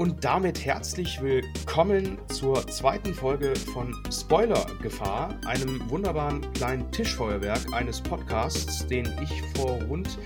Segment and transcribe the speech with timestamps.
[0.00, 8.00] und damit herzlich willkommen zur zweiten Folge von Spoiler Gefahr, einem wunderbaren kleinen Tischfeuerwerk eines
[8.00, 10.18] Podcasts, den ich vor rund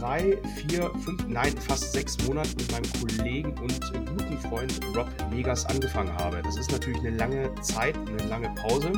[0.00, 5.64] drei, vier, fünf, nein, fast sechs Monaten mit meinem Kollegen und guten Freund Rob Vegas
[5.66, 6.42] angefangen habe.
[6.42, 8.90] Das ist natürlich eine lange Zeit, eine lange Pause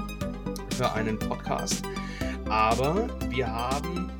[0.78, 1.82] für einen Podcast.
[2.48, 4.10] Aber wir haben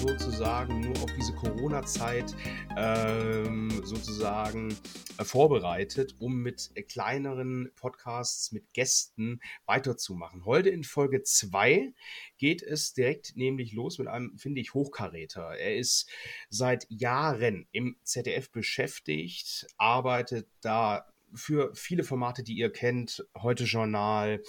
[0.00, 2.34] sozusagen nur auf diese Corona-Zeit
[2.74, 4.74] ähm, sozusagen
[5.18, 10.46] äh, vorbereitet, um mit äh, kleineren Podcasts, mit Gästen weiterzumachen.
[10.46, 11.92] Heute in Folge 2
[12.38, 15.58] geht es direkt nämlich los mit einem, finde ich, Hochkaräter.
[15.58, 16.08] Er ist
[16.48, 21.04] seit Jahren im ZDF beschäftigt, arbeitet da
[21.34, 24.42] für viele Formate, die ihr kennt, heute Journal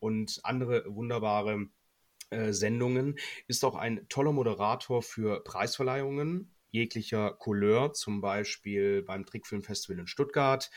[0.00, 1.68] und andere wunderbare
[2.30, 10.06] Sendungen, ist auch ein toller Moderator für Preisverleihungen jeglicher Couleur, zum Beispiel beim Trickfilmfestival in
[10.06, 10.70] Stuttgart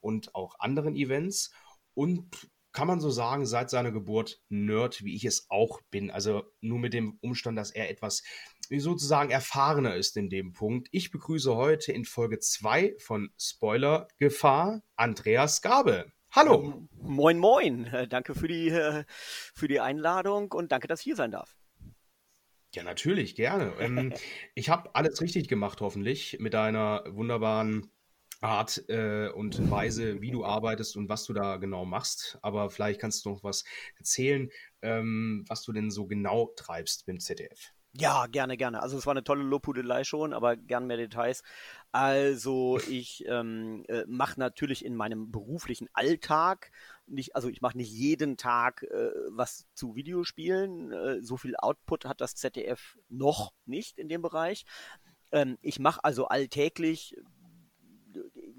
[0.00, 1.52] und auch anderen Events.
[1.94, 6.10] Und kann man so sagen, seit seiner Geburt Nerd, wie ich es auch bin.
[6.10, 8.24] Also nur mit dem Umstand, dass er etwas
[8.68, 10.88] sozusagen erfahrener ist in dem Punkt.
[10.90, 16.10] Ich begrüße heute in Folge 2 von Spoiler Gefahr Andreas Gabe.
[16.36, 16.64] Hallo.
[16.64, 17.86] Ähm, moin, moin.
[17.86, 21.56] Äh, danke für die, äh, für die Einladung und danke, dass ich hier sein darf.
[22.74, 23.72] Ja, natürlich, gerne.
[23.78, 24.12] Ähm,
[24.56, 27.88] ich habe alles richtig gemacht, hoffentlich, mit deiner wunderbaren
[28.40, 32.36] Art äh, und Weise, wie du arbeitest und was du da genau machst.
[32.42, 33.64] Aber vielleicht kannst du noch was
[33.96, 34.50] erzählen,
[34.82, 37.72] ähm, was du denn so genau treibst beim ZDF.
[37.96, 38.82] Ja, gerne, gerne.
[38.82, 41.44] Also es war eine tolle Lobhudelei schon, aber gern mehr Details.
[41.94, 46.72] Also ich ähm, äh, mache natürlich in meinem beruflichen Alltag
[47.06, 50.90] nicht, also ich mache nicht jeden Tag äh, was zu Videospielen.
[50.90, 54.64] Äh, so viel Output hat das ZDF noch nicht in dem Bereich.
[55.30, 57.14] Ähm, ich mache also alltäglich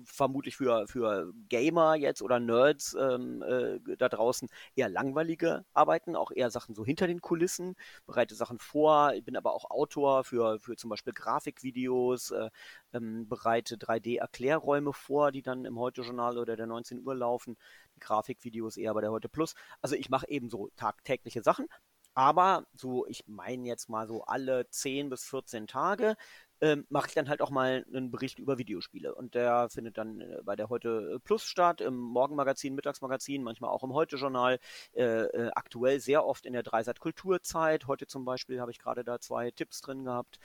[0.06, 6.32] vermutlich für, für Gamer jetzt oder Nerds ähm, äh, da draußen eher langweilige Arbeiten, auch
[6.32, 9.14] eher Sachen so hinter den Kulissen, bereite Sachen vor.
[9.14, 12.50] Ich bin aber auch Autor für, für zum Beispiel Grafikvideos, äh,
[12.94, 17.58] ähm, bereite 3D-Erklärräume vor, die dann im Heute-Journal oder der 19 Uhr laufen.
[17.96, 19.56] Die Grafikvideos eher bei der Heute Plus.
[19.82, 21.68] Also ich mache eben so tagtägliche Sachen.
[22.16, 26.16] Aber so, ich meine jetzt mal so alle 10 bis 14 Tage
[26.66, 29.14] ähm, mache ich dann halt auch mal einen Bericht über Videospiele.
[29.14, 33.84] Und der findet dann äh, bei der Heute Plus statt, im Morgenmagazin, Mittagsmagazin, manchmal auch
[33.84, 34.58] im Heute-Journal,
[34.96, 37.86] äh, äh, aktuell sehr oft in der Dreisat Kulturzeit.
[37.86, 40.40] Heute zum Beispiel habe ich gerade da zwei Tipps drin gehabt.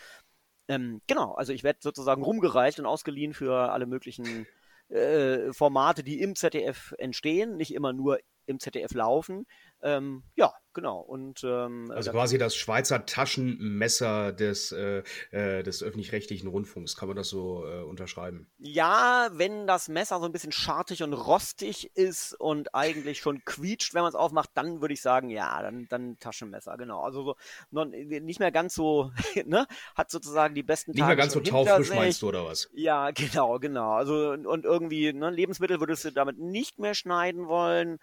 [0.69, 4.47] Ähm, genau, also ich werde sozusagen rumgereicht und ausgeliehen für alle möglichen
[4.91, 9.47] äh, Formate, die im ZDF entstehen, nicht immer nur im ZDF laufen.
[9.83, 11.01] Ähm, ja, genau.
[11.01, 17.17] Und, ähm, also quasi das Schweizer Taschenmesser des, äh, äh, des öffentlich-rechtlichen Rundfunks, kann man
[17.17, 18.51] das so äh, unterschreiben?
[18.59, 23.95] Ja, wenn das Messer so ein bisschen schartig und rostig ist und eigentlich schon quietscht,
[23.95, 27.03] wenn man es aufmacht, dann würde ich sagen, ja, dann, dann Taschenmesser, genau.
[27.03, 27.37] Also so
[27.71, 29.13] non, nicht mehr ganz so,
[29.47, 32.69] ne, hat sozusagen die besten Nicht Tage mehr ganz so taufrisch meinst du, oder was?
[32.73, 33.93] Ja, genau, genau.
[33.93, 37.99] Also und irgendwie, ne, Lebensmittel würdest du damit nicht mehr schneiden wollen.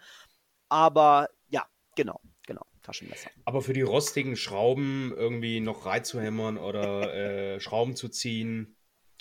[0.70, 1.28] Aber
[1.98, 2.64] genau, genau.
[2.82, 3.30] Taschenmesser.
[3.44, 8.76] Aber für die rostigen Schrauben irgendwie noch reinzuhämmern oder äh, Schrauben zu ziehen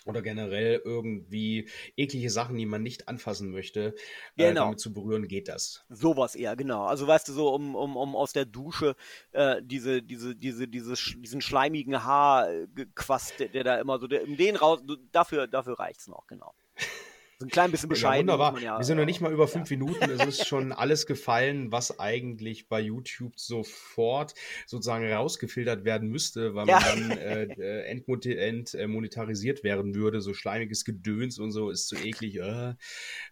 [0.05, 3.95] oder generell irgendwie eklige Sachen, die man nicht anfassen möchte,
[4.37, 4.65] äh, genau.
[4.65, 5.85] damit zu berühren, geht das.
[5.89, 6.85] Sowas eher, genau.
[6.85, 8.95] Also weißt du, so um, um, um aus der Dusche
[9.31, 14.37] äh, diese, diese, diese, diese, diesen schleimigen Haarquast, der, der da immer so, der, um
[14.37, 16.53] den raus, dafür, dafür reicht's noch, genau.
[17.39, 18.29] So ein klein bisschen bescheiden.
[18.29, 18.59] Ja, wunderbar.
[18.59, 19.77] Ja, wir sind noch nicht mal über fünf ja.
[19.77, 20.09] Minuten.
[20.09, 24.33] Es ist schon alles gefallen, was eigentlich bei YouTube sofort
[24.65, 30.21] sozusagen rausgefiltert werden müsste, weil man dann äh, äh entmonetarisiert werden würde.
[30.21, 32.37] So schleimiges Gedöns und so ist zu eklig.
[32.37, 32.73] Äh,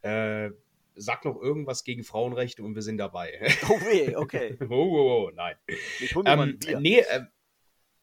[0.04, 0.52] äh,
[0.94, 3.40] sag noch irgendwas gegen Frauenrechte und wir sind dabei.
[3.68, 4.56] Oh weh, okay.
[4.70, 5.56] oh, oh, oh, nein.
[6.00, 6.80] Ich hol mir ähm, mal ein Bier.
[6.80, 7.22] Nee, äh,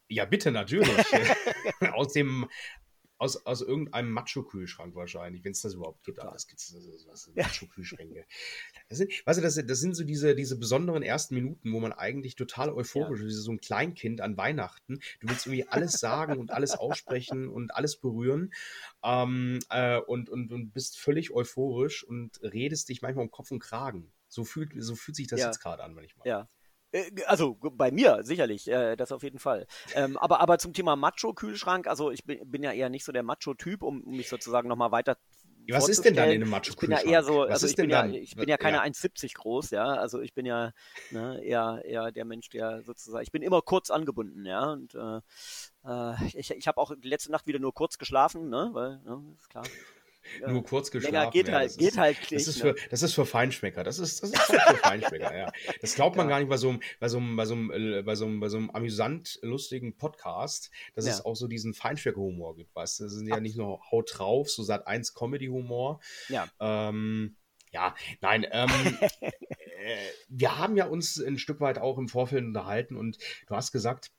[0.09, 0.91] ja, bitte, natürlich.
[1.93, 2.49] aus dem
[3.23, 6.19] aus, aus irgendeinem Macho-Kühlschrank wahrscheinlich, wenn es das überhaupt gibt.
[6.19, 8.27] Das gibt es, Macho-Kühlschränke.
[8.89, 11.93] Das sind, weißt du, das, das sind so diese, diese besonderen ersten Minuten, wo man
[11.93, 13.27] eigentlich total euphorisch ja.
[13.27, 14.99] ist, wie so ein Kleinkind an Weihnachten.
[15.21, 18.53] Du willst irgendwie alles sagen und alles aussprechen und alles berühren
[19.05, 23.61] ähm, äh, und, und, und bist völlig euphorisch und redest dich manchmal um Kopf und
[23.61, 24.11] Kragen.
[24.27, 25.47] So fühlt, so fühlt sich das ja.
[25.47, 26.27] jetzt gerade an, wenn ich mal.
[26.27, 26.49] Ja.
[26.93, 29.67] Äh, also bei mir sicherlich, äh, das auf jeden Fall.
[29.95, 33.23] Ähm, aber, aber zum Thema Macho-Kühlschrank, also ich bin, bin, ja eher nicht so der
[33.23, 35.17] Macho-Typ, um mich sozusagen nochmal weiter
[35.69, 37.01] was ist denn dann in einem Macho-Kühlschrank?
[37.01, 38.83] Ich bin ja eher so, also ich bin ja, ich bin ja keine ja.
[38.83, 40.73] 1,70 groß, ja, also ich bin ja
[41.11, 45.21] ne, eher, eher der Mensch, der sozusagen, ich bin immer kurz angebunden, ja, und äh,
[45.87, 49.51] äh ich, ich habe auch letzte Nacht wieder nur kurz geschlafen, ne, weil, ne, ist
[49.51, 49.65] klar.
[50.47, 51.15] Nur kurz geschlafen.
[51.15, 52.49] Länger geht ja, halt, das geht ist, halt das nicht.
[52.49, 52.75] ist, ne?
[52.75, 53.85] für, das ist für Feinschmecker.
[53.85, 55.53] Das ist, das ist für Feinschmecker, ja.
[55.81, 56.31] Das glaubt man Ja.
[56.35, 58.49] gar nicht bei so einem, bei so einem, bei so einem, bei so einem, bei
[58.49, 61.13] so einem amüsant lustigen Podcast, dass Ja.
[61.13, 63.05] es auch so diesen Feinschmecker-Humor gibt, weißt du?
[63.05, 66.01] Das sind ja nicht nur Haut drauf, so Sat 1 Comedy-Humor.
[66.29, 66.49] Ja.
[66.61, 67.37] Ähm,
[67.73, 68.71] ja, nein, ähm,
[69.21, 69.97] äh,
[70.29, 74.11] wir haben ja uns ein Stück weit auch im Vorfeld unterhalten und du hast gesagt,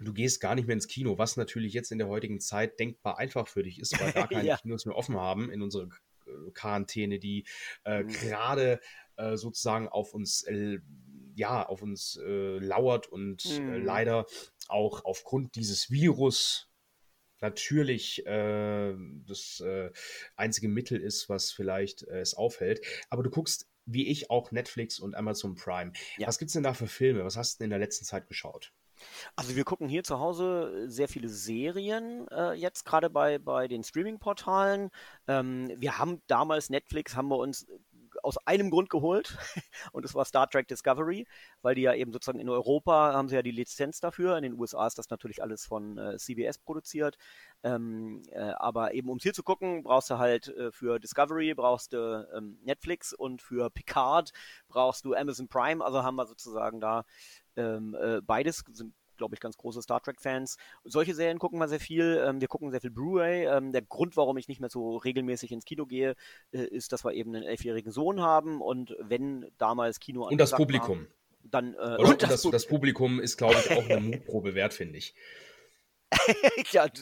[0.00, 3.18] du gehst gar nicht mehr ins Kino, was natürlich jetzt in der heutigen Zeit denkbar
[3.18, 4.56] einfach für dich ist, weil gar keine Ja.
[4.56, 5.88] Kinos mehr offen haben in unserer
[6.26, 7.44] äh, Quarantäne, die
[7.84, 8.12] äh, Mhm.
[8.12, 8.80] gerade
[9.16, 10.78] äh, sozusagen auf uns, äh,
[11.36, 13.84] ja, auf uns äh, lauert und äh, Mhm.
[13.84, 14.26] leider
[14.68, 16.66] auch aufgrund dieses Virus
[17.42, 19.62] natürlich das
[20.36, 22.84] einzige Mittel ist, was vielleicht es aufhält.
[23.08, 25.92] Aber du guckst, wie ich, auch Netflix und Amazon Prime.
[26.18, 26.28] Ja.
[26.28, 27.24] Was gibt's denn da für Filme?
[27.24, 28.74] Was hast du denn in der letzten Zeit geschaut?
[29.36, 33.82] Also wir gucken hier zu Hause sehr viele Serien, äh, jetzt gerade bei, bei den
[33.82, 34.90] Streaming-Portalen.
[35.28, 37.66] Ähm, wir haben damals Netflix, haben wir uns
[38.22, 39.36] aus einem Grund geholt
[39.92, 41.26] und das war Star Trek Discovery,
[41.62, 44.36] weil die ja eben sozusagen in Europa haben sie ja die Lizenz dafür.
[44.36, 47.16] In den USA ist das natürlich alles von äh, CBS produziert.
[47.62, 51.52] Ähm, äh, aber eben um es hier zu gucken, brauchst du halt äh, für Discovery
[51.54, 54.32] brauchst du ähm, Netflix und für Picard
[54.68, 55.84] brauchst du Amazon Prime.
[55.84, 57.04] Also haben wir sozusagen da
[57.56, 60.56] ähm, äh, beides sind glaube ich, ganz große Star Trek-Fans.
[60.82, 62.24] Solche Serien gucken wir sehr viel.
[62.26, 63.44] Ähm, wir gucken sehr viel Blu-ray.
[63.44, 66.14] Ähm, der Grund, warum ich nicht mehr so regelmäßig ins Kino gehe,
[66.52, 70.52] äh, ist, dass wir eben einen elfjährigen Sohn haben und wenn damals Kino Und das
[70.52, 71.00] Publikum.
[71.00, 71.06] War,
[71.42, 74.96] dann, äh, und Und das, das Publikum ist, glaube ich, auch eine Mutprobe wert, finde
[74.96, 75.14] ich.
[76.72, 76.92] ja, in,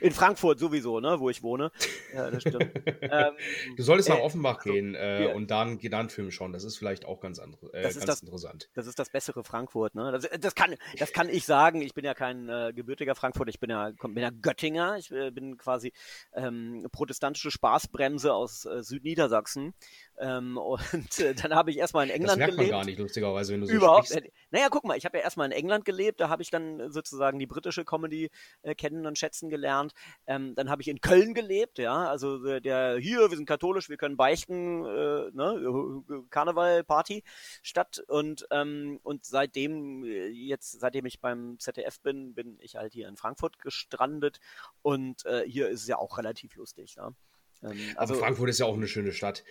[0.00, 1.72] in Frankfurt sowieso, ne, wo ich wohne.
[2.14, 2.70] Ja, das stimmt.
[3.02, 3.32] ähm,
[3.76, 6.52] Du solltest nach Äh, Offenbach also, gehen äh, wir- und dann, dann einen Film schauen.
[6.52, 8.68] Das ist vielleicht auch ganz, andere, äh, Das ist ganz das- interessant.
[8.74, 10.12] Das ist das bessere Frankfurt, ne?
[10.12, 11.80] Das, das, kann, das kann ich sagen.
[11.82, 14.96] Ich bin ja kein äh, gebürtiger Frankfurter, ich bin ja, bin ja Göttinger.
[14.98, 15.92] Ich äh, bin quasi
[16.34, 19.74] ähm, protestantische Spaßbremse aus äh, Südniedersachsen.
[20.18, 22.72] Ähm, und äh, dann habe ich erstmal in Das England merkt man gelebt.
[22.78, 24.08] gar nicht, lustigerweise, wenn du so Überhaupt.
[24.08, 24.26] sprichst.
[24.26, 26.78] äh, Naja, guck mal, ich habe ja erstmal in England gelebt, da habe ich dann
[26.80, 28.30] äh, sozusagen die britische Comedy
[28.62, 29.92] äh, kennen und schätzen gelernt.
[30.26, 33.88] Ähm, dann habe ich in Köln gelebt, ja, also äh, der hier, wir sind katholisch,
[33.88, 37.22] wir können beichten, äh, ne, äh, Karneval, Party
[37.62, 42.92] statt und ähm, und seitdem äh, jetzt, seitdem ich beim ZDF bin, bin ich halt
[42.92, 44.40] hier in Frankfurt gestrandet
[44.82, 47.14] und äh, hier ist es ja auch relativ lustig, ne?
[47.62, 49.44] Ähm, Also also Frankfurt ist ja auch eine schöne Stadt.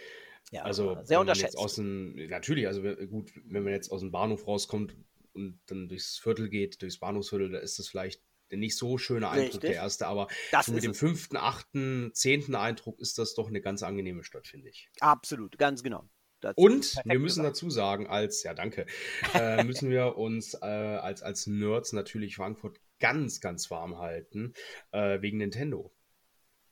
[0.52, 1.58] ja, Also sehr unterschätzt.
[1.58, 4.96] aus dem, natürlich, also gut, wenn man jetzt aus dem Bahnhof rauskommt
[5.34, 9.30] und dann durchs Viertel geht, durchs Bahnhofsviertel, da ist das vielleicht der nicht so schöne
[9.30, 9.62] Eindruck Richtig.
[9.62, 13.62] der erste, aber Das so mit dem fünften, achten, zehnten Eindruck ist das doch eine
[13.62, 14.90] ganz angenehme Stadt, finde ich.
[15.00, 16.08] Absolut, ganz genau.
[16.42, 17.56] Das Und wir müssen gesagt.
[17.56, 18.86] dazu sagen, als, ja danke,
[19.34, 24.54] äh, müssen wir uns äh, als, als Nerds natürlich Frankfurt ganz, ganz warm halten,
[24.92, 25.94] äh, wegen Nintendo.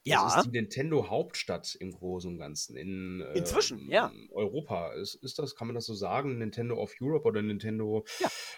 [0.04, 0.40] Das ja.
[0.40, 2.76] ist die Nintendo-Hauptstadt im Großen und Ganzen.
[2.76, 4.12] In, äh, Inzwischen, ja.
[4.32, 4.94] Europa.
[4.94, 6.40] Ist, ist das, kann man das so sagen?
[6.40, 8.04] Nintendo of Europe oder Nintendo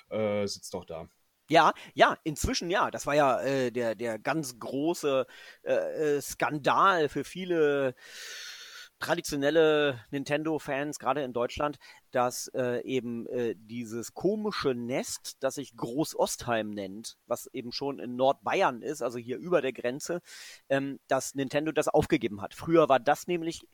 [0.09, 1.09] äh, sitzt doch da.
[1.49, 2.89] Ja, ja, inzwischen ja.
[2.91, 5.25] Das war ja äh, der, der ganz große
[5.63, 5.73] äh,
[6.17, 7.95] äh, Skandal für viele
[8.99, 11.77] traditionelle Nintendo-Fans, gerade in Deutschland,
[12.11, 18.15] dass äh, eben äh, dieses komische Nest, das sich Groß-Ostheim nennt, was eben schon in
[18.15, 20.21] Nordbayern ist, also hier über der Grenze,
[20.69, 22.53] ähm, dass Nintendo das aufgegeben hat.
[22.53, 23.67] Früher war das nämlich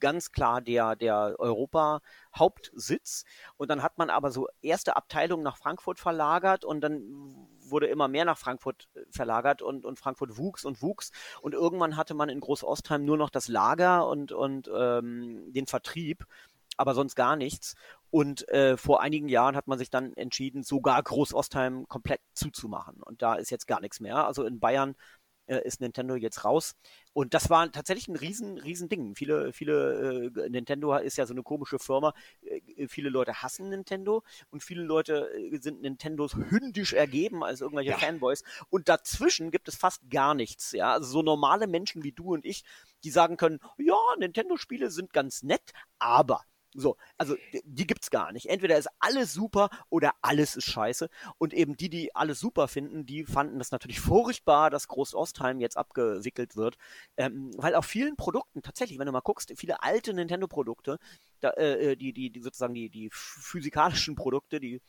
[0.00, 3.24] ganz klar der, der Europa-Hauptsitz.
[3.56, 8.08] Und dann hat man aber so erste Abteilungen nach Frankfurt verlagert und dann wurde immer
[8.08, 11.12] mehr nach Frankfurt äh, verlagert und, und Frankfurt wuchs und wuchs.
[11.40, 16.26] Und irgendwann hatte man in Groß-Ostheim nur noch das Lager und, und ähm, den Vertrieb,
[16.76, 17.74] aber sonst gar nichts.
[18.10, 23.02] Und äh, vor einigen Jahren hat man sich dann entschieden, sogar Groß-Ostheim komplett zuzumachen.
[23.02, 24.26] Und da ist jetzt gar nichts mehr.
[24.26, 24.96] Also in Bayern
[25.50, 26.76] äh, ist Nintendo jetzt raus.
[27.12, 29.16] Und das war tatsächlich ein riesen, riesen Ding.
[29.16, 32.14] Viele, viele, äh, Nintendo ist ja so eine komische Firma.
[32.42, 37.90] Äh, viele Leute hassen Nintendo und viele Leute äh, sind Nintendos hündisch ergeben als irgendwelche
[37.90, 37.98] Ja.
[37.98, 38.44] Fanboys.
[38.70, 40.70] Und dazwischen gibt es fast gar nichts.
[40.72, 42.62] Ja, also so normale Menschen wie du und ich,
[43.02, 48.46] die sagen können, ja, Nintendo-Spiele sind ganz nett, aber so, also die, gibt's gar nicht.
[48.46, 51.08] Entweder ist alles super oder alles ist scheiße.
[51.38, 55.76] Und eben die, die alles super finden, die fanden das natürlich furchtbar, dass Groß-Ostheim jetzt
[55.76, 56.76] abgewickelt wird.
[57.16, 60.98] Ähm, weil auf vielen Produkten, tatsächlich, wenn du mal guckst, viele alte Nintendo-Produkte,
[61.40, 64.80] da, äh, die, die, die sozusagen die, die physikalischen Produkte, die,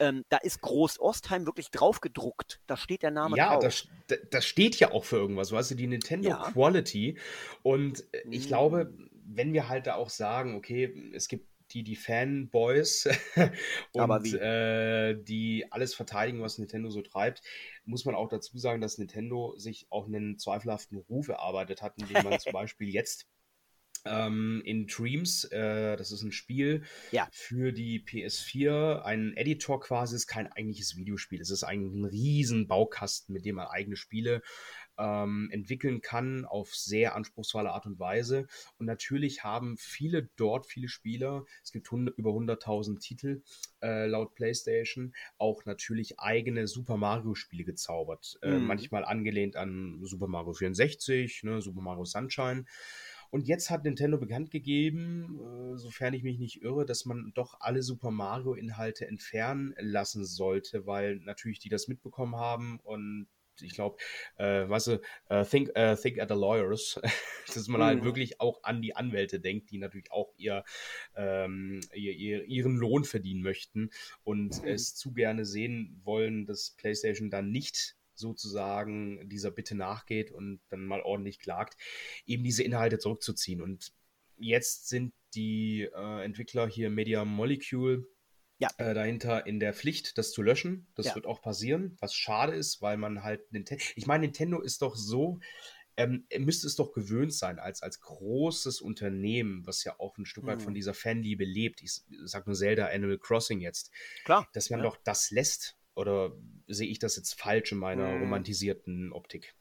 [0.00, 2.60] ähm, da ist Groß-Ostheim wirklich drauf gedruckt.
[2.66, 3.62] Da steht der Name Ja, drauf.
[3.62, 3.88] das,
[4.30, 6.50] das steht ja auch für irgendwas, weißt du, die Nintendo Ja.
[6.52, 7.18] Quality.
[7.62, 8.48] Und äh, ich Mm.
[8.48, 8.92] glaube,
[9.28, 13.08] wenn wir halt da auch sagen, okay, es gibt die, die Fanboys
[13.92, 17.42] und äh, die alles verteidigen, was Nintendo so treibt,
[17.84, 22.24] muss man auch dazu sagen, dass Nintendo sich auch einen zweifelhaften Ruf erarbeitet hat, indem
[22.24, 23.26] man zum Beispiel jetzt
[24.06, 25.44] ähm, in Dreams.
[25.44, 27.28] Äh, das ist ein Spiel ja.
[27.32, 29.02] für die PS4.
[29.02, 31.40] Ein Editor quasi ist kein eigentliches Videospiel.
[31.40, 34.42] Es ist eigentlich ein riesen Baukasten, mit dem man eigene Spiele
[34.98, 38.46] ähm, entwickeln kann auf sehr anspruchsvolle Art und Weise.
[38.78, 43.42] Und natürlich haben viele dort, viele Spieler, es gibt 100, über 100.000 Titel
[43.82, 48.38] äh, laut PlayStation, auch natürlich eigene Super Mario-Spiele gezaubert.
[48.42, 48.66] Äh, mhm.
[48.66, 52.64] manchmal angelehnt an Super Mario 64, ne, Super Mario Sunshine.
[53.30, 57.56] Und jetzt hat Nintendo bekannt gegeben, äh, sofern ich mich nicht irre, dass man doch
[57.60, 63.28] alle Super Mario-Inhalte entfernen lassen sollte, weil natürlich die das mitbekommen haben und
[63.62, 63.96] ich glaube,
[64.36, 65.00] äh, weißt du,
[65.30, 67.00] uh, think, uh, think at the lawyers,
[67.54, 68.00] dass man halt mhm.
[68.00, 70.64] halt wirklich auch an die Anwälte denkt, die natürlich auch ihr,
[71.16, 73.90] ähm, ihr, ihr ihren Lohn verdienen möchten
[74.24, 74.68] und mhm.
[74.68, 80.84] es zu gerne sehen wollen, dass PlayStation dann nicht sozusagen dieser Bitte nachgeht und dann
[80.84, 81.76] mal ordentlich klagt,
[82.26, 83.62] eben diese Inhalte zurückzuziehen.
[83.62, 83.92] Und
[84.36, 88.06] jetzt sind die äh, Entwickler hier Media Molecule
[88.58, 88.68] ja.
[88.78, 90.86] äh, dahinter in der Pflicht, das zu löschen.
[90.94, 91.14] Das ja.
[91.14, 93.82] wird auch passieren, was schade ist, weil man halt Nintendo.
[93.96, 95.40] Ich meine, Nintendo ist doch so.
[95.96, 100.46] Ähm, müsste es doch gewöhnt sein, als, als großes Unternehmen, was ja auch ein Stück
[100.46, 100.76] weit von mhm.
[100.76, 101.82] dieser Fanliebe lebt.
[101.82, 103.90] Ich sag nur Zelda Animal Crossing jetzt.
[104.24, 104.48] Klar.
[104.52, 104.84] Dass man ja.
[104.84, 106.32] doch das lässt, oder
[106.68, 108.20] sehe ich das jetzt falsch in meiner hm.
[108.20, 109.56] romantisierten Optik?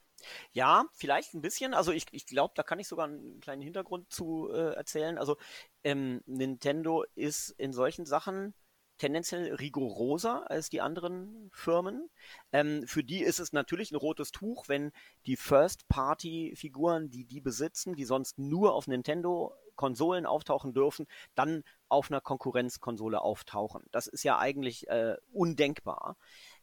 [0.51, 1.73] Ja, vielleicht ein bisschen.
[1.73, 5.17] Also ich, ich glaube, da kann ich sogar einen kleinen Hintergrund zu äh, erzählen.
[5.17, 5.37] Also
[5.83, 8.53] ähm, Nintendo ist in solchen Sachen
[8.97, 12.09] tendenziell rigoroser als die anderen Firmen.
[12.51, 14.91] Ähm, für die ist es natürlich ein rotes Tuch, wenn
[15.25, 22.11] die First-Party-Figuren, die die besitzen, die sonst nur auf Nintendo Konsolen auftauchen dürfen, dann auf
[22.11, 23.83] einer Konkurrenzkonsole auftauchen.
[23.91, 26.17] Das ist ja eigentlich äh, undenkbar.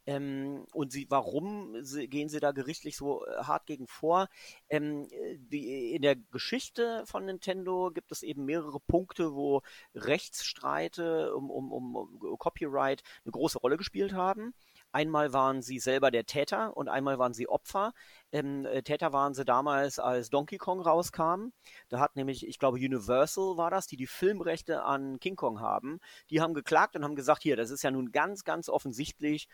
[0.07, 4.29] Ähm, und sie, warum sie, gehen sie da gerichtlich so äh, hart gegen vor?
[4.69, 9.63] Ähm, die, in der Geschichte von Nintendo gibt es eben mehrere Punkte, wo
[9.95, 14.55] Rechtsstreite um, um, um Copyright eine große Rolle gespielt haben.
[14.95, 17.95] Einmal waren sie selber der Täter und einmal waren sie Opfer.
[18.31, 21.49] Ähm, äh, Täter waren sie damals, als Donkey Kong rauskam.
[21.89, 25.99] Da hat nämlich, ich glaube, Universal war das, die die Filmrechte an King Kong haben.
[26.31, 29.49] Die haben geklagt und haben gesagt, hier, das ist ja nun ganz, ganz offensichtlich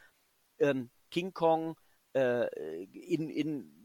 [0.60, 1.76] ähm, King Kong
[2.14, 2.46] äh,
[2.92, 3.79] in, in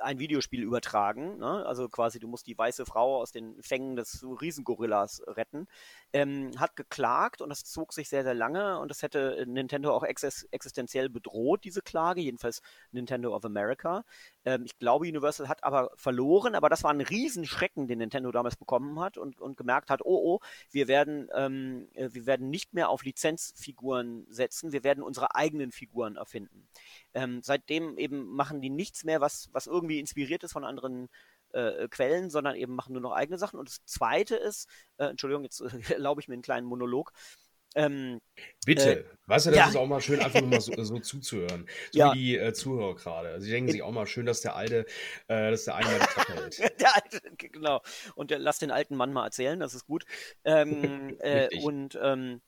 [0.00, 1.38] ein Videospiel übertragen.
[1.38, 1.64] Ne?
[1.66, 5.66] Also quasi, du musst die weiße Frau aus den Fängen des Riesengorillas retten.
[6.12, 10.02] Ähm, hat geklagt und das zog sich sehr, sehr lange und das hätte Nintendo auch
[10.02, 12.62] ex existenziell bedroht, diese Klage, jedenfalls
[12.92, 14.04] Nintendo of America.
[14.44, 18.56] Ähm, ich glaube, Universal hat aber verloren, aber das war ein Riesenschrecken, den Nintendo damals
[18.56, 20.40] bekommen hat und, und gemerkt hat, oh, oh,
[20.70, 25.72] wir werden, ähm, äh, wir werden nicht mehr auf Lizenzfiguren setzen, wir werden unsere eigenen
[25.72, 26.68] Figuren erfinden.
[27.14, 31.08] Ähm, seitdem eben machen die nichts mehr, was, was irgendwie inspiriert ist von anderen
[31.52, 33.58] äh, Quellen, sondern eben machen nur noch eigene Sachen.
[33.58, 37.12] Und das Zweite ist, äh, Entschuldigung, jetzt äh, erlaube ich mir einen kleinen Monolog.
[37.74, 38.20] Ähm,
[38.64, 39.68] Bitte, äh, weißt du, das ja.
[39.68, 41.66] ist auch mal schön, einfach nur mal so, so zuzuhören.
[41.92, 42.14] So ja.
[42.14, 43.28] wie die äh, Zuhörer gerade.
[43.28, 44.86] Also, sie denken sich auch mal schön, dass der Alte,
[45.28, 46.58] äh, dass der eine mal die hält.
[46.80, 47.82] der Alte, genau.
[48.14, 50.04] Und der, lass den alten Mann mal erzählen, das ist gut.
[50.44, 52.40] Ähm, äh, und ähm,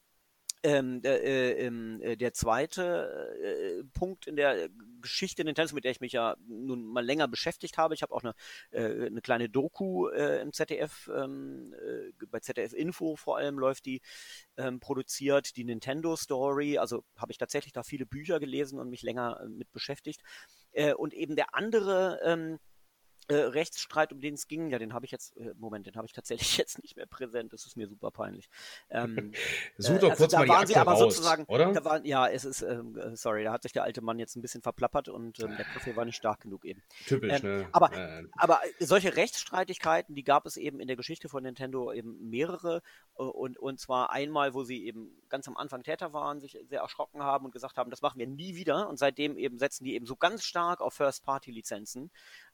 [0.62, 4.68] ähm, der, äh, ähm, äh, der zweite äh, Punkt in der
[5.00, 8.22] Geschichte Nintendo, mit der ich mich ja nun mal länger beschäftigt habe, ich habe auch
[8.22, 8.34] eine,
[8.70, 13.86] äh, eine kleine Doku äh, im ZDF, ähm, äh, bei ZDF Info vor allem läuft
[13.86, 14.00] die
[14.56, 19.02] ähm, produziert, die Nintendo Story, also habe ich tatsächlich da viele Bücher gelesen und mich
[19.02, 20.22] länger mit beschäftigt.
[20.96, 22.60] und eben der andere
[23.30, 26.06] äh, Rechtsstreit, um den es ging, ja, den habe ich jetzt, äh, Moment, den habe
[26.06, 27.52] ich tatsächlich jetzt nicht mehr präsent.
[27.52, 28.48] Das ist mir super peinlich.
[28.90, 29.32] Ähm,
[29.78, 31.84] Such doch äh, also kurz mal die Akte aber raus, sozusagen, oder?
[31.84, 34.42] Waren, ja, es ist, ähm, äh, sorry, da hat sich der alte Mann jetzt ein
[34.42, 36.82] bisschen verplappert und ähm, der Kaffee war nicht stark genug eben.
[37.06, 37.68] Typisch, ähm, ne?
[37.72, 38.24] Aber, äh.
[38.36, 42.82] aber solche Rechtsstreitigkeiten, die gab es eben in der Geschichte von Nintendo eben mehrere
[43.18, 46.80] äh, und, und zwar einmal, wo sie eben ganz am Anfang Täter waren, sich sehr
[46.80, 49.94] erschrocken haben und gesagt haben, das machen wir nie wieder und seitdem eben setzen die
[49.94, 52.10] eben so ganz stark auf First-Party-Lizenzen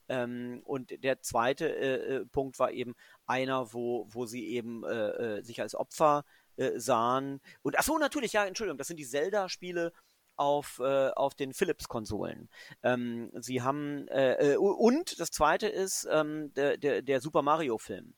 [0.09, 2.95] ähm, und der zweite äh, äh, Punkt war eben
[3.27, 6.25] einer, wo, wo sie eben äh, äh sich als Opfer
[6.57, 7.41] äh, sahen.
[7.63, 9.93] Und ach so, natürlich, ja, Entschuldigung, das sind die Zelda-Spiele
[10.37, 12.49] auf, äh, auf den Philips-Konsolen.
[12.83, 18.15] Ähm, sie haben äh, und das zweite ist ähm, der, der, der Super Mario-Film.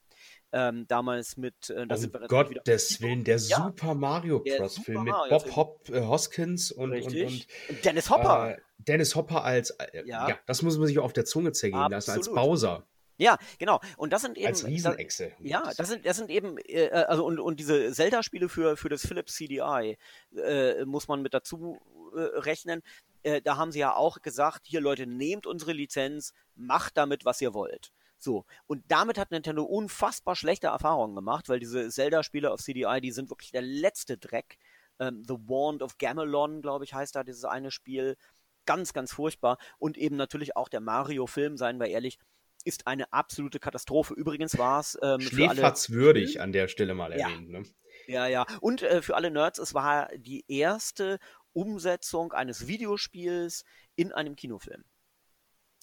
[0.51, 4.79] Ähm, damals mit äh, um Gottes Willen, der ja, Super Mario Bros.
[4.79, 7.47] Film mit Bob Hop, äh, Hoskins und, und, und,
[7.85, 8.55] Dennis Hopper.
[8.55, 10.29] Äh, Dennis Hopper als, äh, ja.
[10.29, 10.39] ja.
[10.47, 12.07] das muss man sich auf der Zunge zergehen Absolut.
[12.07, 12.87] lassen, als Bowser.
[13.19, 13.81] Ja, genau.
[13.97, 14.47] Und das sind eben.
[14.47, 15.33] Als Riesenechse.
[15.39, 18.77] Da, ja, das sind, das sind eben, äh, äh, also und, und diese Zelda-Spiele für,
[18.77, 19.97] für das Philips CDI
[20.35, 21.79] äh, muss man mit dazu
[22.15, 22.81] äh, rechnen.
[23.23, 27.41] Äh, da haben sie ja auch gesagt, hier Leute, nehmt unsere Lizenz, macht damit, was
[27.41, 27.91] ihr wollt.
[28.21, 33.11] So, und damit hat Nintendo unfassbar schlechte Erfahrungen gemacht, weil diese Zelda-Spiele auf CDI, die
[33.11, 34.57] sind wirklich der letzte Dreck.
[34.99, 38.17] Ähm, The Wand of Gamelon, glaube ich, heißt da dieses eine Spiel.
[38.65, 39.57] Ganz, ganz furchtbar.
[39.77, 42.19] Und eben natürlich auch der Mario-Film, seien wir ehrlich,
[42.65, 44.13] ist eine absolute Katastrophe.
[44.13, 44.97] Übrigens war es.
[45.01, 47.49] Ähm, Schläferzwürdig an der Stelle mal erwähnt.
[47.49, 47.59] Ja.
[47.59, 47.65] Ne?
[48.07, 48.45] ja, ja.
[48.59, 51.19] Und äh, für alle Nerds, es war die erste
[51.53, 53.63] Umsetzung eines Videospiels
[53.95, 54.83] in einem Kinofilm.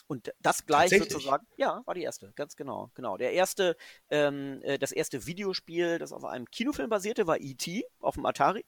[0.09, 3.17] Und das gleich sozusagen, ja, war die erste, ganz genau, genau.
[3.17, 3.77] Der erste,
[4.09, 7.85] ähm, äh, das erste Videospiel, das auf einem Kinofilm basierte, war E.T.
[8.01, 8.65] auf dem Atari.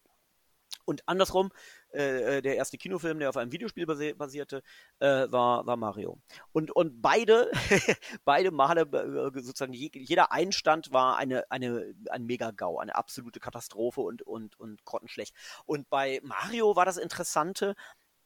[0.84, 1.50] Und andersrum,
[1.92, 4.62] äh, äh, der erste Kinofilm, der auf einem Videospiel basi basierte,
[5.00, 6.18] äh, war, war Mario.
[6.52, 7.50] Und, und beide,
[8.24, 14.22] beide Male, äh, sozusagen jeder Einstand war eine, eine, ein Mega-GAU, eine absolute Katastrophe und,
[14.22, 15.34] und, und grottenschlecht.
[15.66, 17.74] Und bei Mario war das Interessante,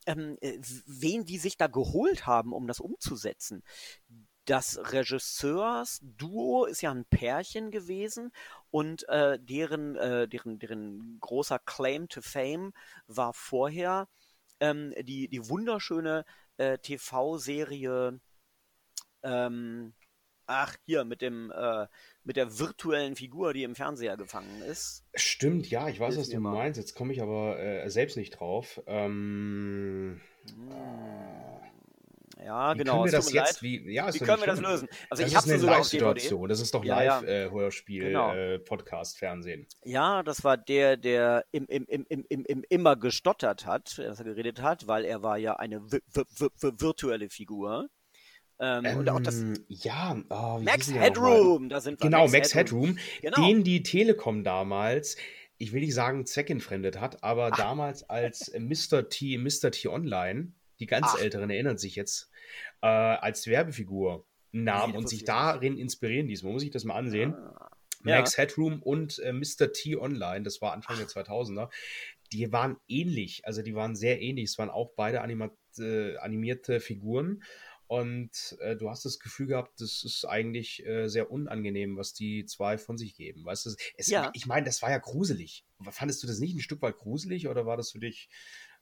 [0.07, 3.63] ähm, äh, wen die sich da geholt haben, um das umzusetzen.
[4.45, 8.33] Das Regisseursduo ist ja ein Pärchen gewesen
[8.71, 12.73] und äh, deren, äh, deren, deren großer Claim to Fame
[13.07, 14.09] war vorher
[14.59, 16.25] ähm, die, die wunderschöne
[16.57, 18.21] äh, TV-Serie
[19.23, 19.95] ähm,
[20.47, 21.87] Ach, hier mit dem äh,
[22.25, 25.05] mit der virtuellen Figur, die im Fernseher gefangen ist.
[25.15, 26.79] Stimmt, ja, ich weiß, was du meinst.
[26.79, 28.81] Jetzt komme ich aber äh, selbst nicht drauf.
[28.87, 31.03] Ähm, hm.
[32.45, 32.93] Ja, wie genau.
[32.95, 34.89] Können wir das jetzt, wie, ja, wie können wir das lösen?
[35.11, 36.49] Also das ich habe eine Live-Situation.
[36.49, 38.33] Das ist doch Live-Hörspiel, ja, ja.
[38.33, 38.55] genau.
[38.55, 39.67] äh, Podcast, Fernsehen.
[39.85, 44.19] Ja, das war der, der im, im, im, im, im, im immer gestottert hat, dass
[44.19, 47.89] er geredet hat, weil er war ja eine virtuelle Figur.
[48.63, 49.41] Ähm, ähm, und auch das.
[49.41, 52.05] Ähm, ja, oh, Max Headroom, da sind wir.
[52.05, 53.49] Genau, Max, Max Headroom, Headroom genau.
[53.49, 55.17] den die Telekom damals,
[55.59, 57.57] ich will nicht sagen zweckentfremdet hat, aber Ach.
[57.57, 59.09] damals als Mr.
[59.09, 59.73] T, Mr.
[59.73, 61.21] T Online, die ganz Ach.
[61.21, 62.31] Älteren erinnern sich jetzt,
[62.83, 66.45] äh, als Werbefigur nahm nee, und sich darin inspirieren ließ.
[66.45, 67.35] Man muss sich das mal ansehen.
[67.35, 67.69] Ah.
[68.05, 68.45] Max ja.
[68.45, 69.73] Headroom und äh, Mr.
[69.73, 71.13] T Online, das war Anfang Ach.
[71.13, 71.69] der 2000er,
[72.31, 74.51] die waren ähnlich, also die waren sehr ähnlich.
[74.51, 77.43] Es waren auch beide animat, äh, animierte Figuren
[77.93, 82.47] und äh, du hast das Gefühl gehabt, das ist eigentlich äh, sehr unangenehm, was die
[82.47, 83.45] zwei von sich geben.
[83.45, 84.31] Weißt du, es, ja.
[84.33, 85.67] ich meine, das war ja gruselig.
[85.91, 88.31] Fandest du das nicht ein Stück weit gruselig oder war das für dich.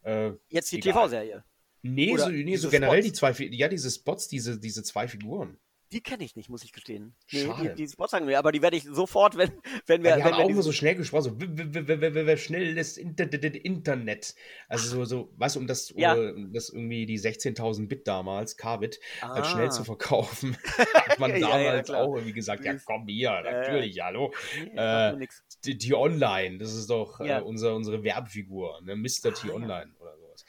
[0.03, 1.43] Äh, Jetzt die TV-Serie?
[1.83, 3.33] Nee, so, nee, so generell Spots?
[3.33, 5.59] die zwei, ja, diese Spots, diese, diese zwei Figuren.
[5.93, 7.15] Die kenne ich nicht, muss ich gestehen.
[7.33, 7.71] Nee, Schade.
[7.71, 9.51] Die, die Spots sagen wir, aber die werde ich sofort, wenn,
[9.87, 10.11] wenn wir.
[10.11, 14.37] Ja, die wenn haben auch immer so schnell gesprochen, so schnelles Internet.
[14.69, 16.15] Also so, so du, um das, ja.
[16.15, 19.35] um das irgendwie die 16.000 Bit damals, K-Bit, ah.
[19.35, 20.57] halt schnell zu verkaufen.
[20.95, 24.33] hat man ja, damals ja, auch irgendwie gesagt, ja komm hier, natürlich, äh, hallo.
[24.75, 25.27] Äh,
[25.65, 28.95] die, die, Online, das ist doch äh, unser, unsere Werbefigur, ne?
[28.95, 29.35] Mr.
[29.35, 29.91] T ah, Online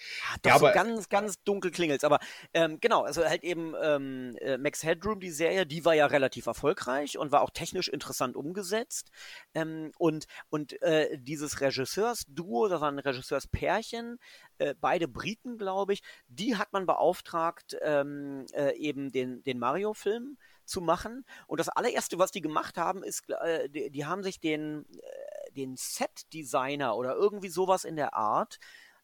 [0.02, 0.32] sowas.
[0.32, 2.04] Ah, doch ja, so aber, ganz, ganz dunkel klingelt's.
[2.04, 2.20] Aber
[2.54, 6.46] ähm, genau, also halt eben ähm, äh, Max Headroom, die Serie, die war ja relativ
[6.46, 9.12] erfolgreich und war auch technisch interessant umgesetzt.
[9.54, 14.20] Ähm, und und äh, dieses Regisseursduo, das war ein Regisseurspärchen,
[14.58, 20.38] äh, beide Briten, glaube ich, die hat man beauftragt, ähm, äh, eben den, den Mario-Film
[20.66, 21.26] zu machen.
[21.48, 25.52] Und das allererste, was die gemacht haben, ist, äh, die, die, haben sich den, äh,
[25.52, 28.60] den Set-Designer oder irgendwie sowas in der Art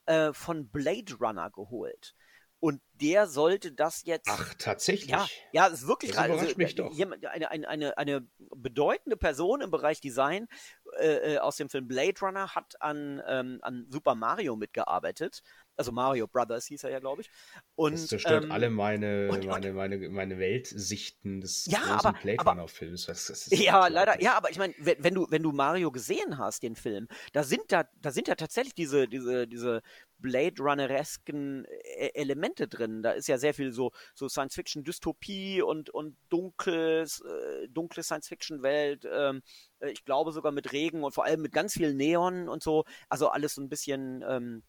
[0.08, 2.16] äh, von Blade Runner geholt.
[2.60, 4.28] Und der sollte das jetzt.
[4.32, 5.12] Ach, tatsächlich.
[5.12, 6.92] Ja, ja, ist wirklich das überrascht also, mich doch.
[6.92, 10.48] Jemand, eine, eine, eine, eine bedeutende Person im Bereich Design
[10.98, 15.44] äh, äh, aus dem Film Blade Runner hat an, ähm, an Super Mario mitgearbeitet
[15.78, 17.30] also Mario Brothers hieß er ja, glaube ich.
[17.76, 23.50] Und, das zerstört ähm, alle meine, und, meine, meine, meine Weltsichten des ja, großen Runner-Films.
[23.52, 26.76] Ja, leider, ja, aber ich meine, wenn, wenn, du, wenn du Mario gesehen hast, den
[26.76, 29.82] Film, da sind da, da sind ja tatsächlich diese, diese, diese
[30.20, 33.04] Blade Runner-esken e-, Elemente drin.
[33.04, 39.08] Da ist ja sehr viel so, so Science-Fiction-Dystopie und, und dunkles, äh, dunkle Science-Fiction-Welt.
[39.12, 39.42] Ähm,
[39.80, 42.86] äh, ich glaube sogar mit Regen und vor allem mit ganz viel Neon und so.
[43.10, 44.24] Also alles so ein bisschen.
[44.28, 44.64] Ähm,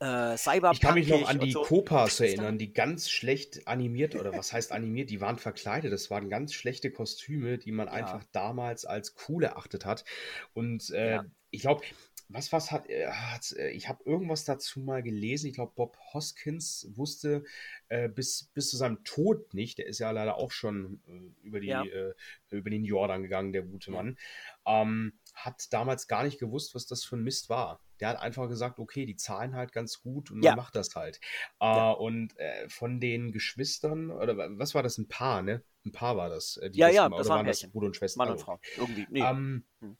[0.00, 0.74] äh, Cyberpunk.
[0.74, 1.62] Ich kann mich noch an die so.
[1.62, 5.92] Copas erinnern, die ganz schlecht animiert, oder was heißt animiert, die waren verkleidet.
[5.92, 7.94] Das waren ganz schlechte Kostüme, die man ja.
[7.94, 10.04] einfach damals als cool erachtet hat.
[10.52, 11.24] Und äh, ja.
[11.50, 11.82] ich glaube,
[12.28, 15.48] was was hat, äh, hat äh, ich habe irgendwas dazu mal gelesen.
[15.48, 17.44] Ich glaube, Bob Hoskins wusste
[17.88, 19.78] äh, bis, bis zu seinem Tod nicht.
[19.78, 21.84] Der ist ja leider auch schon äh, über, die, ja.
[21.84, 22.12] äh,
[22.50, 24.18] über den Jordan gegangen, der gute Mann.
[24.66, 27.80] Ähm, hat damals gar nicht gewusst, was das für ein Mist war.
[28.00, 30.52] Der hat einfach gesagt, okay, die zahlen halt ganz gut und ja.
[30.52, 31.20] man macht das halt.
[31.60, 31.92] Ja.
[31.92, 35.62] Äh, und äh, von den Geschwistern, oder was war das, ein Paar, ne?
[35.84, 36.56] Ein Paar war das.
[36.56, 38.18] Äh, ja, ja, das oder waren das Bruder und Schwester?
[38.18, 38.60] Mann und Frau.
[38.76, 39.20] Irgendwie, nee.
[39.20, 39.96] Ähm, hm.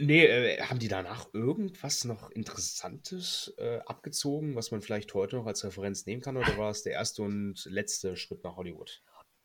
[0.00, 5.46] Nee, äh, haben die danach irgendwas noch Interessantes äh, abgezogen, was man vielleicht heute noch
[5.46, 9.02] als Referenz nehmen kann, oder war es der erste und letzte Schritt nach Hollywood?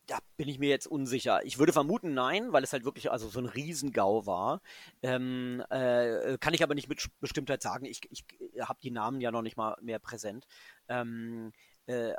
[0.08, 1.44] Da bin ich mir jetzt unsicher.
[1.46, 4.62] Ich würde vermuten, nein, weil es halt wirklich also so ein Riesengau war.
[5.02, 7.86] Ähm, äh, kann ich aber nicht mit Bestimmtheit sagen.
[7.86, 8.26] Ich, ich
[8.60, 10.46] habe die Namen ja noch nicht mal mehr präsent.
[10.90, 11.54] Ähm,
[11.88, 12.14] äh,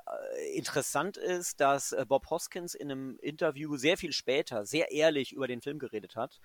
[0.55, 5.47] interessant ist, dass äh, Bob Hoskins in einem Interview sehr viel später sehr ehrlich über
[5.47, 6.41] den Film geredet hat.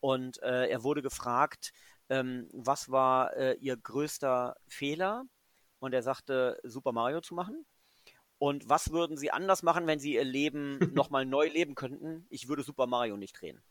[0.00, 1.72] Und äh, er wurde gefragt,
[2.08, 5.24] ähm, was war äh, ihr größter Fehler?
[5.78, 7.64] Und er sagte, Super Mario zu machen.
[8.38, 12.26] Und was würden Sie anders machen, wenn Sie Ihr Leben nochmal neu leben könnten?
[12.30, 13.62] Ich würde Super Mario nicht drehen.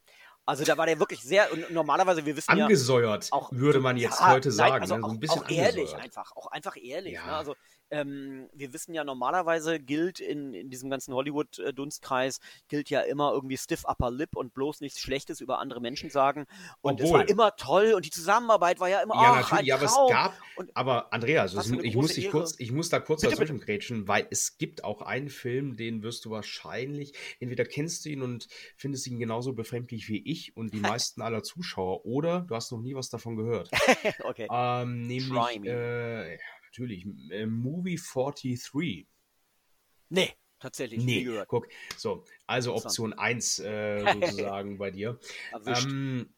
[0.45, 3.31] Also da war der wirklich sehr, und normalerweise, wir wissen angesäuert, ja.
[3.31, 4.71] Auch, würde man jetzt ja, heute sagen.
[4.73, 5.03] Nein, also ne?
[5.05, 7.13] auch, ein bisschen auch ehrlich einfach, auch einfach ehrlich.
[7.13, 7.25] Ja.
[7.25, 7.33] Ne?
[7.33, 7.55] Also
[7.93, 13.57] ähm, wir wissen ja normalerweise gilt in, in diesem ganzen Hollywood-Dunstkreis, gilt ja immer irgendwie
[13.57, 16.45] stiff upper lip und bloß nichts Schlechtes über andere Menschen sagen.
[16.81, 19.67] Und Obwohl, es war immer toll und die Zusammenarbeit war ja immer Ja, ach, natürlich,
[19.67, 22.99] ja, aber es gab, und, aber Andreas, also ich, muss dich kurz, ich muss da
[22.99, 28.05] kurz dazwischen grätschen, weil es gibt auch einen Film, den wirst du wahrscheinlich, entweder kennst
[28.05, 32.41] du ihn und findest ihn genauso befremdlich wie ich und die meisten aller Zuschauer, oder
[32.41, 33.69] du hast noch nie was davon gehört.
[34.23, 34.47] okay.
[34.51, 36.37] Ähm, nämlich, äh,
[36.73, 37.05] natürlich.
[37.29, 39.07] Äh, Movie 43.
[40.09, 41.03] Nee, tatsächlich.
[41.03, 41.67] Nee, guck.
[41.97, 45.19] So, also Option 1 äh, sozusagen bei dir.
[45.65, 46.33] Ähm,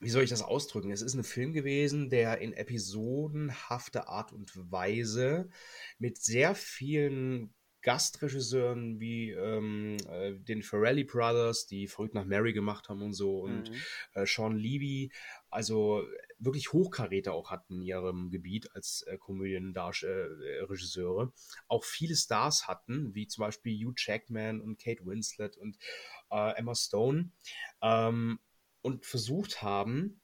[0.00, 0.90] wie soll ich das ausdrücken?
[0.90, 5.50] Es ist ein Film gewesen, der in episodenhafter Art und Weise
[5.98, 7.54] mit sehr vielen
[7.86, 13.38] Gastregisseuren wie ähm, äh, den Ferrelli Brothers, die verrückt nach Mary gemacht haben und so,
[13.38, 13.76] und mhm.
[14.14, 15.12] äh, Sean Levy,
[15.50, 16.04] also
[16.40, 21.28] wirklich Hochkaräter auch hatten in ihrem Gebiet als äh, Komödienregisseure, äh,
[21.68, 25.78] auch viele Stars hatten, wie zum Beispiel Hugh Jackman und Kate Winslet und
[26.32, 27.30] äh, Emma Stone,
[27.82, 28.40] ähm,
[28.82, 30.20] und versucht haben,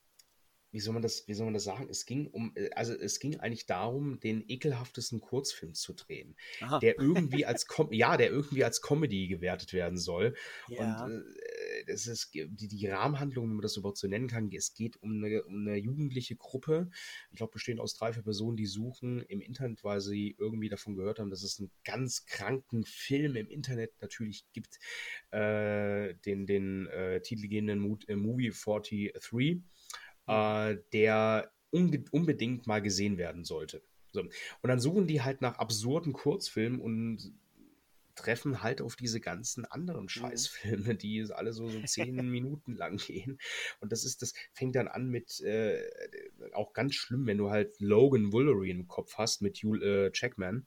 [0.72, 1.86] wie soll man das, wie soll man das sagen?
[1.90, 6.78] Es ging um, äh, also es ging eigentlich darum, den ekelhaftesten Kurzfilm zu drehen, Aha.
[6.78, 10.34] der irgendwie als Com ja, der irgendwie als Comedy gewertet werden soll.
[10.68, 11.04] Ja.
[11.04, 14.50] Und äh, das ist die, die Rahmenhandlung, wenn man das überhaupt so nennen kann.
[14.52, 16.90] Es geht um eine, um eine jugendliche Gruppe.
[17.30, 20.96] Ich glaube, bestehend aus drei, vier Personen, die suchen im Internet, weil sie irgendwie davon
[20.96, 24.78] gehört haben, dass es einen ganz kranken Film im Internet natürlich gibt,
[25.32, 29.12] äh, den, den äh, titelgebenden Movie 43
[30.32, 33.82] äh, der unbedingt mal gesehen werden sollte.
[34.12, 34.20] So.
[34.20, 34.30] Und
[34.62, 37.32] dann suchen die halt nach absurden Kurzfilmen und
[38.14, 40.08] treffen halt auf diese ganzen anderen mhm.
[40.08, 43.38] Scheißfilme, die alle so, so zehn Minuten lang gehen.
[43.80, 45.82] Und das ist, das fängt dann an mit äh,
[46.52, 50.66] auch ganz schlimm, wenn du halt Logan Wolverine im Kopf hast mit Hugh äh, Jackman.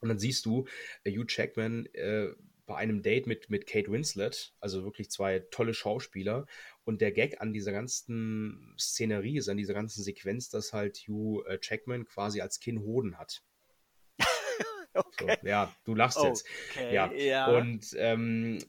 [0.00, 0.66] Und dann siehst du
[1.04, 2.28] äh, Hugh Jackman äh,
[2.66, 6.46] bei einem Date mit, mit Kate Winslet, also wirklich zwei tolle Schauspieler.
[6.86, 11.44] Und der Gag an dieser ganzen Szenerie ist, an dieser ganzen Sequenz, dass halt Hugh
[11.48, 13.42] äh, Jackman quasi als Kind Hoden hat.
[14.94, 15.36] okay.
[15.42, 16.28] So, ja, du lachst okay.
[16.28, 16.46] jetzt.
[16.92, 17.12] Ja.
[17.12, 17.46] ja.
[17.48, 18.60] Und ähm,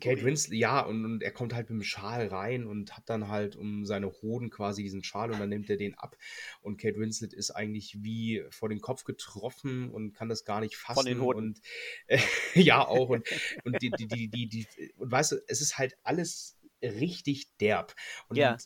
[0.00, 3.28] Kate Winslet, ja, und, und, er kommt halt mit dem Schal rein und hat dann
[3.28, 6.16] halt um seine Hoden quasi diesen Schal und dann nimmt er den ab.
[6.60, 10.74] Und Kate Winslet ist eigentlich wie vor den Kopf getroffen und kann das gar nicht
[10.74, 10.96] fassen.
[10.96, 11.38] Von den Hoden.
[11.38, 11.60] Und
[12.08, 12.18] äh,
[12.54, 13.10] ja, auch.
[13.10, 13.28] Und,
[13.62, 17.94] und die, die, die, die, die, und weißt du, es ist halt alles richtig derb.
[18.28, 18.56] Und ja.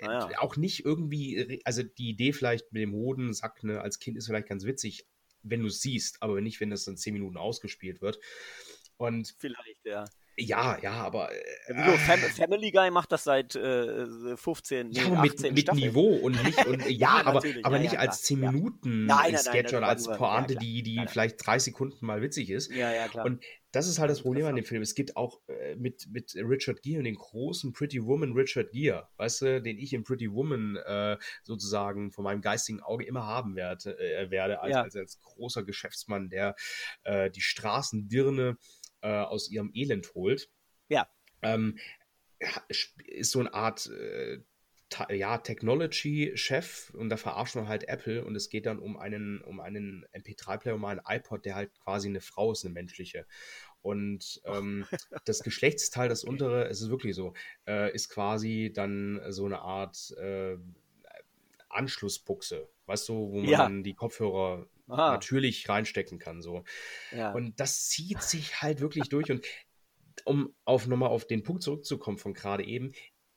[0.00, 0.38] Äh, ah, ja.
[0.40, 4.48] auch nicht irgendwie, also die Idee vielleicht mit dem Hodensack ne, als Kind ist vielleicht
[4.48, 5.06] ganz witzig,
[5.42, 8.18] wenn du es siehst, aber nicht, wenn das dann zehn Minuten ausgespielt wird.
[8.96, 10.04] Und vielleicht, ja.
[10.36, 11.30] Ja, ja, aber.
[11.66, 16.16] Äh, Fam Family Guy macht das seit äh, 15, nee, ja, aber mit, mit Niveau
[16.16, 16.66] und nicht.
[16.66, 19.36] Und, ja, ja aber, aber ja, nicht ja, als 10 Minuten ja.
[19.36, 22.72] Sketch oder als Pointe, die, die vielleicht drei Sekunden mal witzig ist.
[22.72, 23.26] Ja, ja, klar.
[23.26, 24.82] Und das ist halt das Problem an dem Film.
[24.82, 29.08] Es gibt auch äh, mit, mit Richard Gere und den großen Pretty Woman Richard Gere,
[29.16, 33.56] weißt du, den ich in Pretty Woman äh, sozusagen von meinem geistigen Auge immer haben
[33.56, 36.54] werde, äh, werde als, als, als, großer Geschäftsmann, der
[37.04, 38.58] äh, die Straßendirne
[39.00, 40.50] äh, aus ihrem Elend holt.
[40.88, 41.08] Ja.
[41.40, 41.78] Ähm,
[43.06, 44.42] ist so eine Art äh,
[45.10, 49.60] ja, Technology-Chef und da verarschen wir halt Apple und es geht dann um einen, um
[49.60, 53.26] einen MP3-Player, um einen iPod, der halt quasi eine Frau ist, eine menschliche.
[53.82, 54.86] Und ähm,
[55.24, 57.34] das Geschlechtsteil, das untere, es ist wirklich so,
[57.66, 60.56] äh, ist quasi dann so eine Art äh,
[61.68, 63.68] Anschlussbuchse, weißt du, wo man ja.
[63.68, 65.12] die Kopfhörer Aha.
[65.12, 66.42] natürlich reinstecken kann.
[66.42, 66.64] So.
[67.10, 67.32] Ja.
[67.32, 69.30] Und das zieht sich halt wirklich durch.
[69.30, 69.44] Und
[70.24, 72.92] um auf nochmal auf den Punkt zurückzukommen von gerade eben,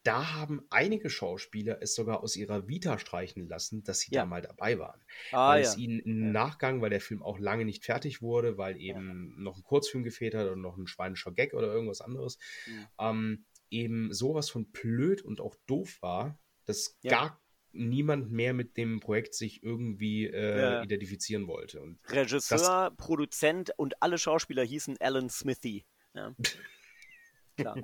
[0.05, 4.21] da haben einige Schauspieler es sogar aus ihrer Vita streichen lassen, dass sie ja.
[4.21, 5.01] da mal dabei waren.
[5.31, 5.69] Ah, weil ja.
[5.69, 9.43] es ihnen im Nachgang, weil der Film auch lange nicht fertig wurde, weil eben ja.
[9.43, 12.37] noch ein Kurzfilm gefehlt hat oder noch ein schweinischer Gag oder irgendwas anderes,
[12.99, 17.41] ähm, eben sowas von blöd und auch doof war, dass gar
[17.71, 21.81] niemand mehr mit dem Projekt sich irgendwie äh, identifizieren wollte.
[21.81, 25.83] Und Regisseur, Produzent und alle Schauspieler hießen Alan Smithy.
[26.13, 26.35] Ja.
[27.57, 27.77] Klar.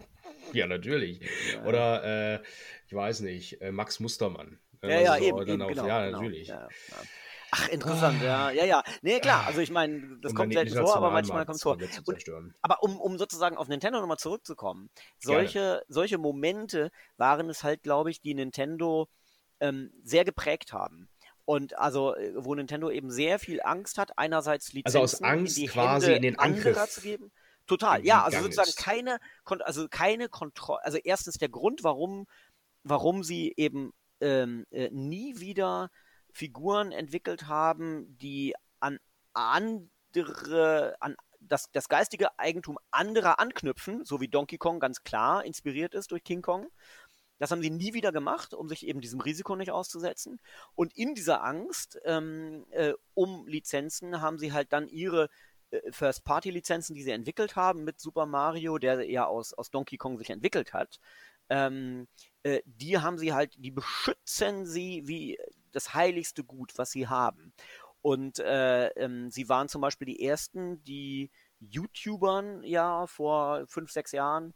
[0.57, 1.21] ja, natürlich.
[1.53, 1.65] Ja.
[1.65, 2.43] Oder äh,
[2.87, 4.59] ich weiß nicht, äh, Max Mustermann.
[4.83, 6.19] Ja, ja, eben, eben, genau, ja, genau.
[6.19, 6.47] natürlich.
[6.47, 6.67] Ja,
[7.53, 8.83] Ach, interessant, ja, ja, ja.
[9.01, 11.77] Nee, klar, also ich meine, das kommt selten vor, aber manchmal kommt es vor.
[12.05, 17.83] Und, aber um, um sozusagen auf Nintendo nochmal zurückzukommen, solche, solche Momente waren es halt,
[17.83, 19.09] glaube ich, die Nintendo
[19.59, 21.09] ähm, sehr geprägt haben.
[21.43, 25.57] Und also, äh, wo Nintendo eben sehr viel Angst hat, einerseits Lizenzen also aus Angst
[25.57, 27.31] in die quasi Hände in den Angriff zu geben.
[27.67, 28.77] Total, ja, also sozusagen ist.
[28.77, 32.27] keine, also keine Kontrolle, also erstens der Grund, warum,
[32.83, 35.89] warum sie eben ähm, äh, nie wieder
[36.31, 38.99] Figuren entwickelt haben, die an
[39.33, 45.93] andere, an das, das geistige Eigentum anderer anknüpfen, so wie Donkey Kong ganz klar inspiriert
[45.93, 46.67] ist durch King Kong.
[47.39, 50.39] Das haben sie nie wieder gemacht, um sich eben diesem Risiko nicht auszusetzen.
[50.75, 55.27] Und in dieser Angst ähm, äh, um Lizenzen haben sie halt dann ihre
[55.91, 60.29] First-Party-Lizenzen, die sie entwickelt haben mit Super Mario, der ja aus, aus Donkey Kong sich
[60.29, 60.99] entwickelt hat,
[61.49, 62.07] ähm,
[62.43, 65.37] äh, die haben sie halt, die beschützen sie wie
[65.71, 67.53] das heiligste Gut, was sie haben.
[68.01, 71.29] Und äh, ähm, sie waren zum Beispiel die ersten, die
[71.59, 74.53] YouTubern ja vor fünf, sechs Jahren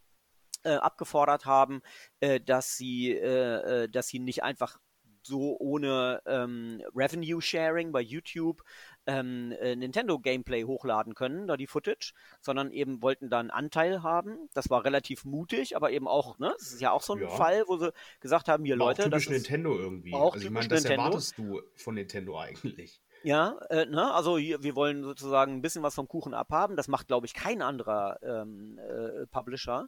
[0.64, 1.82] äh, abgefordert haben,
[2.20, 4.80] äh, dass sie, äh, äh, dass sie nicht einfach
[5.26, 8.64] so ohne ähm, Revenue Sharing bei YouTube
[9.08, 14.04] ähm, äh, Nintendo Gameplay hochladen können, da die Footage, sondern eben wollten da einen Anteil
[14.04, 14.50] haben.
[14.54, 17.30] Das war relativ mutig, aber eben auch, ne, das ist ja auch so ein ja.
[17.30, 20.14] Fall, wo sie gesagt haben, hier Leute, auch typisch das Nintendo irgendwie.
[20.14, 21.04] Auch also ich meine, das Nintendo.
[21.04, 23.02] erwartest du von Nintendo eigentlich.
[23.24, 26.76] Ja, äh, ne, also hier, wir wollen sozusagen ein bisschen was vom Kuchen abhaben.
[26.76, 29.88] Das macht, glaube ich, kein anderer ähm, äh, Publisher.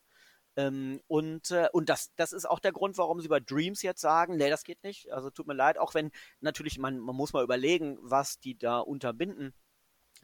[0.58, 4.02] Ähm, und äh, und das, das ist auch der Grund, warum sie bei Dreams jetzt
[4.02, 5.12] sagen, nee, das geht nicht.
[5.12, 8.80] Also tut mir leid, auch wenn natürlich man, man muss mal überlegen, was die da
[8.80, 9.54] unterbinden.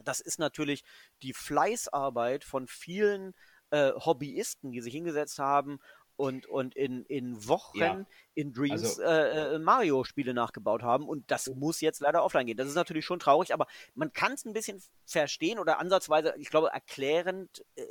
[0.03, 0.83] Das ist natürlich
[1.21, 3.35] die Fleißarbeit von vielen
[3.69, 5.79] äh, Hobbyisten, die sich hingesetzt haben
[6.15, 8.05] und, und in, in Wochen ja.
[8.35, 11.07] in Dreams also, äh, äh, Mario-Spiele nachgebaut haben.
[11.07, 12.57] Und das muss jetzt leider offline gehen.
[12.57, 16.49] Das ist natürlich schon traurig, aber man kann es ein bisschen verstehen oder ansatzweise, ich
[16.49, 17.85] glaube, erklärend äh,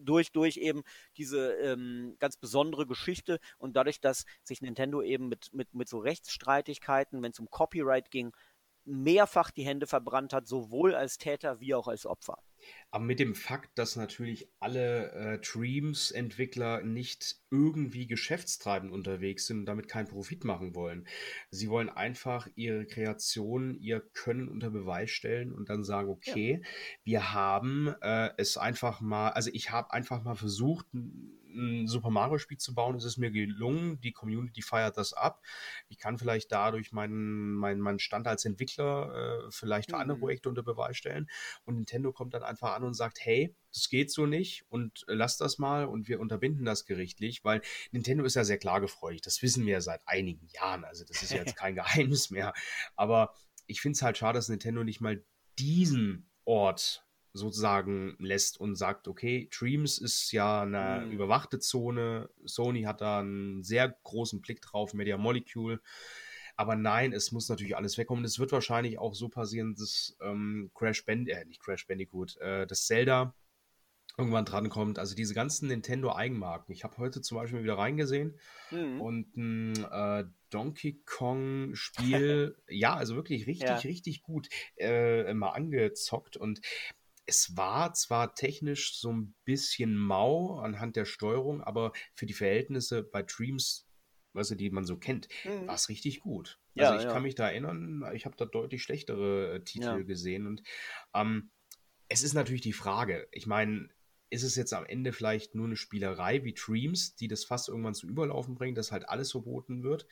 [0.00, 0.82] durch, durch eben
[1.16, 5.98] diese ähm, ganz besondere Geschichte und dadurch, dass sich Nintendo eben mit, mit, mit so
[5.98, 8.32] Rechtsstreitigkeiten, wenn es um Copyright ging,
[8.84, 12.38] mehrfach die Hände verbrannt hat, sowohl als Täter wie auch als Opfer.
[12.90, 19.66] Aber mit dem Fakt, dass natürlich alle äh, Dreams-Entwickler nicht irgendwie geschäftstreibend unterwegs sind und
[19.66, 21.06] damit keinen Profit machen wollen.
[21.50, 26.68] Sie wollen einfach ihre Kreation, ihr Können unter Beweis stellen und dann sagen, okay, ja.
[27.04, 30.86] wir haben äh, es einfach mal, also ich habe einfach mal versucht,
[31.56, 32.96] ein Super Mario Spiel zu bauen.
[32.96, 34.00] Es ist mir gelungen.
[34.00, 35.42] Die Community feiert das ab.
[35.88, 40.02] Ich kann vielleicht dadurch meinen, meinen, meinen Stand als Entwickler äh, vielleicht für mhm.
[40.02, 41.28] andere Projekte unter Beweis stellen.
[41.64, 45.14] Und Nintendo kommt dann einfach an und sagt, hey, das geht so nicht und äh,
[45.14, 49.20] lass das mal und wir unterbinden das gerichtlich, weil Nintendo ist ja sehr klagefreudig.
[49.22, 50.84] Das wissen wir ja seit einigen Jahren.
[50.84, 52.54] Also das ist jetzt kein Geheimnis mehr.
[52.94, 53.32] Aber
[53.66, 55.24] ich finde es halt schade, dass Nintendo nicht mal
[55.58, 57.05] diesen Ort
[57.36, 61.12] sozusagen lässt und sagt, okay, Dreams ist ja eine mhm.
[61.12, 65.80] überwachte Zone, Sony hat da einen sehr großen Blick drauf, Media Molecule.
[66.56, 68.24] Aber nein, es muss natürlich alles wegkommen.
[68.24, 72.66] Es wird wahrscheinlich auch so passieren, dass ähm, Crash Bandicoot, äh, nicht Crash Bandicoot, äh,
[72.66, 73.34] das Zelda
[74.18, 74.98] irgendwann drankommt.
[74.98, 76.72] Also diese ganzen Nintendo-Eigenmarken.
[76.72, 78.38] Ich habe heute zum Beispiel wieder reingesehen
[78.70, 79.00] mhm.
[79.00, 83.76] und ein äh, Donkey Kong-Spiel, ja, also wirklich richtig, ja.
[83.76, 86.60] richtig gut äh, mal angezockt und
[87.26, 93.02] es war zwar technisch so ein bisschen mau anhand der Steuerung, aber für die Verhältnisse
[93.02, 93.88] bei Dreams,
[94.32, 95.66] weißt du, die man so kennt, mhm.
[95.66, 96.60] war es richtig gut.
[96.76, 97.12] Also ja, ich ja.
[97.12, 99.98] kann mich da erinnern, ich habe da deutlich schlechtere äh, Titel ja.
[99.98, 100.62] gesehen und
[101.14, 101.50] ähm,
[102.08, 103.88] es ist natürlich die Frage, ich meine,
[104.30, 107.94] ist es jetzt am Ende vielleicht nur eine Spielerei wie Dreams, die das fast irgendwann
[107.94, 110.06] zu Überlaufen bringt, dass halt alles verboten wird?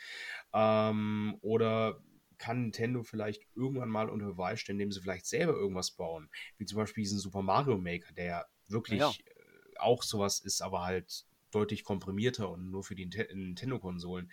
[0.52, 2.00] Ähm, oder
[2.38, 6.30] kann Nintendo vielleicht irgendwann mal unter Beweis stellen, indem sie vielleicht selber irgendwas bauen.
[6.58, 9.10] Wie zum Beispiel diesen Super Mario Maker, der ja wirklich ja.
[9.10, 14.30] Äh, auch sowas ist, aber halt deutlich komprimierter und nur für die Nintendo-Konsolen,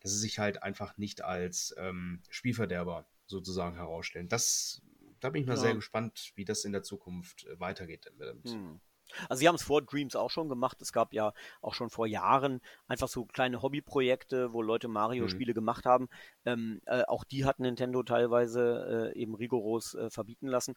[0.00, 4.28] dass sie sich halt einfach nicht als ähm, Spielverderber sozusagen herausstellen.
[4.28, 4.82] Das,
[5.20, 5.60] da bin ich mal ja.
[5.60, 8.12] sehr gespannt, wie das in der Zukunft äh, weitergeht.
[8.44, 8.80] Hm.
[9.28, 10.80] Also sie haben es vor Dreams auch schon gemacht.
[10.80, 15.56] Es gab ja auch schon vor Jahren einfach so kleine Hobbyprojekte, wo Leute Mario-Spiele mhm.
[15.56, 16.08] gemacht haben.
[16.44, 20.74] Ähm, äh, auch die hat Nintendo teilweise äh, eben rigoros äh, verbieten lassen.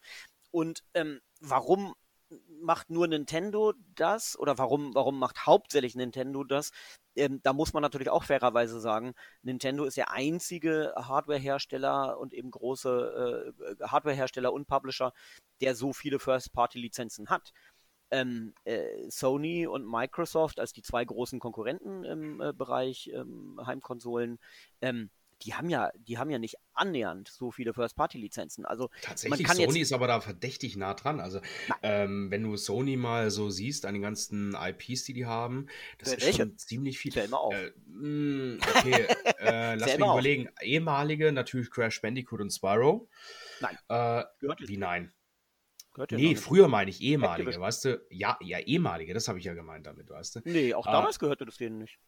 [0.50, 1.94] Und ähm, warum
[2.60, 6.70] macht nur Nintendo das oder warum, warum macht hauptsächlich Nintendo das?
[7.16, 12.50] Ähm, da muss man natürlich auch fairerweise sagen, Nintendo ist der einzige Hardware-Hersteller und eben
[12.50, 15.12] große äh, Hardware-Hersteller und Publisher,
[15.60, 17.52] der so viele First-Party-Lizenzen hat.
[18.14, 24.38] Ähm, äh, Sony und Microsoft als die zwei großen Konkurrenten im äh, Bereich ähm, Heimkonsolen
[24.80, 25.10] ähm,
[25.42, 28.64] die haben ja, die haben ja nicht annähernd so viele First-Party-Lizenzen.
[28.64, 31.20] Also tatsächlich, Sony ist aber da verdächtig nah dran.
[31.20, 31.40] Also
[31.82, 35.66] ähm, wenn du Sony mal so siehst an den ganzen IPs, die die haben,
[35.98, 36.28] das Welche?
[36.28, 37.12] ist schon ziemlich viel.
[37.28, 37.54] Mal auf.
[37.54, 39.06] Äh, mh, okay,
[39.38, 40.14] äh, lass mich auf.
[40.14, 40.48] überlegen.
[40.62, 43.08] Ehemalige natürlich Crash Bandicoot und Spyro.
[43.60, 43.78] Nein.
[43.88, 44.24] Äh,
[44.66, 45.12] wie nein?
[45.94, 48.04] Gehört nee, früher meine ich ehemalige, weißt du?
[48.10, 50.40] Ja, ja, ehemalige, das habe ich ja gemeint damit, weißt du?
[50.44, 51.98] Nee, auch damals gehörte das denen nicht.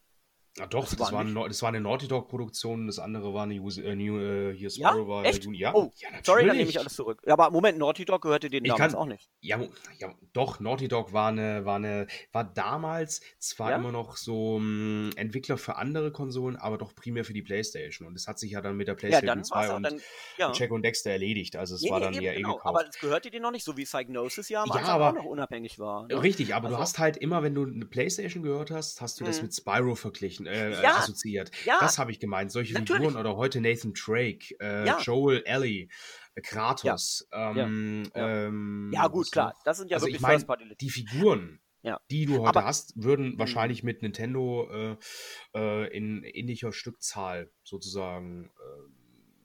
[0.59, 3.57] Ah, doch, das, das, war, ein, das war eine Naughty Dog-Produktion, das andere war eine
[3.57, 5.09] äh, New, äh, hier Sparrow ja?
[5.09, 5.47] war Echt?
[5.53, 7.21] Ja, oh, ja sorry, dann nehme ich alles zurück.
[7.27, 9.29] Ja, aber Moment, Naughty Dog gehörte denen ich damals kann, auch nicht.
[9.41, 9.61] Ja,
[9.99, 13.77] ja, doch, Naughty Dog war eine, war eine, war damals zwar ja?
[13.77, 18.09] immer noch so um, hm, Entwickler für andere Konsolen, aber doch primär für die Playstation.
[18.09, 20.01] Und es hat sich ja dann mit der Playstation 2 und dann,
[20.39, 20.53] ja.
[20.55, 21.57] Jack und Dexter erledigt.
[21.57, 22.67] Also es nee, war dann eher genau, eh gekauft.
[22.67, 25.79] Aber das gehörte denen noch nicht, so wie Psygnosis ja, ja aber, auch noch unabhängig
[25.79, 26.07] war.
[26.07, 26.23] Ne?
[26.23, 29.25] Richtig, aber also, du hast halt immer, wenn du eine Playstation gehört hast, hast du
[29.25, 29.45] das mhm.
[29.45, 31.51] mit Spyro verglichen, äh, ja, assoziiert.
[31.65, 32.51] Ja, das habe ich gemeint.
[32.51, 33.03] Solche natürlich.
[33.03, 34.99] Figuren oder heute Nathan Drake, äh, ja.
[35.01, 35.89] Joel Ellie,
[36.35, 37.29] äh, Kratos.
[37.33, 38.11] Ja, ähm.
[38.15, 39.55] Ähm, ja gut, klar.
[39.65, 41.61] Das sind ja also wirklich ich mein, Die Figuren,
[42.11, 43.39] die du heute Aber, hast, würden hm.
[43.39, 44.97] wahrscheinlich mit Nintendo äh,
[45.55, 48.51] äh, in ähnlicher Stückzahl sozusagen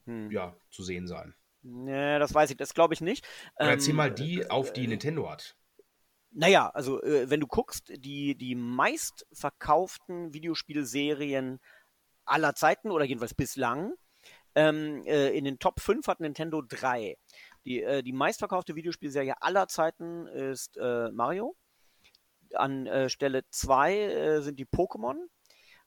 [0.05, 0.31] hm.
[0.31, 1.35] ja, zu sehen sein.
[1.63, 3.27] Nee, das weiß ich, das glaube ich nicht.
[3.59, 5.55] Oder erzähl ähm, mal die auf, die äh, Nintendo hat.
[6.33, 11.59] Naja, also äh, wenn du guckst, die, die meistverkauften Videospielserien
[12.25, 13.93] aller Zeiten oder jedenfalls bislang,
[14.55, 17.17] ähm, äh, in den Top 5 hat Nintendo 3.
[17.65, 21.55] Die, äh, die meistverkaufte Videospielserie aller Zeiten ist äh, Mario.
[22.53, 25.17] An äh, Stelle 2 äh, sind die Pokémon.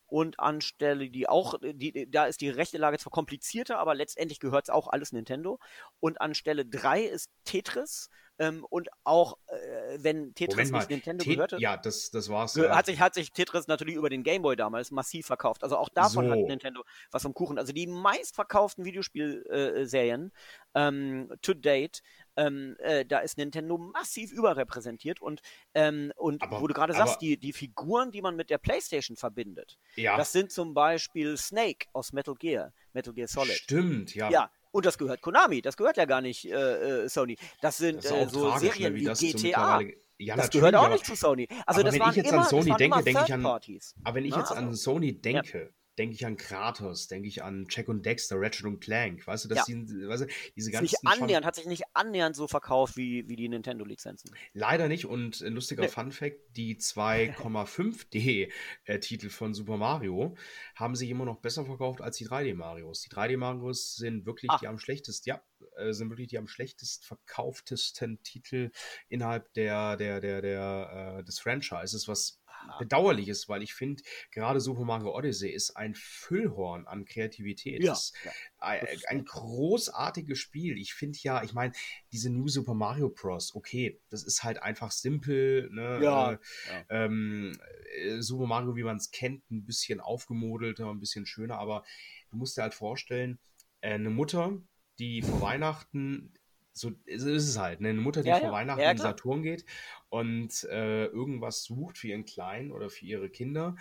[0.07, 4.39] Und an Stelle, die auch, die, da ist die rechte Lage zwar komplizierter, aber letztendlich
[4.39, 5.59] gehört es auch alles Nintendo.
[6.01, 11.35] Und an Stelle 3 ist Tetris ähm, und auch äh, wenn Tetris nicht Nintendo Te
[11.35, 11.57] gehörte.
[11.59, 12.55] Ja, das, das war's.
[12.55, 12.75] Ja.
[12.75, 15.63] Hat, sich, hat sich Tetris natürlich über den Gameboy damals massiv verkauft.
[15.63, 16.33] Also auch davon so.
[16.33, 17.59] hat Nintendo was vom Kuchen.
[17.59, 20.33] Also die meistverkauften Videospielserien
[20.75, 22.03] äh, ähm, to date
[22.37, 25.41] ähm, äh, da ist Nintendo massiv überrepräsentiert und,
[25.75, 29.17] ähm, und aber, wo du gerade sagst, die, die Figuren, die man mit der PlayStation
[29.17, 30.17] verbindet, ja.
[30.17, 33.55] das sind zum Beispiel Snake aus Metal Gear, Metal Gear Solid.
[33.55, 34.31] Stimmt, ja.
[34.31, 37.37] Ja, und das gehört Konami, das gehört ja gar nicht äh, äh Sony.
[37.61, 39.81] Das sind das äh, so tragisch, Serien wie, GTA.
[40.19, 41.47] Ja, das gehört auch nicht zu Sony.
[41.65, 43.47] Also aber das wenn waren ich jetzt immer, an Sony denke, denke ich an.
[43.47, 47.27] Aber wenn ich Na, jetzt an also, Sony denke, ja denke ich an Kratos, denke
[47.29, 49.75] ich an Jack und Dexter, Ratchet und Clank, weißt du, dass ja.
[49.75, 50.27] die, weißt du,
[50.57, 50.85] diese ganzen.
[50.85, 54.31] Nicht annähernd, hat sich nicht annähernd so verkauft wie, wie die Nintendo-Lizenzen.
[54.53, 55.89] Leider nicht und ein lustiger nee.
[55.89, 60.37] Fun-Fact: die 2,5D-Titel von Super Mario
[60.75, 63.03] haben sich immer noch besser verkauft als die 3D-Marios.
[63.03, 64.61] Die 3D-Marios sind wirklich Ach.
[64.61, 65.43] die am schlechtesten, ja,
[65.77, 68.71] äh, sind wirklich die am schlechtest verkauftesten Titel
[69.09, 72.41] innerhalb der, der, der, der, äh, des Franchises, was
[72.79, 77.83] bedauerlich ist, weil ich finde, gerade Super Mario Odyssey ist ein Füllhorn an Kreativität.
[77.83, 80.79] Ja, ist ja, ein, ein, großartiges Spiel.
[80.79, 81.73] Ich finde ja, ich meine,
[82.13, 86.01] diese New Super Mario Bros., okay, das ist halt einfach simpel, ne?
[86.03, 86.85] Ja, äh, ja.
[86.89, 87.59] Ähm,
[87.97, 91.85] äh, Super Mario, wie man es kennt, ein bisschen aufgemodelter, ein bisschen schöner, aber
[92.31, 93.39] du musst dir halt vorstellen,
[93.81, 94.59] äh, eine Mutter,
[94.99, 96.33] die vor Weihnachten
[96.75, 97.81] so, ist es halt.
[97.81, 97.91] Ne?
[97.91, 98.53] Eine Mutter, die ja, vor ja.
[98.53, 99.65] Weihnachten ja, in Saturn geht
[100.09, 103.77] und äh, irgendwas sucht für ihren Kleinen oder für ihre Kinder,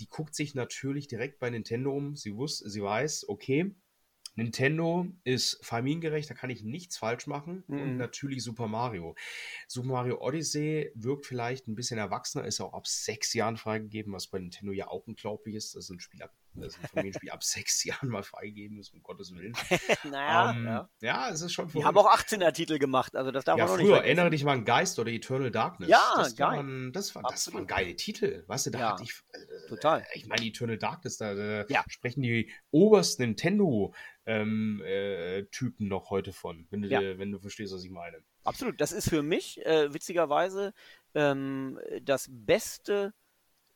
[0.00, 2.16] die guckt sich natürlich direkt bei Nintendo um.
[2.16, 3.74] Sie, wusste, sie weiß, okay,
[4.38, 7.64] Nintendo ist familiengerecht, da kann ich nichts falsch machen.
[7.66, 7.82] Mhm.
[7.82, 9.16] Und natürlich Super Mario.
[9.66, 14.28] Super Mario Odyssey wirkt vielleicht ein bisschen erwachsener, ist auch ab sechs Jahren freigegeben, was
[14.28, 15.74] bei Nintendo ja auch unglaublich ist.
[15.74, 18.92] Das ist ein Spiel ab, das ist ein Familienspiel ab sechs Jahren mal freigegeben ist,
[18.92, 19.54] um Gottes Willen.
[20.04, 20.90] naja, ähm, ja.
[21.00, 21.30] ja.
[21.30, 23.96] es ist schon Die haben auch 18er-Titel gemacht, also das darf ja, man noch früher,
[23.96, 25.88] nicht erinnere dich mal an Geist oder Eternal Darkness.
[25.88, 26.56] Ja, das geil.
[26.56, 28.44] Waren, das, war, das waren geile Titel.
[28.46, 29.12] Weißt du, da ja, hatte ich.
[29.32, 30.06] Äh, total.
[30.14, 31.84] Ich meine, Eternal Darkness, da, da ja.
[31.88, 33.94] sprechen die obersten Nintendo-
[34.28, 37.00] ähm, äh, Typen noch heute von, wenn du, ja.
[37.18, 38.18] wenn du verstehst, was ich meine.
[38.44, 38.78] Absolut.
[38.78, 40.74] Das ist für mich äh, witzigerweise
[41.14, 43.14] ähm, das beste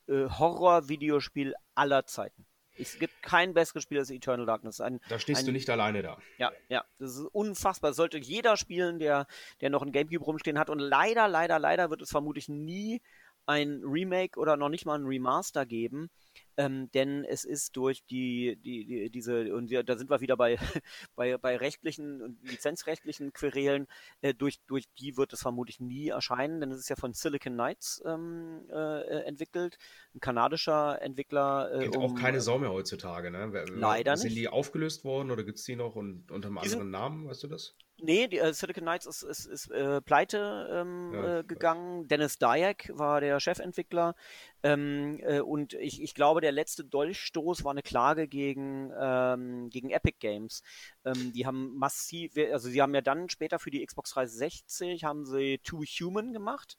[0.07, 2.45] äh, Horror-Videospiel aller Zeiten.
[2.77, 4.81] Es gibt kein besseres Spiel als Eternal Darkness.
[4.81, 6.17] Ein, da stehst ein, du nicht alleine da.
[6.37, 6.83] Ja, ja.
[6.99, 7.91] Das ist unfassbar.
[7.91, 9.27] Das sollte jeder spielen, der,
[9.61, 10.69] der noch ein Gamecube rumstehen hat.
[10.69, 13.01] Und leider, leider, leider wird es vermutlich nie
[13.45, 16.09] ein Remake oder noch nicht mal ein Remaster geben.
[16.57, 20.37] Ähm, denn es ist durch die, die, die diese, und wir, da sind wir wieder
[20.37, 20.57] bei,
[21.15, 23.87] bei, bei rechtlichen und lizenzrechtlichen Querelen,
[24.21, 27.53] äh, durch, durch die wird es vermutlich nie erscheinen, denn es ist ja von Silicon
[27.53, 29.77] Knights ähm, äh, entwickelt,
[30.13, 31.71] ein kanadischer Entwickler.
[31.73, 33.51] Äh, Gibt um, auch keine Sau mehr heutzutage, ne?
[33.73, 34.33] Leider sind nicht.
[34.35, 37.43] Sind die aufgelöst worden oder gibt es die noch und unter einem anderen Namen, weißt
[37.43, 37.75] du das?
[38.05, 42.05] Nee, die, äh, Silicon Knights ist, ist, ist äh, pleite ähm, ja, äh, gegangen.
[42.09, 44.13] Dennis Dyack war der Chefentwickler.
[44.61, 49.89] Ähm, äh, und ich, ich glaube, der letzte Dolchstoß war eine Klage gegen, ähm, gegen
[49.89, 50.63] Epic Games.
[51.05, 55.25] Ähm, die haben massiv, also sie haben ja dann später für die Xbox 360 haben
[55.25, 56.77] sie Too Human gemacht.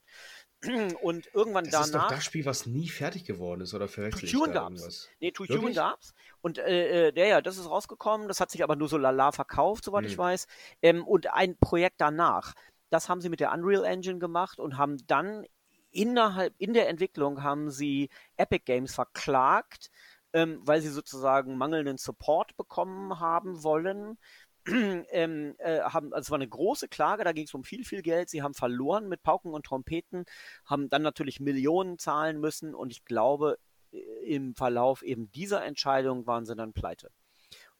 [1.03, 1.81] Und irgendwann das danach.
[1.81, 4.61] Das ist doch das Spiel, was nie fertig geworden ist, oder verwechsel Too Human da
[4.61, 4.71] gab's.
[4.71, 5.09] irgendwas?
[5.21, 6.15] Nee, Too Human gab's.
[6.41, 8.29] Und äh, der, äh, ja, das ist rausgekommen.
[8.29, 10.11] Das hat sich aber nur so lala verkauft, soweit hm.
[10.11, 10.47] ich weiß.
[10.83, 12.55] Ähm, und ein Projekt danach,
[12.91, 15.47] das haben sie mit der Unreal Engine gemacht und haben dann
[15.91, 19.91] innerhalb, in der Entwicklung haben sie Epic Games verklagt,
[20.33, 24.19] ähm, weil sie sozusagen mangelnden Support bekommen haben wollen.
[25.11, 28.03] ähm, äh, haben, also es war eine große Klage, da ging es um viel, viel
[28.03, 28.31] Geld.
[28.31, 30.25] Sie haben verloren mit Pauken und Trompeten,
[30.65, 33.59] haben dann natürlich Millionen zahlen müssen und ich glaube,
[33.93, 37.11] äh, im Verlauf eben dieser Entscheidung waren sie dann pleite.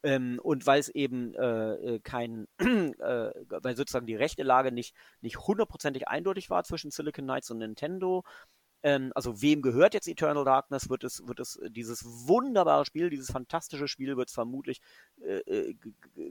[0.03, 4.95] Ähm, und weil es eben äh, äh kein, äh, weil sozusagen die rechte Lage nicht,
[5.21, 8.23] nicht hundertprozentig eindeutig war zwischen Silicon Knights und Nintendo,
[8.85, 10.89] ähm, also wem gehört jetzt Eternal Darkness?
[10.89, 14.79] Wird es, wird es dieses wunderbare Spiel, dieses fantastische Spiel wird es vermutlich
[15.21, 15.75] äh, äh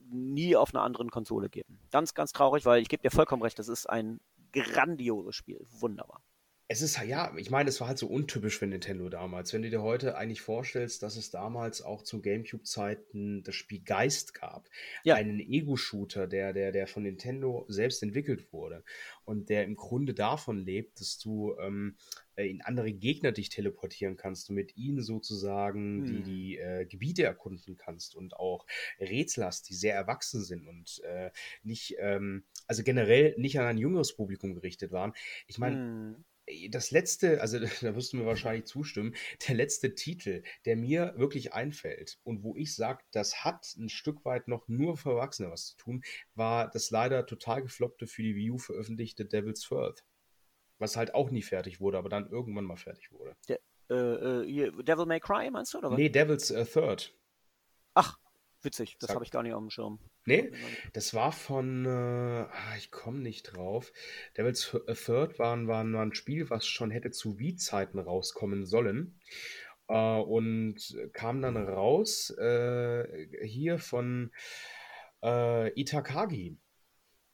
[0.09, 1.81] nie auf einer anderen Konsole geben.
[1.91, 4.21] Ganz, ganz traurig, weil ich gebe dir vollkommen recht, das ist ein
[4.53, 5.67] grandioses Spiel.
[5.81, 6.23] Wunderbar.
[6.67, 9.53] Es ist ja, ich meine, es war halt so untypisch für Nintendo damals.
[9.53, 14.33] Wenn du dir heute eigentlich vorstellst, dass es damals auch zu GameCube-Zeiten das Spiel Geist
[14.33, 14.71] gab,
[15.03, 15.15] ja.
[15.15, 18.83] einen Ego-Shooter, der, der, der von Nintendo selbst entwickelt wurde
[19.27, 24.17] und der im Grunde davon lebt, dass du ähm, äh, in andere Gegner dich teleportieren
[24.17, 26.07] kannst und mit ihnen sozusagen hm.
[26.07, 28.67] die, die äh, Gebiete erkunden kannst und auch
[28.99, 31.31] Rätsel hast, die sehr erwachsen sind und äh,
[31.63, 35.13] nicht, ähm, also generell nicht an ein jüngeres Publikum gerichtet waren.
[35.47, 36.25] Ich meine, hm
[36.71, 39.15] das letzte, also da wirst du mir wahrscheinlich zustimmen,
[39.49, 44.25] der letzte Titel, der mir wirklich einfällt und wo ich sage, das hat ein Stück
[44.25, 46.05] weit noch nur für Erwachsene was zu tun,
[46.35, 50.05] war das leider total gefloppte für die Wii U veröffentlichte Devil's Firth.
[50.79, 53.37] Was halt auch nie fertig wurde, aber dann irgendwann mal fertig wurde.
[53.49, 53.61] Der,
[53.91, 55.79] äh, äh, Devil May Cry, meinst du?
[55.79, 55.99] Oder was?
[55.99, 57.15] Nee, Devil's äh, Third.
[57.95, 58.19] Ach,
[58.63, 59.99] witzig, das habe ich gar nicht auf dem Schirm.
[60.27, 60.53] Nee,
[60.95, 63.93] das war von, äh, ich komme nicht drauf.
[64.37, 69.21] Devil's Third war, war, war ein Spiel, was schon hätte zu Wii-Zeiten rauskommen sollen.
[69.89, 74.33] Äh, und kam dann raus äh, hier von
[75.23, 76.57] äh, Itakagi.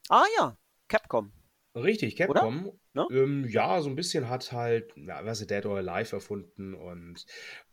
[0.08, 1.32] Ah ja, Capcom.
[1.76, 2.79] Richtig, Capcom.
[2.92, 3.06] Ne?
[3.12, 7.24] Ähm, ja, so ein bisschen hat halt, ja, was Dead or Alive erfunden und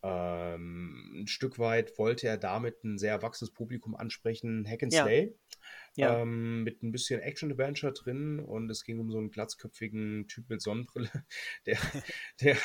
[0.02, 4.64] ähm, ein Stück weit wollte er damit ein sehr erwachsenes Publikum ansprechen.
[4.68, 5.24] Hack and Slay.
[5.26, 5.47] Ja.
[5.98, 10.62] Ähm, mit ein bisschen Action-Adventure drin und es ging um so einen glatzköpfigen Typ mit
[10.62, 11.10] Sonnenbrille,
[11.66, 11.78] der,
[12.40, 12.56] der,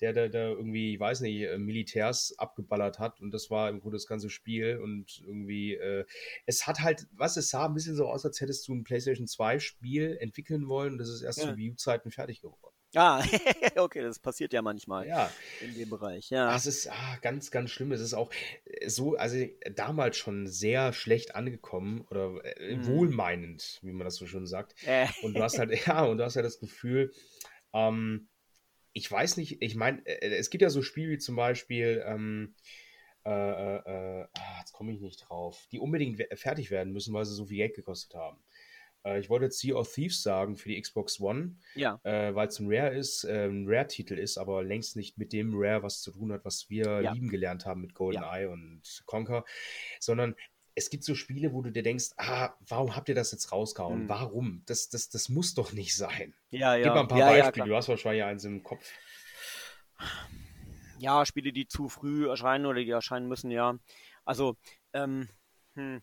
[0.00, 3.80] der, der, der irgendwie, ich weiß nicht, äh, Militärs abgeballert hat und das war im
[3.80, 6.04] Grunde das ganze Spiel und irgendwie, äh,
[6.46, 9.26] es hat halt, was es sah ein bisschen so aus, als hättest du ein PlayStation
[9.26, 11.50] 2 Spiel entwickeln wollen und das ist erst ja.
[11.50, 12.76] zu Wii U-Zeiten fertig geworden.
[12.96, 13.22] Ah,
[13.76, 15.30] okay, das passiert ja manchmal ja.
[15.60, 16.30] in dem Bereich.
[16.30, 16.50] Ja.
[16.50, 17.92] Das ist ah, ganz, ganz schlimm.
[17.92, 18.30] Es ist auch
[18.64, 19.36] äh, so, also
[19.74, 22.86] damals schon sehr schlecht angekommen oder äh, mm.
[22.86, 24.74] wohlmeinend, wie man das so schön sagt.
[24.86, 25.08] Äh.
[25.22, 27.12] Und du hast halt, ja, und du hast ja das Gefühl,
[27.74, 28.28] ähm,
[28.94, 32.54] ich weiß nicht, ich meine, äh, es gibt ja so Spiele wie zum Beispiel, ähm,
[33.26, 37.34] äh, äh, ah, jetzt komme ich nicht drauf, die unbedingt fertig werden müssen, weil sie
[37.34, 38.38] so viel Geld gekostet haben.
[39.06, 42.00] Äh, ich wollte jetzt Sea of Thieves sagen für die Xbox One, ja.
[42.02, 45.52] äh, weil es ein Rare ist, äh, ein Rare-Titel ist, aber längst nicht mit dem
[45.54, 47.12] Rare was zu tun hat, was wir ja.
[47.12, 48.50] lieben gelernt haben mit GoldenEye ja.
[48.50, 49.44] und Conquer,
[50.00, 50.34] sondern
[50.74, 54.00] es gibt so Spiele, wo du dir denkst, ah, warum habt ihr das jetzt rausgehauen?
[54.00, 54.08] Hm.
[54.10, 54.62] Warum?
[54.66, 56.34] Das, das, das muss doch nicht sein.
[56.50, 56.84] Ja, ja.
[56.84, 57.66] Gib mal ein paar ja, Beispiele.
[57.66, 58.86] du hast wahrscheinlich eins im Kopf.
[60.98, 63.78] Ja, Spiele, die zu früh erscheinen oder die erscheinen müssen, ja.
[64.26, 64.56] Also,
[64.92, 65.28] ähm,
[65.74, 66.02] hm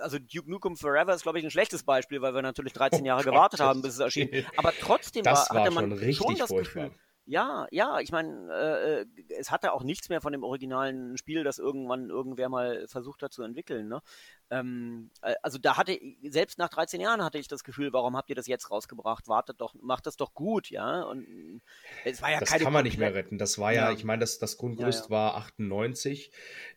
[0.00, 3.22] also Duke Nukem Forever ist, glaube ich, ein schlechtes Beispiel, weil wir natürlich 13 Jahre
[3.22, 4.46] oh gewartet haben, bis es erschien.
[4.56, 6.90] Aber trotzdem war, hatte man schon, schon das furchtbar.
[6.90, 9.06] Gefühl, ja, ja, ich meine, äh, äh,
[9.38, 13.32] es hatte auch nichts mehr von dem originalen Spiel, das irgendwann irgendwer mal versucht hat
[13.32, 13.88] zu entwickeln.
[13.88, 14.02] Ne?
[14.50, 18.28] Ähm, äh, also da hatte, selbst nach 13 Jahren hatte ich das Gefühl, warum habt
[18.28, 19.28] ihr das jetzt rausgebracht?
[19.28, 21.02] Wartet doch, macht das doch gut, ja.
[21.02, 21.62] Und
[22.04, 23.38] es war ja das keine kann man nicht mehr retten.
[23.38, 23.92] Das war ja, ja.
[23.92, 25.10] ich meine, das, das Grundgerüst ja, ja.
[25.10, 26.32] war 98,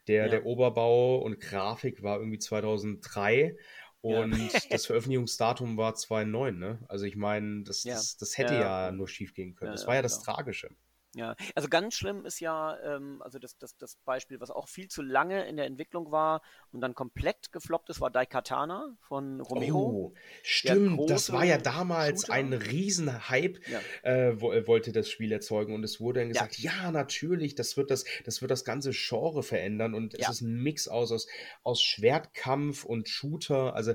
[0.07, 3.57] der, der Oberbau und Grafik war irgendwie 2003
[4.05, 4.59] Und ja.
[4.69, 6.79] das Veröffentlichungsdatum war 2009, ne?
[6.87, 7.95] Also ich meine, das, ja.
[7.95, 9.71] das, das, hätte ja, nur schief gehen können.
[9.71, 10.35] das war ja das genau.
[10.35, 10.69] Tragische.
[11.15, 14.89] Ja, also ganz schlimm ist ja, ähm, also das, das, das Beispiel, was auch viel
[14.89, 16.41] zu lange in der Entwicklung war
[16.73, 19.79] und dann komplett gefloppt ist, war Daikatana von Romero.
[19.79, 20.13] Oh,
[20.43, 22.33] stimmt, das war ja damals Shooter.
[22.33, 23.79] ein Riesenhype, ja.
[24.03, 27.55] äh, wo, äh, wollte das Spiel erzeugen und es wurde dann gesagt, ja, ja natürlich,
[27.55, 30.31] das wird das, das wird das ganze Genre verändern und es ja.
[30.31, 31.27] ist ein Mix aus, aus,
[31.63, 33.93] aus Schwertkampf und Shooter, also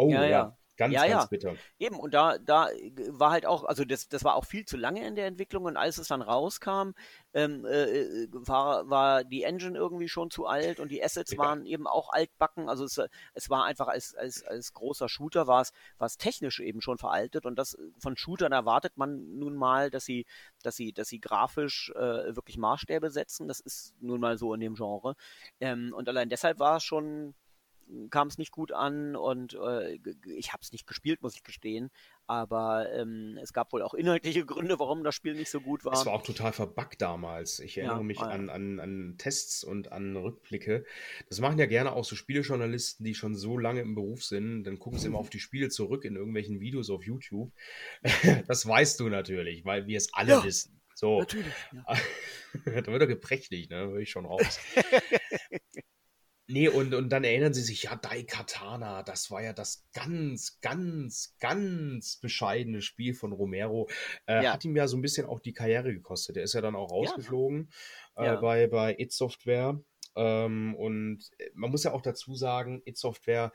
[0.00, 0.56] Oh ja, ja.
[0.80, 1.26] Ganz, ja, ganz ja.
[1.26, 1.54] bitter.
[1.78, 2.68] Eben, und da, da
[3.10, 5.76] war halt auch, also das, das war auch viel zu lange in der Entwicklung und
[5.76, 6.92] als es dann rauskam,
[7.34, 11.38] ähm, äh, war, war die Engine irgendwie schon zu alt und die Assets ja.
[11.38, 12.70] waren eben auch altbacken.
[12.70, 12.98] Also es,
[13.34, 16.96] es war einfach als, als, als großer Shooter war es, war es technisch eben schon
[16.96, 20.24] veraltet und das von Shootern erwartet man nun mal, dass sie,
[20.62, 23.48] dass sie, dass sie grafisch äh, wirklich Maßstäbe setzen.
[23.48, 25.14] Das ist nun mal so in dem Genre.
[25.60, 27.34] Ähm, und allein deshalb war es schon
[28.10, 29.98] kam es nicht gut an und äh,
[30.36, 31.90] ich habe es nicht gespielt, muss ich gestehen.
[32.26, 35.92] Aber ähm, es gab wohl auch inhaltliche Gründe, warum das Spiel nicht so gut war.
[35.92, 37.58] Es war auch total verbuggt damals.
[37.58, 40.84] Ich erinnere ja, mich ah, an, an, an Tests und an Rückblicke.
[41.28, 44.64] Das machen ja gerne auch so Spielejournalisten, die schon so lange im Beruf sind.
[44.64, 47.52] Dann gucken sie immer auf die Spiele zurück in irgendwelchen Videos auf YouTube.
[48.46, 50.80] das weißt du natürlich, weil wir es alle ja, wissen.
[50.94, 51.20] So.
[51.20, 51.54] Natürlich.
[51.72, 51.84] Ja.
[52.82, 53.78] da wird er gebrechlich, ne?
[53.78, 54.60] Höre ich schon raus.
[56.50, 61.36] Nee, und, und dann erinnern sie sich, ja, Daikatana, das war ja das ganz, ganz,
[61.38, 63.88] ganz bescheidene Spiel von Romero.
[64.26, 64.52] Äh, ja.
[64.52, 66.36] Hat ihm ja so ein bisschen auch die Karriere gekostet.
[66.36, 67.70] Er ist ja dann auch rausgeflogen
[68.16, 68.22] ja.
[68.22, 68.40] Äh, ja.
[68.40, 69.80] bei, bei It Software.
[70.16, 73.52] Ähm, und äh, man muss ja auch dazu sagen, It Software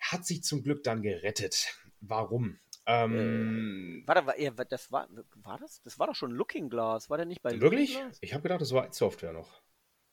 [0.00, 1.78] hat sich zum Glück dann gerettet.
[2.00, 2.58] Warum?
[2.86, 5.82] Ähm, äh, war, da, ja, das war, war das?
[5.82, 7.98] Das war doch schon Looking Glass, war der nicht bei Wirklich?
[8.20, 9.62] Ich habe gedacht, das war It Software noch.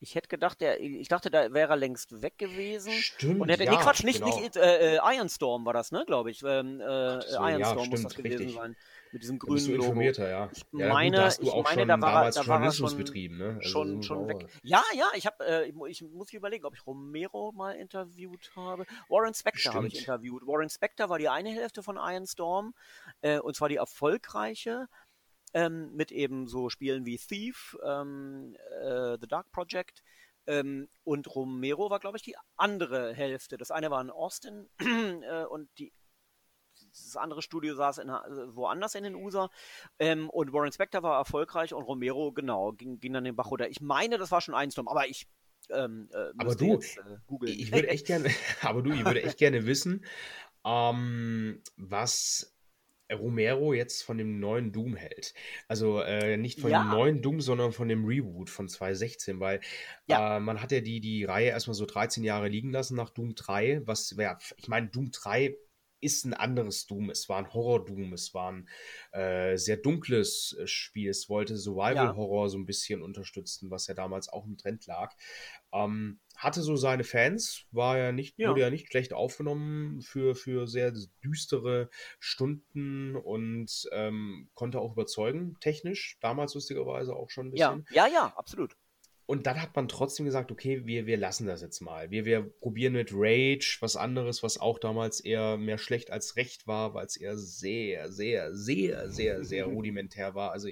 [0.04, 2.92] Ich hätte gedacht, der, ich dachte, da wäre er längst weg gewesen.
[2.92, 3.40] Stimmt.
[3.40, 4.36] Und hätte, ja, nee, Quatsch, nicht, genau.
[4.36, 6.42] nicht äh, äh, Ironstorm war das, ne, glaube ich.
[6.42, 8.56] Ähm, äh, so, Ironstorm ja, muss das gewesen richtig.
[8.56, 8.76] sein.
[9.12, 10.50] Mit diesem grünen da informierter, ja.
[10.54, 12.98] Ich ja, meine, gut, hast du ich auch meine, schon da war, da war schon,
[12.98, 13.58] betrieben, ne?
[13.60, 14.48] Also schon, schon weg.
[14.64, 18.88] Ja, ja, ich habe, äh, ich, muss mich überlegen, ob ich Romero mal interviewt habe.
[19.08, 20.48] Warren Spector habe ich interviewt.
[20.48, 22.74] Warren Spector war die eine Hälfte von Ironstorm,
[23.22, 24.88] äh, und zwar die erfolgreiche
[25.54, 30.04] ähm, mit eben so Spielen wie Thief, ähm, äh, The Dark Project
[30.48, 33.58] ähm, und Romero war, glaube ich, die andere Hälfte.
[33.58, 35.94] Das eine war in Austin äh, und die,
[36.90, 39.50] das andere Studio saß in, äh, woanders in den USA.
[40.00, 43.70] Ähm, und Warren Spector war erfolgreich und Romero, genau, ging, ging dann den Bach runter.
[43.70, 45.28] Ich meine, das war schon ein Storm, aber ich
[45.70, 48.30] ähm, äh, aber du, jetzt, äh, ich würde echt gerne,
[48.62, 50.04] aber du, ich würde echt gerne wissen,
[50.66, 52.54] ähm, was
[53.14, 55.34] Romero jetzt von dem neuen Doom hält.
[55.68, 56.84] Also äh, nicht von ja.
[56.84, 59.62] dem neuen Doom, sondern von dem Reboot von 2016, weil
[60.08, 60.38] ja.
[60.38, 63.36] äh, man hat ja die, die Reihe erstmal so 13 Jahre liegen lassen nach Doom
[63.36, 65.56] 3, was, ja, ich meine, Doom 3
[66.02, 67.10] ist ein anderes Doom.
[67.10, 68.70] Es war ein Horror-Doom, es war ein
[69.12, 71.10] äh, sehr dunkles äh, Spiel.
[71.10, 75.16] Es wollte Survival-Horror so ein bisschen unterstützen, was ja damals auch im Trend lag.
[75.74, 78.50] Ähm, hatte so seine Fans, war ja nicht, ja.
[78.50, 80.92] wurde ja nicht schlecht aufgenommen für, für sehr
[81.24, 87.86] düstere Stunden und ähm, konnte auch überzeugen, technisch, damals lustigerweise auch schon ein bisschen.
[87.92, 88.76] Ja, ja, ja, absolut.
[89.26, 92.12] Und dann hat man trotzdem gesagt, okay, wir, wir lassen das jetzt mal.
[92.12, 96.68] Wir, wir probieren mit Rage was anderes, was auch damals eher mehr schlecht als recht
[96.68, 100.52] war, weil es eher sehr, sehr, sehr, sehr, sehr rudimentär war.
[100.52, 100.68] Also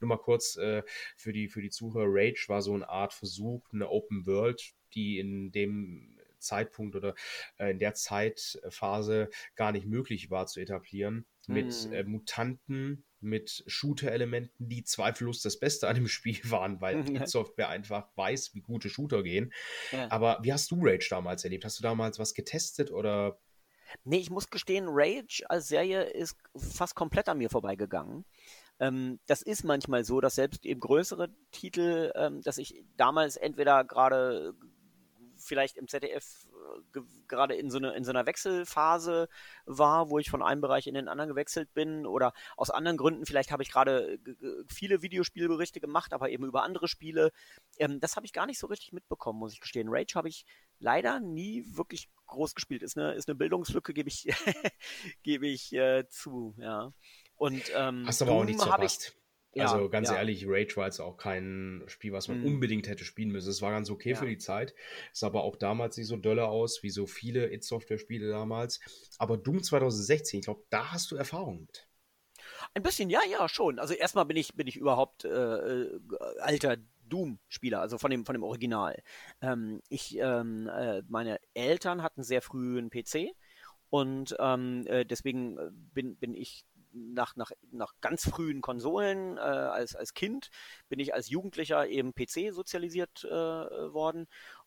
[0.00, 0.82] nur mal kurz äh,
[1.16, 5.18] für, die, für die Zuhörer, Rage war so eine Art Versuch, eine Open World, die
[5.18, 7.14] in dem Zeitpunkt oder
[7.58, 11.92] äh, in der Zeitphase gar nicht möglich war zu etablieren, mit hm.
[11.92, 17.68] äh, Mutanten, mit Shooter-Elementen, die zweifellos das Beste an dem Spiel waren, weil die Software
[17.68, 19.52] einfach weiß, wie gute Shooter gehen.
[19.92, 20.10] Ja.
[20.10, 21.64] Aber wie hast du Rage damals erlebt?
[21.64, 23.38] Hast du damals was getestet oder?
[24.04, 28.24] Nee, ich muss gestehen, Rage als Serie ist fast komplett an mir vorbeigegangen.
[28.78, 33.84] Ähm, das ist manchmal so, dass selbst eben größere Titel, ähm, dass ich damals entweder
[33.84, 34.54] gerade
[35.36, 36.46] vielleicht im ZDF
[37.28, 39.28] gerade in so, eine, in so einer Wechselphase
[39.64, 43.26] war, wo ich von einem Bereich in den anderen gewechselt bin oder aus anderen Gründen,
[43.26, 44.18] vielleicht habe ich gerade
[44.68, 47.32] viele Videospielberichte gemacht, aber eben über andere Spiele.
[47.78, 49.88] Ähm, das habe ich gar nicht so richtig mitbekommen, muss ich gestehen.
[49.90, 50.44] Rage habe ich
[50.78, 52.82] leider nie wirklich groß gespielt.
[52.82, 54.26] Ist eine, ist eine Bildungslücke, gebe ich,
[55.22, 56.92] gebe ich äh, zu, ja.
[57.36, 59.14] Und ähm, Hast aber auch nicht verpasst.
[59.14, 59.25] Ich,
[59.56, 60.16] ja, also ganz ja.
[60.16, 62.46] ehrlich, Rage war jetzt auch kein Spiel, was man mhm.
[62.46, 63.50] unbedingt hätte spielen müssen.
[63.50, 64.16] Es war ganz okay ja.
[64.16, 64.74] für die Zeit.
[65.12, 68.80] Es sah aber auch damals nicht so dolle aus, wie so viele It-Software-Spiele damals.
[69.18, 71.88] Aber Doom 2016, ich glaube, da hast du Erfahrung mit.
[72.74, 73.78] Ein bisschen, ja, ja, schon.
[73.78, 76.00] Also erstmal bin ich, bin ich überhaupt äh, äh
[76.40, 76.76] alter
[77.08, 79.02] Doom-Spieler, also von dem, von dem Original.
[79.40, 83.34] Ähm, ich, ähm, äh, meine Eltern hatten sehr früh einen PC
[83.90, 86.64] und ähm, äh, deswegen äh, bin, bin ich
[86.96, 90.50] nach, nach, nach ganz frühen Konsolen äh, als, als Kind,
[90.88, 94.26] bin ich als Jugendlicher eben PC sozialisiert äh, worden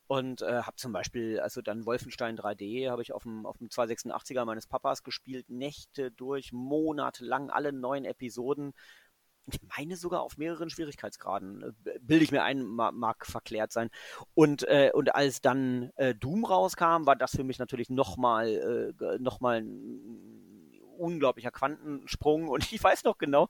[0.09, 3.67] und äh, habe zum Beispiel, also dann Wolfenstein 3D habe ich auf dem, auf dem
[3.67, 8.73] 286er meines Papas gespielt, Nächte durch, monatelang, alle neun Episoden.
[9.45, 11.75] Ich meine sogar auf mehreren Schwierigkeitsgraden.
[11.85, 13.91] Äh, bilde ich mir ein, mag, verklärt sein.
[14.33, 19.19] Und, äh, und als dann äh, Doom rauskam, war das für mich natürlich nochmal äh,
[19.19, 20.48] noch ein
[20.99, 22.47] unglaublicher Quantensprung.
[22.47, 23.47] Und ich weiß noch genau,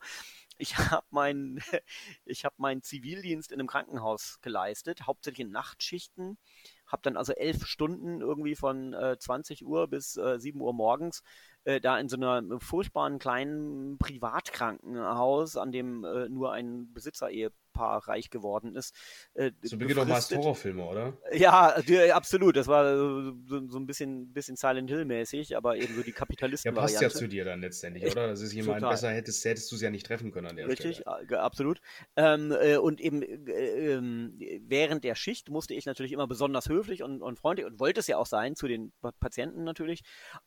[0.58, 1.60] ich habe meinen
[2.24, 6.38] ich habe meinen Zivildienst in einem Krankenhaus geleistet, hauptsächlich in Nachtschichten.
[6.86, 11.22] Habe dann also elf Stunden irgendwie von äh, 20 Uhr bis äh, 7 Uhr morgens
[11.64, 18.08] äh, da in so einer furchtbaren kleinen Privatkrankenhaus, an dem äh, nur ein Besitzer-Ehepaar Paar
[18.08, 18.94] reich geworden ist.
[19.34, 21.18] Äh, so beginnt doch meist Horrorfilme, oder?
[21.32, 22.56] Ja, die, absolut.
[22.56, 23.32] Das war so,
[23.68, 27.28] so ein bisschen, bisschen Silent Hill-mäßig, aber eben so die kapitalisten Ja, passt ja zu
[27.28, 28.28] dir dann letztendlich, oder?
[28.28, 30.98] Das ist jemand, besser hättest, hättest du es ja nicht treffen können an der Richtig,
[30.98, 31.18] Stelle.
[31.20, 31.80] Richtig, absolut.
[32.16, 37.02] Ähm, äh, und eben äh, ähm, während der Schicht musste ich natürlich immer besonders höflich
[37.02, 40.02] und, und freundlich und wollte es ja auch sein, zu den Patienten natürlich.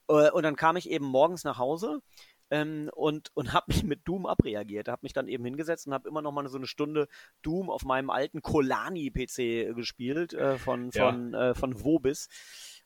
[0.08, 2.00] Äh, und dann kam ich eben morgens nach Hause
[2.50, 4.88] ähm, und, und habe mich mit Doom abreagiert.
[4.88, 7.08] Habe mich dann eben hingesetzt und habe immer noch mal so eine Stunde
[7.42, 11.50] Doom auf meinem alten Kolani-PC gespielt äh, von, von, ja.
[11.50, 12.28] äh, von Wobis.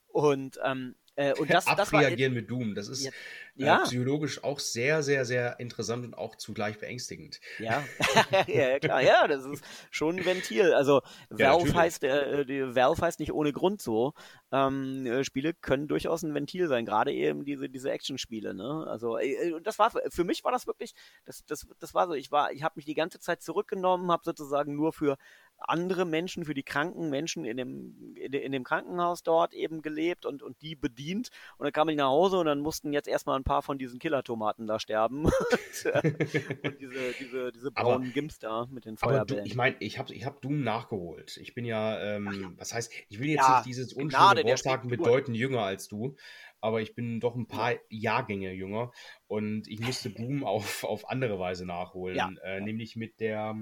[0.09, 3.11] Und ähm, äh, und das, Abreagieren das mit Doom, das ist ja,
[3.57, 3.79] äh, ja.
[3.79, 7.41] psychologisch auch sehr, sehr, sehr interessant und auch zugleich beängstigend.
[7.59, 7.85] Ja,
[8.47, 10.73] ja klar, ja, das ist schon ein Ventil.
[10.75, 14.15] Also Valve, heißt, äh, die Valve heißt nicht ohne Grund so.
[14.53, 18.55] Ähm, äh, Spiele können durchaus ein Ventil sein, gerade eben diese, diese Action-Spiele.
[18.55, 18.87] Ne?
[18.89, 20.95] Also äh, das war für mich war das wirklich,
[21.25, 24.23] das, das, das war so, ich war, ich habe mich die ganze Zeit zurückgenommen, habe
[24.25, 25.19] sozusagen nur für
[25.59, 30.43] andere Menschen, für die kranken Menschen in dem, in, dem Krankenhaus dort eben gelebt und,
[30.43, 31.31] und die bedient.
[31.57, 33.99] Und dann kam ich nach Hause und dann mussten jetzt erstmal ein paar von diesen
[33.99, 35.25] Killertomaten da sterben.
[35.25, 39.45] und, diese, diese, diese braunen aber, Gimps da mit den Feuerbällen.
[39.45, 41.37] Du, ich meine, ich habe ich hab Doom nachgeholt.
[41.39, 44.59] Ich bin ja, ähm, ja, was heißt, ich will jetzt ja, nicht dieses unschöne Wort
[44.59, 46.17] sagen, bedeutend jünger als du
[46.61, 47.79] aber ich bin doch ein paar ja.
[47.89, 48.91] Jahrgänge jünger
[49.27, 53.57] und ich musste Doom auf, auf andere Weise nachholen, äh, nämlich mit der,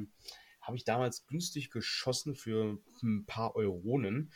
[0.66, 4.32] habe ich damals günstig geschossen für ein paar Euronen.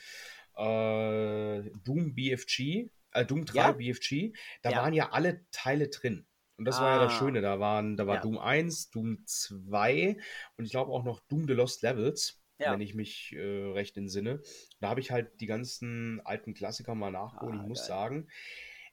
[0.57, 3.73] Äh, Doom BFG, äh, Doom 3 ja.
[3.73, 4.77] BFG, da ja.
[4.79, 6.27] waren ja alle Teile drin.
[6.57, 6.83] Und das ah.
[6.83, 7.19] war ja das ah.
[7.19, 8.21] Schöne, da waren, da war ja.
[8.21, 10.17] Doom 1, Doom 2
[10.57, 12.73] und ich glaube auch noch Doom The Lost Levels, ja.
[12.73, 14.41] wenn ich mich äh, recht entsinne.
[14.81, 17.57] Da habe ich halt die ganzen alten Klassiker mal nachgeholt.
[17.59, 17.89] Ah, ich muss geil.
[17.89, 18.29] sagen,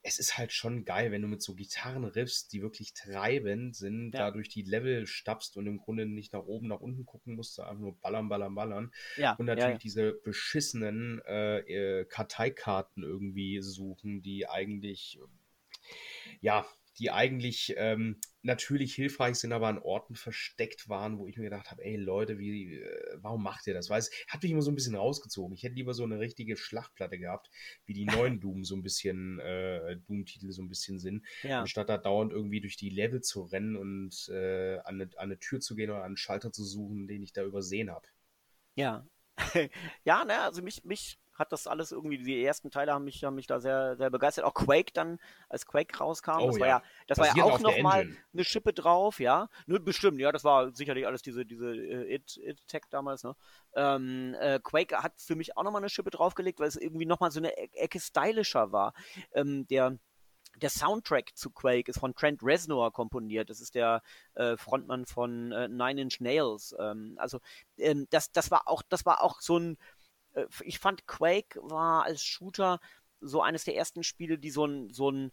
[0.07, 4.19] es ist halt schon geil, wenn du mit so Gitarrenriffs, die wirklich treibend sind, ja.
[4.19, 7.59] da durch die Level stapfst und im Grunde nicht nach oben, nach unten gucken musst,
[7.59, 8.93] einfach nur ballern, ballern, ballern.
[9.17, 9.33] Ja.
[9.33, 15.19] Und natürlich ja, diese beschissenen äh, äh, Karteikarten irgendwie suchen, die eigentlich,
[16.39, 16.65] ja,
[16.99, 21.69] die eigentlich ähm, natürlich hilfreich sind, aber an Orten versteckt waren, wo ich mir gedacht
[21.69, 23.89] habe, ey Leute, wie, äh, warum macht ihr das?
[23.89, 25.53] Weil es hat mich immer so ein bisschen rausgezogen.
[25.53, 27.49] Ich hätte lieber so eine richtige Schlachtplatte gehabt,
[27.85, 31.61] wie die neuen Doom so ein bisschen, äh, Doom-Titel so ein bisschen sind, ja.
[31.61, 35.39] anstatt da dauernd irgendwie durch die Level zu rennen und äh, an, eine, an eine
[35.39, 38.07] Tür zu gehen oder an einen Schalter zu suchen, den ich da übersehen habe.
[38.75, 39.07] Ja.
[40.03, 43.35] ja, ne, also mich, mich hat das alles irgendwie, die ersten Teile haben mich, haben
[43.35, 44.45] mich da sehr, sehr begeistert.
[44.45, 45.19] Auch Quake dann,
[45.49, 49.19] als Quake rauskam, oh, das war ja, das war ja auch nochmal eine Schippe drauf,
[49.19, 49.49] ja.
[49.65, 53.35] Ne, bestimmt, ja, das war sicherlich alles diese, diese äh, It-Tech It damals, ne.
[53.75, 57.31] Ähm, äh, Quake hat für mich auch nochmal eine Schippe draufgelegt, weil es irgendwie nochmal
[57.31, 58.93] so eine e Ecke stylischer war.
[59.33, 59.97] Ähm, der
[60.61, 63.49] der Soundtrack zu Quake ist von Trent Reznor komponiert.
[63.49, 64.01] Das ist der
[64.35, 66.75] äh, Frontmann von äh, Nine Inch Nails.
[66.79, 67.39] Ähm, also
[67.77, 69.77] ähm, das, das war auch, das war auch so ein
[70.61, 72.79] ich fand Quake war als Shooter
[73.19, 75.31] so eines der ersten Spiele, die so ein, so ein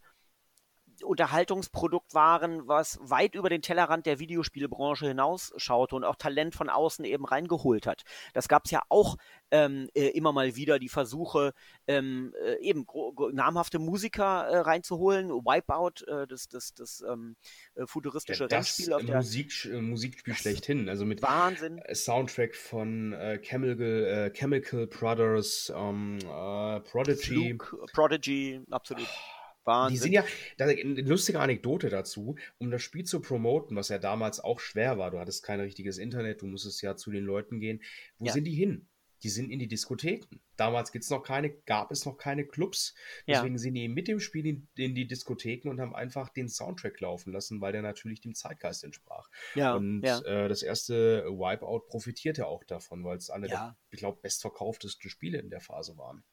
[1.03, 7.05] Unterhaltungsprodukt waren, was weit über den Tellerrand der Videospielbranche hinausschaute und auch Talent von außen
[7.05, 8.03] eben reingeholt hat.
[8.33, 9.17] Das gab es ja auch
[9.51, 11.53] ähm, äh, immer mal wieder, die Versuche,
[11.87, 12.85] ähm, äh, eben
[13.31, 15.29] namhafte Musiker äh, reinzuholen.
[15.29, 17.35] Wipeout, äh, das, das, das ähm,
[17.75, 20.89] äh, futuristische ja, das Rennspiel auf der Musik, Musikspiel schlechthin.
[20.89, 21.81] Also mit Wahnsinn.
[21.93, 27.55] Soundtrack von Chemical, Chemical Brothers, ähm, Prodigy.
[27.57, 29.07] Fluke, Prodigy, absolut.
[29.07, 29.34] Oh
[29.65, 29.93] Wahnsinn.
[29.93, 30.23] Die sind ja,
[30.57, 34.97] da, eine lustige Anekdote dazu, um das Spiel zu promoten, was ja damals auch schwer
[34.97, 35.11] war.
[35.11, 37.81] Du hattest kein richtiges Internet, du musstest ja zu den Leuten gehen.
[38.17, 38.33] Wo ja.
[38.33, 38.87] sind die hin?
[39.25, 40.39] die sind in die Diskotheken.
[40.55, 42.93] Damals gibt's noch keine, gab es noch keine Clubs.
[43.27, 43.59] Deswegen ja.
[43.59, 47.33] sind die mit dem Spiel in, in, die Diskotheken und haben einfach den Soundtrack laufen
[47.33, 49.27] lassen, weil der natürlich dem Zeitgeist entsprach.
[49.55, 50.19] Ja, und ja.
[50.19, 55.39] Äh, das erste Wipeout profitierte auch davon, weil es eine der, ich glaube, bestverkauftesten Spiele
[55.39, 56.23] in der Phase waren.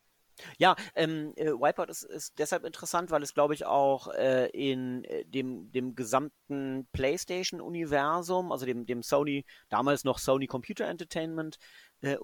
[0.59, 5.05] Ja, ähm, äh, Wipeout ist, ist deshalb interessant, weil es, glaube ich, auch äh, in
[5.05, 11.59] äh, dem, dem gesamten PlayStation-Universum, also dem, dem Sony, damals noch Sony Computer Entertainment
[12.03, 12.17] äh,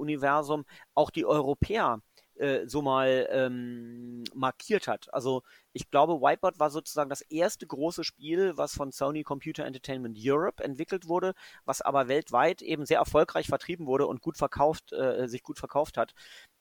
[0.95, 2.03] auch die Europäer
[2.39, 5.13] äh, so mal ähm, markiert hat.
[5.13, 5.43] Also
[5.73, 10.63] ich glaube, Wipeout war sozusagen das erste große Spiel, was von Sony Computer Entertainment Europe
[10.63, 15.43] entwickelt wurde, was aber weltweit eben sehr erfolgreich vertrieben wurde und gut verkauft, äh, sich
[15.43, 16.15] gut verkauft hat.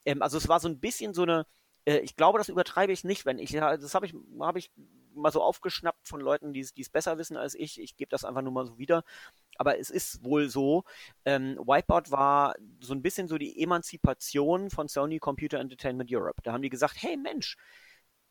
[0.04, 1.46] Ähm, also es war so ein bisschen so eine,
[1.84, 4.70] äh, ich glaube, das übertreibe ich nicht, wenn ich, das habe ich, habe ich
[5.14, 7.80] mal so aufgeschnappt von Leuten, die es besser wissen als ich.
[7.80, 9.04] Ich gebe das einfach nur mal so wieder.
[9.56, 10.84] Aber es ist wohl so,
[11.24, 16.40] ähm, Wipeout war so ein bisschen so die Emanzipation von Sony Computer Entertainment Europe.
[16.42, 17.56] Da haben die gesagt, hey Mensch,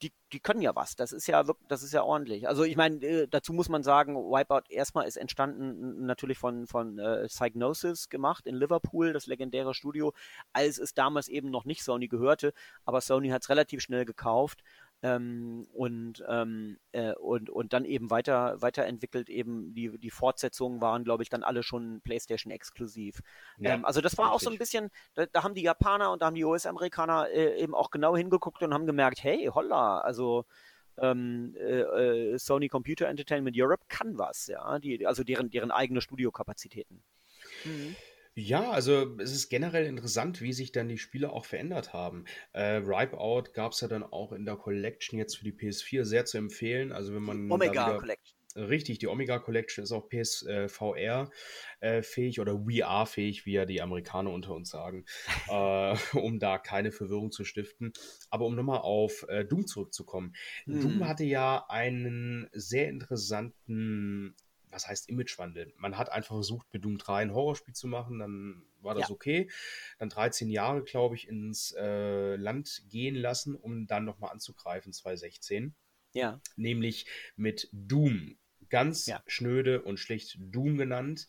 [0.01, 0.95] die, die können ja was.
[0.95, 2.47] Das ist ja das ist ja ordentlich.
[2.47, 6.99] Also ich meine, äh, dazu muss man sagen, Wipeout erstmal ist entstanden natürlich von, von
[6.99, 10.13] äh, Psygnosis gemacht in Liverpool, das legendäre Studio,
[10.53, 12.53] als es damals eben noch nicht Sony gehörte,
[12.85, 14.63] aber Sony hat es relativ schnell gekauft
[15.03, 19.29] ähm, und, ähm, äh, und, und dann eben weiter, weiterentwickelt.
[19.29, 23.21] Eben die, die Fortsetzungen waren, glaube ich, dann alle schon PlayStation exklusiv.
[23.59, 24.35] Ja, ähm, also das war richtig.
[24.35, 27.61] auch so ein bisschen, da, da, haben die Japaner und da haben die US-Amerikaner äh,
[27.61, 30.45] eben auch genau hingeguckt und haben gemerkt, hey, holla, also
[30.97, 36.01] ähm, äh, äh Sony Computer Entertainment Europe kann was, ja, die, also deren, deren eigene
[36.01, 37.03] Studiokapazitäten.
[37.65, 37.95] Mhm.
[38.39, 42.25] Ja, also es ist generell interessant, wie sich dann die Spiele auch verändert haben.
[42.53, 46.23] Äh, Ripeout gab es ja dann auch in der Collection jetzt für die PS4 sehr
[46.25, 46.91] zu empfehlen.
[46.91, 48.37] Also wenn man Omega Collection.
[48.55, 51.31] Richtig, die Omega Collection ist auch PSVR
[51.79, 55.05] äh, fähig oder VR fähig, wie ja die Amerikaner unter uns sagen,
[55.49, 57.91] äh, um da keine Verwirrung zu stiften.
[58.29, 60.35] Aber um nochmal auf äh, Doom zurückzukommen.
[60.65, 60.81] Hm.
[60.81, 64.35] Doom hatte ja einen sehr interessanten
[64.69, 65.73] was heißt Imagewandel?
[65.77, 69.15] Man hat einfach versucht, mit Doom 3 ein Horrorspiel zu machen, dann war das ja.
[69.15, 69.49] okay.
[69.99, 75.75] Dann 13 Jahre, glaube ich, ins äh, Land gehen lassen, um dann nochmal anzugreifen, 2016.
[76.13, 76.41] Ja.
[76.55, 77.05] Nämlich
[77.35, 78.37] mit Doom.
[78.69, 79.23] Ganz ja.
[79.27, 81.27] schnöde und schlicht Doom genannt.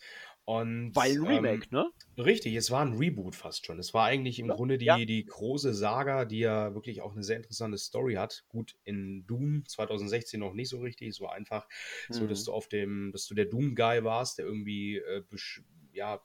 [0.49, 2.25] Und, Weil Remake, ähm, ne?
[2.25, 3.79] Richtig, es war ein Reboot fast schon.
[3.79, 4.97] Es war eigentlich im ja, Grunde die, ja.
[4.97, 8.47] die große Saga, die ja wirklich auch eine sehr interessante Story hat.
[8.49, 11.09] Gut, in Doom 2016 noch nicht so richtig.
[11.09, 11.69] Es war einfach
[12.09, 12.15] mhm.
[12.15, 12.45] so, dass mhm.
[12.47, 16.19] du auf dem, dass du der Doom-Guy warst, der irgendwie äh, besch ja,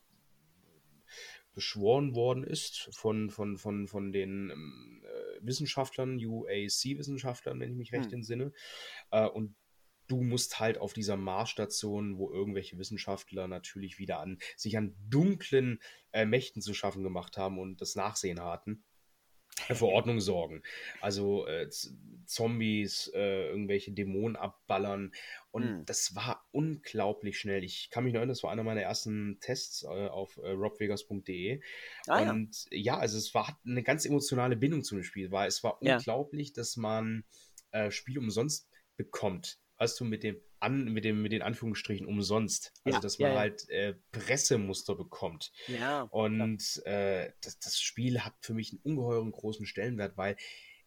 [1.54, 7.92] beschworen worden ist von, von, von, von den ähm, äh, Wissenschaftlern, UAC-Wissenschaftlern, wenn ich mich
[7.92, 8.16] recht mhm.
[8.16, 8.54] entsinne.
[9.12, 9.54] Äh, und
[10.14, 15.82] du musst halt auf dieser Marsstation, wo irgendwelche Wissenschaftler natürlich wieder an sich an dunklen
[16.12, 18.84] äh, Mächten zu schaffen gemacht haben und das Nachsehen hatten,
[19.70, 20.62] äh, für Ordnung sorgen.
[21.02, 21.68] Also äh,
[22.28, 25.14] Zombies, äh, irgendwelche Dämonen abballern.
[25.50, 25.86] Und hm.
[25.86, 27.64] das war unglaublich schnell.
[27.64, 31.60] Ich kann mich noch erinnern, das war einer meiner ersten Tests äh, auf äh, robvegas.de.
[32.06, 32.78] Ah, und ja.
[32.78, 32.98] ja.
[33.00, 35.32] also es war eine ganz emotionale Bindung zum Spiel.
[35.32, 35.96] Weil es war ja.
[35.96, 37.24] unglaublich, dass man
[37.72, 42.72] äh, Spiel umsonst bekommt weißt du, mit dem an, mit dem, mit den Anführungsstrichen umsonst.
[42.86, 43.40] Also, ja, dass man ja, ja.
[43.42, 45.52] halt äh, Pressemuster bekommt.
[45.68, 46.04] Ja.
[46.04, 50.38] Und äh, das, das Spiel hat für mich einen ungeheuren großen Stellenwert, weil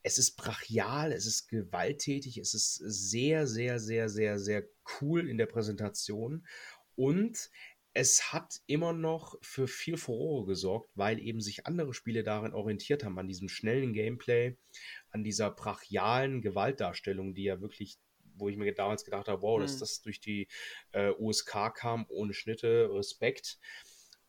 [0.03, 4.65] es ist brachial, es ist gewalttätig, es ist sehr, sehr, sehr, sehr, sehr
[5.01, 6.47] cool in der Präsentation
[6.95, 7.51] und
[7.93, 13.05] es hat immer noch für viel Furore gesorgt, weil eben sich andere Spiele darin orientiert
[13.05, 14.57] haben, an diesem schnellen Gameplay,
[15.11, 17.99] an dieser brachialen Gewaltdarstellung, die ja wirklich
[18.37, 19.63] wo ich mir damals gedacht habe, wow, mhm.
[19.63, 20.49] dass das durch die
[20.93, 23.59] äh, USK kam, ohne Schnitte, Respekt.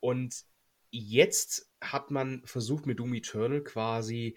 [0.00, 0.44] Und
[0.90, 4.36] jetzt hat man versucht mit Doom Eternal quasi,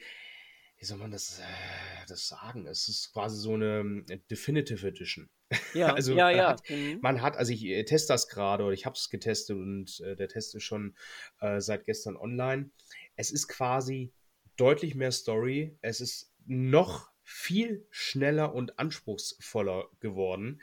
[0.77, 2.67] wie soll man das, äh, das sagen?
[2.67, 5.29] Es ist quasi so eine äh, Definitive Edition.
[5.73, 6.49] Ja, also ja, man, ja.
[6.49, 6.99] Hat, mhm.
[7.01, 10.15] man hat, also ich äh, teste das gerade oder ich habe es getestet und äh,
[10.15, 10.95] der Test ist schon
[11.39, 12.71] äh, seit gestern online.
[13.15, 14.11] Es ist quasi
[14.57, 15.77] deutlich mehr Story.
[15.81, 20.61] Es ist noch viel schneller und anspruchsvoller geworden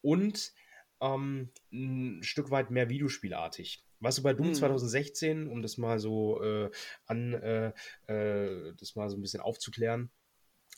[0.00, 0.52] und
[1.00, 3.84] ähm, ein Stück weit mehr Videospielartig.
[4.00, 4.54] Was du bei Doom hm.
[4.54, 6.70] 2016, um das mal so äh,
[7.06, 7.72] an, äh,
[8.06, 10.10] äh, das mal so ein bisschen aufzuklären,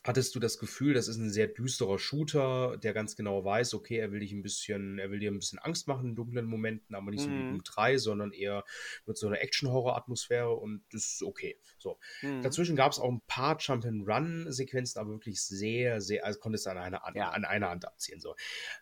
[0.04, 3.96] Hattest du das Gefühl, das ist ein sehr düsterer Shooter, der ganz genau weiß, okay,
[3.96, 6.94] er will dich ein bisschen, er will dir ein bisschen Angst machen in dunklen Momenten,
[6.94, 7.52] aber nicht so wie mhm.
[7.52, 8.64] Doom 3, sondern eher
[9.06, 11.58] mit so einer Action-Horror-Atmosphäre und das ist okay.
[11.78, 11.98] So.
[12.20, 12.42] Mhm.
[12.42, 16.78] Dazwischen gab es auch ein paar Jump-and-Run-Sequenzen, aber wirklich sehr, sehr, also konntest du an
[16.78, 17.30] einer, an, ja.
[17.30, 18.20] an einer Hand abziehen.
[18.20, 18.36] So.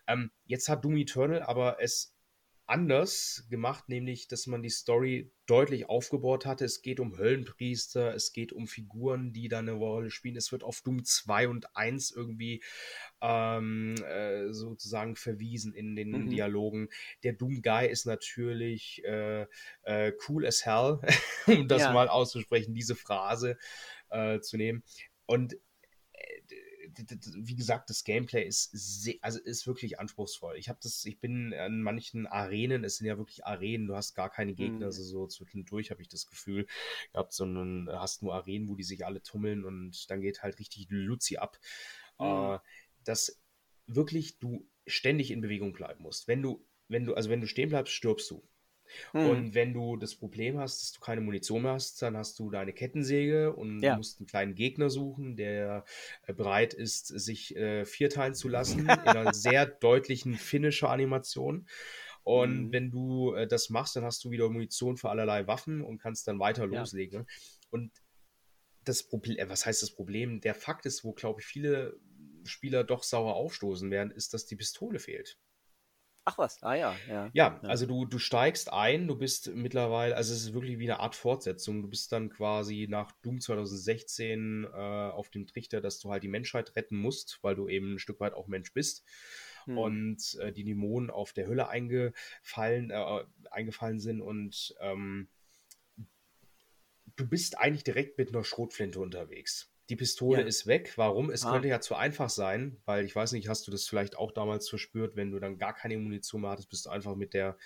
[0.07, 2.12] Ähm, jetzt hat Doom Eternal aber es
[2.65, 6.63] anders gemacht, nämlich, dass man die Story deutlich aufgebaut hatte.
[6.63, 10.37] Es geht um Höllenpriester, es geht um Figuren, die da eine Rolle spielen.
[10.37, 12.63] Es wird auf Doom 2 und 1 irgendwie
[13.21, 16.29] ähm, äh, sozusagen verwiesen in den mhm.
[16.29, 16.89] Dialogen.
[17.23, 19.45] Der Doom Guy ist natürlich äh,
[19.83, 20.99] äh, cool as hell,
[21.47, 21.93] um das ja.
[21.93, 23.57] mal auszusprechen, diese Phrase
[24.09, 24.83] äh, zu nehmen.
[25.25, 25.57] Und
[26.95, 30.57] wie gesagt, das Gameplay ist sehr, also ist wirklich anspruchsvoll.
[30.57, 34.13] Ich habe das, ich bin an manchen Arenen, es sind ja wirklich Arenen, du hast
[34.13, 34.83] gar keine Gegner, mhm.
[34.83, 36.67] also so zwischendurch habe ich das Gefühl,
[37.13, 40.43] ihr habt so einen, hast nur Arenen, wo die sich alle tummeln und dann geht
[40.43, 41.59] halt richtig Luzi ab.
[42.19, 42.25] Mhm.
[42.25, 42.59] Äh,
[43.03, 43.41] dass
[43.87, 46.27] wirklich du ständig in Bewegung bleiben musst.
[46.27, 48.47] Wenn du, wenn du, also wenn du stehen bleibst, stirbst du.
[49.11, 49.29] Hm.
[49.29, 52.49] Und wenn du das Problem hast, dass du keine Munition mehr hast, dann hast du
[52.49, 53.95] deine Kettensäge und ja.
[53.95, 55.85] musst einen kleinen Gegner suchen, der
[56.25, 61.67] äh, bereit ist, sich äh, vierteilen zu lassen, in einer sehr deutlichen Finisher-Animation.
[62.23, 62.73] Und mhm.
[62.73, 66.27] wenn du äh, das machst, dann hast du wieder Munition für allerlei Waffen und kannst
[66.27, 66.79] dann weiter ja.
[66.79, 67.27] loslegen.
[67.69, 67.91] Und
[68.85, 70.41] das Problem, äh, was heißt das Problem?
[70.41, 71.99] Der Fakt ist, wo, glaube ich, viele
[72.45, 75.37] Spieler doch sauer aufstoßen werden, ist, dass die Pistole fehlt.
[76.25, 77.29] Ach was, ah ja, ja.
[77.33, 81.01] Ja, also du, du steigst ein, du bist mittlerweile, also es ist wirklich wie eine
[81.01, 81.81] Art Fortsetzung.
[81.81, 86.29] Du bist dann quasi nach Doom 2016 äh, auf dem Trichter, dass du halt die
[86.29, 89.03] Menschheit retten musst, weil du eben ein Stück weit auch Mensch bist.
[89.65, 89.77] Hm.
[89.77, 95.27] Und äh, die Dämonen auf der Hölle eingefallen, äh, eingefallen sind und ähm,
[97.17, 99.72] du bist eigentlich direkt mit einer Schrotflinte unterwegs.
[99.89, 100.47] Die Pistole ja.
[100.47, 100.93] ist weg.
[100.95, 101.29] Warum?
[101.29, 101.51] Es ah.
[101.51, 104.69] könnte ja zu einfach sein, weil ich weiß nicht, hast du das vielleicht auch damals
[104.69, 107.57] verspürt, wenn du dann gar keine Munition mehr hattest, bist du einfach mit der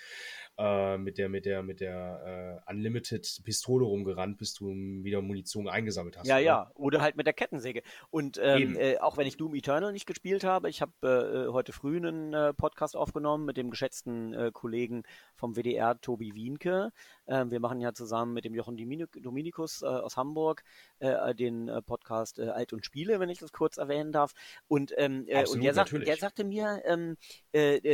[0.58, 5.68] äh, mit der, mit der, mit der äh, Unlimited Pistole rumgerannt, bis du wieder Munition
[5.68, 6.26] eingesammelt hast.
[6.26, 6.44] Ja, oder?
[6.44, 7.82] ja, oder halt mit der Kettensäge.
[8.10, 11.72] Und ähm, äh, auch wenn ich Doom Eternal nicht gespielt habe, ich habe äh, heute
[11.72, 15.04] früh einen äh, Podcast aufgenommen mit dem geschätzten äh, Kollegen
[15.36, 16.90] vom WDR, Tobi Wienke.
[17.28, 20.64] Ähm, wir machen ja zusammen mit dem Jochen Dominikus aus Hamburg
[21.00, 24.32] den Podcast Alt und Spiele, wenn ich das kurz erwähnen darf.
[24.66, 27.16] Und, ähm, Absolut, und der, sagt, der sagte mir, ähm,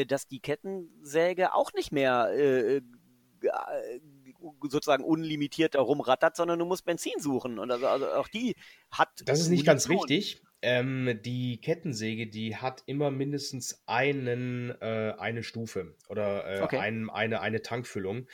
[0.09, 2.81] dass die Kettensäge auch nicht mehr äh,
[3.45, 4.01] äh,
[4.69, 7.59] sozusagen unlimitiert herumrattert, sondern du musst Benzin suchen.
[7.59, 8.57] Und also, also auch die
[8.91, 9.09] hat.
[9.25, 10.43] Das ist nicht ganz richtig.
[10.67, 16.79] Ähm, die Kettensäge, die hat immer mindestens einen, äh, eine Stufe oder äh, okay.
[16.79, 18.27] ein, eine, eine Tankfüllung.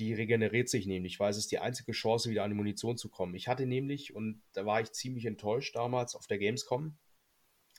[0.00, 3.08] Die regeneriert sich nämlich, weil es ist die einzige Chance, wieder an die Munition zu
[3.08, 3.36] kommen.
[3.36, 6.96] Ich hatte nämlich, und da war ich ziemlich enttäuscht damals auf der Gamescom,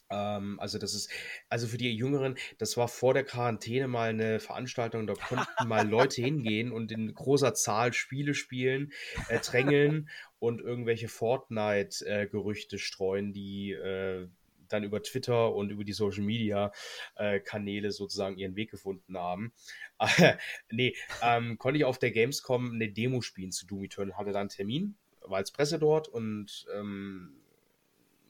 [0.10, 1.10] also das ist,
[1.50, 5.88] also für die Jüngeren, das war vor der Quarantäne mal eine Veranstaltung, da konnten mal
[5.88, 8.94] Leute hingehen und in großer Zahl Spiele spielen,
[9.30, 14.28] äh, drängeln und irgendwelche Fortnite-Gerüchte streuen, die äh,
[14.70, 16.72] dann über Twitter und über die Social Media
[17.16, 19.54] äh, Kanäle sozusagen ihren Weg gefunden haben.
[20.72, 24.42] nee, ähm, konnte ich auf der Gamescom eine Demo spielen zu Doom Eternal, hatte dann
[24.42, 27.36] einen Termin, war als Presse dort und ähm,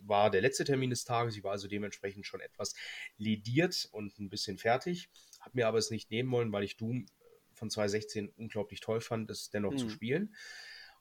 [0.08, 1.36] war der letzte Termin des Tages.
[1.36, 2.76] Ich war also dementsprechend schon etwas
[3.18, 5.10] lediert und ein bisschen fertig.
[5.40, 7.06] Habe mir aber es nicht nehmen wollen, weil ich Doom
[7.54, 9.78] von 2016 unglaublich toll fand, es dennoch mhm.
[9.78, 10.36] zu spielen.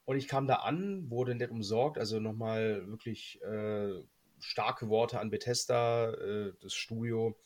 [0.05, 3.91] Und ich kam da an, wurde nicht umsorgt, also nochmal wirklich äh,
[4.39, 7.37] starke Worte an Bethesda, äh, das Studio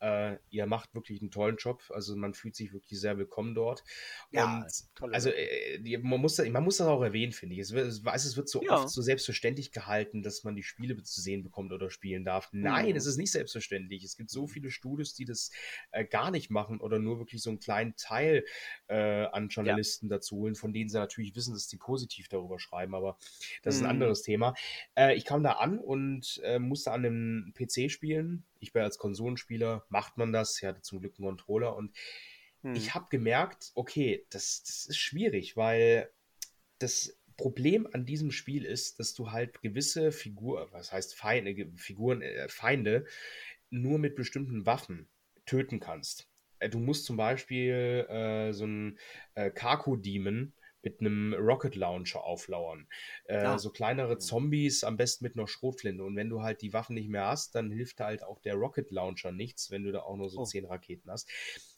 [0.00, 1.82] äh, ihr macht wirklich einen tollen Job.
[1.90, 3.84] Also man fühlt sich wirklich sehr willkommen dort.
[4.30, 4.64] Ja,
[5.00, 7.60] und also äh, man, muss, man muss das auch erwähnen, finde ich.
[7.60, 8.76] Es wird, es wird so ja.
[8.76, 12.48] oft so selbstverständlich gehalten, dass man die Spiele zu sehen bekommt oder spielen darf.
[12.52, 12.96] Nein, mhm.
[12.96, 14.02] es ist nicht selbstverständlich.
[14.04, 14.48] Es gibt so mhm.
[14.48, 15.50] viele Studios, die das
[15.92, 18.44] äh, gar nicht machen oder nur wirklich so einen kleinen Teil
[18.88, 20.16] äh, an Journalisten ja.
[20.16, 22.94] dazu holen, von denen sie natürlich wissen, dass sie positiv darüber schreiben.
[22.94, 23.18] Aber
[23.62, 23.78] das mhm.
[23.78, 23.90] ist ein mhm.
[23.90, 24.54] anderes Thema.
[24.94, 28.98] Äh, ich kam da an und äh, musste an einem PC spielen ich bin als
[28.98, 30.58] Konsolenspieler, macht man das.
[30.58, 31.96] Ich hatte zum Glück einen Controller und
[32.62, 32.74] hm.
[32.74, 36.10] ich habe gemerkt, okay, das, das ist schwierig, weil
[36.78, 42.20] das Problem an diesem Spiel ist, dass du halt gewisse Figuren, was heißt Feinde, Figuren,
[42.20, 43.06] äh, Feinde,
[43.70, 45.08] nur mit bestimmten Waffen
[45.46, 46.28] töten kannst.
[46.58, 48.98] Äh, du musst zum Beispiel äh, so einen
[49.34, 50.52] äh, Kaku-Demon
[50.82, 52.88] mit einem Rocket Launcher auflauern.
[53.24, 53.58] Äh, ah.
[53.58, 54.18] So kleinere.
[54.18, 56.02] Zombies, am besten mit einer Schrotflinte.
[56.02, 58.90] Und wenn du halt die Waffen nicht mehr hast, dann hilft halt auch der Rocket
[58.90, 60.44] Launcher nichts, wenn du da auch nur so oh.
[60.44, 61.28] zehn Raketen hast.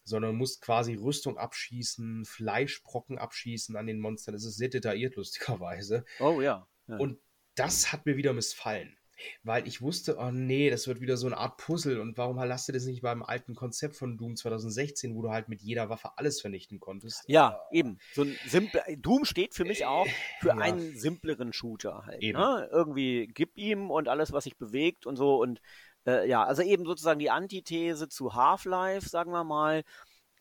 [0.05, 4.35] Sondern musst quasi Rüstung abschießen, Fleischbrocken abschießen an den Monstern.
[4.35, 6.05] Das ist sehr detailliert, lustigerweise.
[6.21, 6.69] Oh ja.
[6.87, 6.97] ja.
[6.97, 7.19] Und
[7.55, 8.97] das hat mir wieder missfallen
[9.43, 12.69] weil ich wusste, oh nee, das wird wieder so eine Art Puzzle und warum lasst
[12.69, 16.13] ihr das nicht beim alten Konzept von Doom 2016, wo du halt mit jeder Waffe
[16.17, 17.25] alles vernichten konntest?
[17.27, 17.99] Ja, uh, eben.
[18.15, 20.07] So ein simple, Doom steht für mich auch
[20.41, 20.57] für ja.
[20.57, 22.23] einen simpleren Shooter halt.
[22.23, 22.69] Ne?
[22.71, 25.61] Irgendwie gib ihm und alles, was sich bewegt und so und
[26.07, 29.85] äh, ja, also eben sozusagen die Antithese zu Half-Life, sagen wir mal.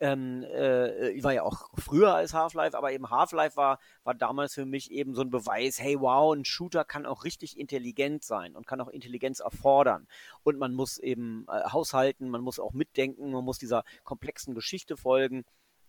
[0.02, 4.66] Ähm, äh, war ja auch früher als Half-Life, aber eben Half-Life war, war damals für
[4.66, 8.66] mich eben so ein Beweis, hey wow, ein Shooter kann auch richtig intelligent sein und
[8.66, 10.08] kann auch Intelligenz erfordern.
[10.42, 14.96] Und man muss eben äh, haushalten, man muss auch mitdenken, man muss dieser komplexen Geschichte
[14.96, 15.44] folgen.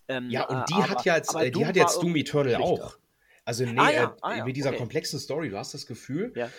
[0.07, 2.97] Ähm, ja, und die aber, hat ja jetzt, äh, die hat jetzt Doom Eternal auch.
[3.45, 4.03] Also nee, ah, ja.
[4.03, 4.45] Äh, ah, ja.
[4.45, 4.77] mit dieser okay.
[4.77, 6.51] komplexen Story, du hast das Gefühl, ja,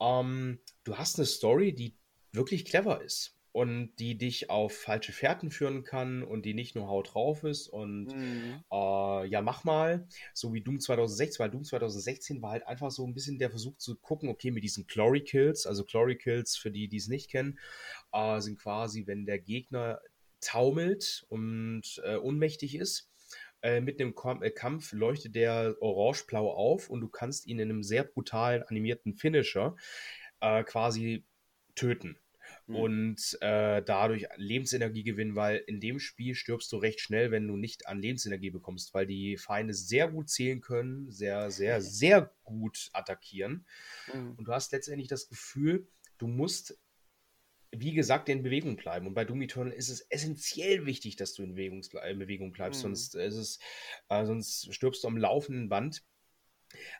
[0.00, 1.94] ähm, du hast eine Story, die
[2.32, 6.88] wirklich clever ist und die dich auf falsche Fährten führen kann und die nicht nur
[6.88, 8.64] haut drauf ist und mhm.
[8.72, 13.06] äh, ja, mach mal, so wie Doom 2016, weil Doom 2016 war halt einfach so
[13.06, 16.70] ein bisschen der Versuch zu gucken, okay, mit diesen Glory Kills, also Glory Kills, für
[16.70, 17.58] die, die es nicht kennen,
[18.12, 20.00] äh, sind quasi, wenn der Gegner
[20.40, 23.10] taumelt und äh, ohnmächtig ist,
[23.60, 27.82] äh, mit einem äh, Kampf leuchtet der orange-blau auf und du kannst ihn in einem
[27.82, 29.76] sehr brutalen animierten Finisher
[30.40, 31.26] äh, quasi
[31.74, 32.18] töten
[32.66, 32.76] mhm.
[32.76, 37.56] und äh, dadurch Lebensenergie gewinnen, weil in dem Spiel stirbst du recht schnell, wenn du
[37.56, 42.90] nicht an Lebensenergie bekommst, weil die Feinde sehr gut zählen können, sehr, sehr, sehr gut
[42.92, 43.66] attackieren.
[44.12, 44.34] Mhm.
[44.36, 45.86] Und du hast letztendlich das Gefühl,
[46.18, 46.78] du musst
[47.74, 49.06] wie gesagt, in Bewegung bleiben.
[49.06, 52.80] Und bei Doom Eternal ist es essentiell wichtig, dass du in, Bewegung, in Bewegung bleibst,
[52.80, 52.88] mhm.
[52.88, 53.58] sonst, ist es,
[54.10, 56.04] äh, sonst stirbst du am laufenden Band.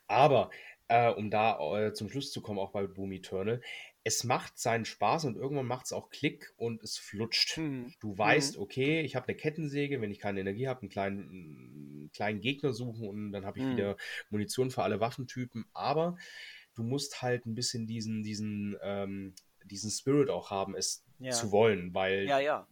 [0.07, 0.51] Aber
[0.89, 3.61] äh, um da äh, zum Schluss zu kommen, auch bei Doom Eternal,
[4.05, 7.59] es macht seinen Spaß und irgendwann macht es auch Klick und es flutscht.
[7.59, 7.93] Mhm.
[8.01, 8.63] Du weißt, mhm.
[8.63, 12.73] okay, ich habe eine Kettensäge, wenn ich keine Energie habe, einen kleinen, einen kleinen Gegner
[12.73, 13.73] suchen und dann habe ich mhm.
[13.73, 13.97] wieder
[14.31, 15.67] Munition für alle Waffentypen.
[15.73, 16.17] Aber
[16.75, 19.35] du musst halt ein bisschen diesen, diesen, ähm,
[19.65, 21.31] diesen Spirit auch haben, es ja.
[21.31, 22.67] zu wollen, weil ja, ja.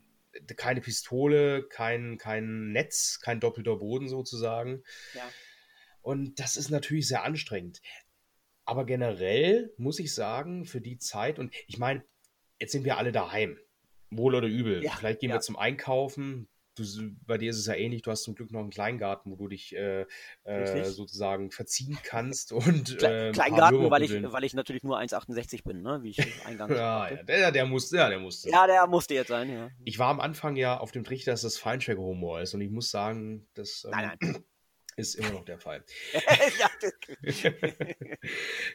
[0.57, 4.83] keine Pistole, kein, kein Netz, kein doppelter Boden sozusagen.
[6.03, 7.81] Und das ist natürlich sehr anstrengend.
[8.71, 12.05] Aber generell muss ich sagen, für die Zeit, und ich meine,
[12.61, 13.59] jetzt sind wir alle daheim.
[14.11, 14.85] Wohl oder übel.
[14.85, 15.37] Ja, Vielleicht gehen ja.
[15.37, 16.49] wir zum Einkaufen.
[16.77, 16.85] Du,
[17.27, 19.49] bei dir ist es ja ähnlich, du hast zum Glück noch einen Kleingarten, wo du
[19.49, 20.07] dich äh,
[20.45, 22.53] äh, sozusagen verziehen kannst.
[22.53, 26.05] Und, äh, Kleingarten, weil ich, weil ich natürlich nur 1,68 bin, ne?
[26.05, 28.51] wie ich eingangs ja, ja, der, der musste, ja, der musste.
[28.51, 29.69] Ja, der musste jetzt sein, ja.
[29.85, 32.89] Ich war am Anfang ja auf dem Trichter, dass das Feinschmecker-Humor ist und ich muss
[32.89, 33.83] sagen, dass.
[33.83, 34.45] Ähm, nein, nein.
[35.01, 35.83] Ist immer noch der Fall.
[36.59, 36.71] ja,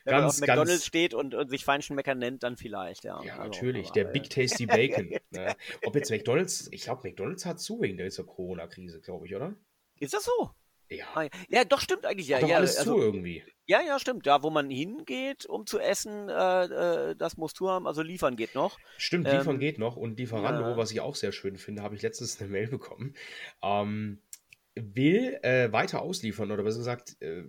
[0.06, 3.22] Wenn man auf McDonalds ganz, steht und, und sich Feinschmecker nennt, dann vielleicht, ja.
[3.24, 5.16] Ja, also, natürlich, der Big Tasty Bacon.
[5.30, 5.56] ne?
[5.86, 9.56] Ob jetzt McDonalds, ich glaube, McDonalds hat zu wegen der Corona-Krise, glaube ich, oder?
[10.00, 10.52] Ist das so?
[10.90, 11.06] Ja.
[11.16, 12.38] Ah, ja, doch, stimmt eigentlich, ja.
[12.38, 13.44] Hat doch ja, alles also, zu irgendwie.
[13.68, 14.28] Ja, ja, stimmt.
[14.28, 16.66] Da, wo man hingeht, um zu essen, äh,
[17.12, 17.88] äh, das musst du haben.
[17.88, 18.78] Also liefern geht noch.
[18.98, 19.96] Stimmt, liefern ähm, geht noch.
[19.96, 20.78] Und Lieferando, ja.
[20.78, 23.16] was ich auch sehr schön finde, habe ich letztens eine Mail bekommen.
[23.64, 24.22] Ähm,
[24.76, 27.44] will äh, weiter ausliefern oder besser gesagt, äh,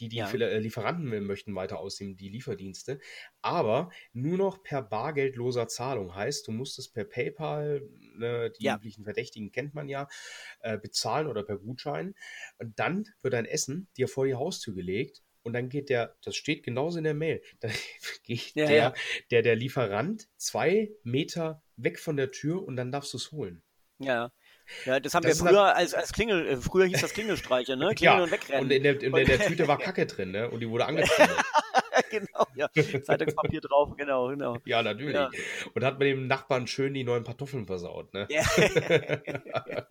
[0.00, 0.30] die, die ja.
[0.30, 2.98] Äh, Lieferanten möchten weiter ausnehmen, die Lieferdienste,
[3.42, 6.14] aber nur noch per bargeldloser Zahlung.
[6.14, 7.82] Heißt, du musst es per PayPal,
[8.16, 8.76] ne, die ja.
[8.76, 10.08] üblichen Verdächtigen kennt man ja,
[10.60, 12.14] äh, bezahlen oder per Gutschein.
[12.58, 16.36] Und dann wird dein Essen dir vor die Haustür gelegt und dann geht der, das
[16.36, 17.72] steht genauso in der Mail, dann
[18.22, 18.94] geht ja, der,
[19.30, 23.62] der, der Lieferant zwei Meter weg von der Tür und dann darfst du es holen.
[23.98, 24.30] Ja,
[24.84, 27.94] ja, das haben das wir früher als, als Klingel, äh, früher hieß das Klingelstreiche, ne?
[27.94, 28.64] Klingeln ja, und wegrennen.
[28.64, 30.50] Und in der, in der, Tüte war Kacke drin, ne?
[30.50, 31.36] Und die wurde angezündet.
[32.10, 32.68] genau, ja.
[33.02, 34.58] Zeitungspapier drauf, genau, genau.
[34.64, 35.14] Ja, natürlich.
[35.14, 35.30] Ja.
[35.74, 38.26] Und hat mit dem Nachbarn schön die neuen Kartoffeln versaut, ne?
[38.30, 38.44] Ja.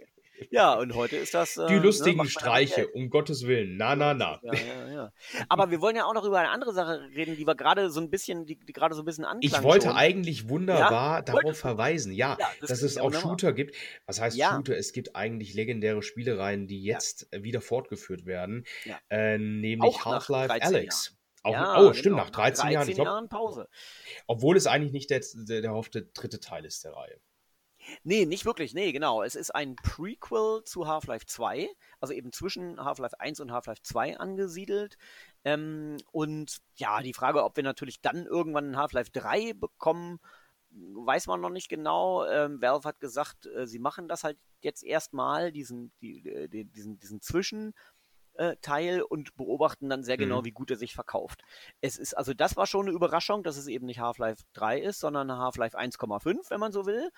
[0.51, 1.57] Ja, und heute ist das.
[1.57, 3.77] Äh, die ne, lustigen ne, Streiche, um Gottes Willen.
[3.77, 4.39] Na, na, na.
[4.43, 5.13] Ja, ja, ja.
[5.49, 7.99] Aber wir wollen ja auch noch über eine andere Sache reden, die wir gerade so
[7.99, 9.95] ein bisschen, die, die gerade so ein bisschen anklang Ich wollte schon.
[9.95, 13.31] eigentlich wunderbar darauf verweisen, ja, das dass es auch wunderbar.
[13.31, 13.75] Shooter gibt.
[14.05, 14.77] Was heißt Shooter?
[14.77, 18.65] Es gibt eigentlich legendäre Spielereien, die jetzt wieder fortgeführt werden,
[19.09, 21.15] äh, nämlich Half-Life Alex.
[21.45, 22.17] Auch, ja, oh, stimmt, genau.
[22.17, 22.89] nach 13, 13 Jahren.
[22.89, 23.69] Ich glaub, Jahren Pause.
[24.25, 27.19] Obwohl es eigentlich nicht der, der, der hoffte dritte Teil ist der Reihe.
[28.03, 29.23] Nee, nicht wirklich, nee, genau.
[29.23, 31.69] Es ist ein Prequel zu Half-Life 2,
[31.99, 34.97] also eben zwischen Half-Life 1 und Half-Life 2 angesiedelt.
[35.43, 40.19] Ähm, und ja, die Frage, ob wir natürlich dann irgendwann Half-Life 3 bekommen,
[40.71, 42.25] weiß man noch nicht genau.
[42.25, 46.65] Ähm, Valve hat gesagt, äh, sie machen das halt jetzt erstmal, diesen, die, äh, die,
[46.65, 47.73] diesen, diesen Zwischen-
[48.38, 50.45] äh, Teil und beobachten dann sehr genau, mhm.
[50.45, 51.43] wie gut er sich verkauft.
[51.81, 54.99] Es ist, also das war schon eine Überraschung, dass es eben nicht Half-Life 3 ist,
[54.99, 57.11] sondern Half-Life 1,5, wenn man so will.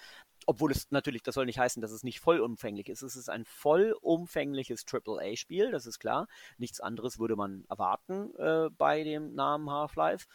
[0.46, 3.02] Obwohl es natürlich, das soll nicht heißen, dass es nicht vollumfänglich ist.
[3.02, 6.28] Es ist ein vollumfängliches AAA-Spiel, das ist klar.
[6.58, 10.28] Nichts anderes würde man erwarten äh, bei dem Namen Half-Life.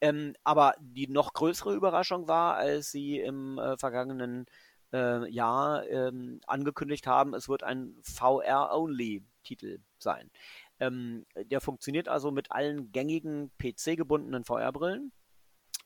[0.00, 4.46] Ähm, aber die noch größere Überraschung war, als sie im äh, vergangenen
[4.92, 10.30] äh, Jahr ähm, angekündigt haben, es wird ein VR-Only-Titel sein.
[10.78, 15.12] Ähm, der funktioniert also mit allen gängigen PC-gebundenen VR-Brillen,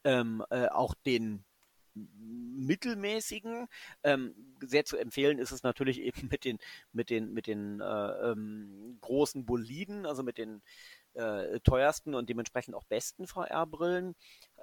[0.05, 1.45] ähm, äh, auch den
[1.95, 3.67] mittelmäßigen.
[4.03, 6.59] Ähm, sehr zu empfehlen ist es natürlich eben mit den,
[6.93, 7.85] mit den, mit den äh,
[8.31, 10.63] ähm, großen Boliden, also mit den
[11.15, 14.15] äh, teuersten und dementsprechend auch besten VR-Brillen.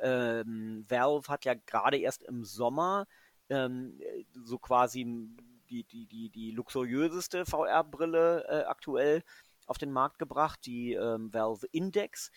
[0.01, 3.07] Ähm, Valve hat ja gerade erst im Sommer
[3.49, 3.99] ähm,
[4.45, 5.05] so quasi
[5.71, 9.23] die, die, die, die luxuriöseste VR-Brille äh, aktuell
[9.65, 12.31] auf den Markt gebracht, die ähm, Valve Index.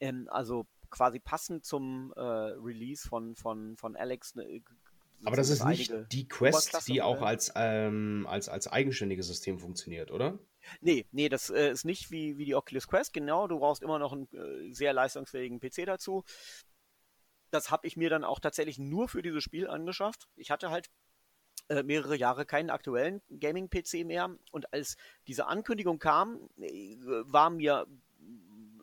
[0.00, 4.34] Ähm, also quasi passend zum äh, Release von, von, von Alex.
[4.36, 4.62] Äh,
[5.24, 10.10] Aber das ist nicht die Quest, die auch als, ähm, als, als eigenständiges System funktioniert,
[10.10, 10.38] oder?
[10.80, 13.46] Nee, nee, das äh, ist nicht wie, wie die Oculus Quest, genau.
[13.46, 16.24] Du brauchst immer noch einen äh, sehr leistungsfähigen PC dazu.
[17.50, 20.28] Das habe ich mir dann auch tatsächlich nur für dieses Spiel angeschafft.
[20.36, 20.90] Ich hatte halt
[21.68, 24.30] mehrere Jahre keinen aktuellen Gaming-PC mehr.
[24.50, 24.96] Und als
[25.26, 27.86] diese Ankündigung kam, äh, war mir,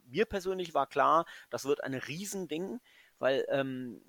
[0.05, 2.79] mir persönlich war klar, das wird ein Riesending,
[3.19, 4.01] weil ähm,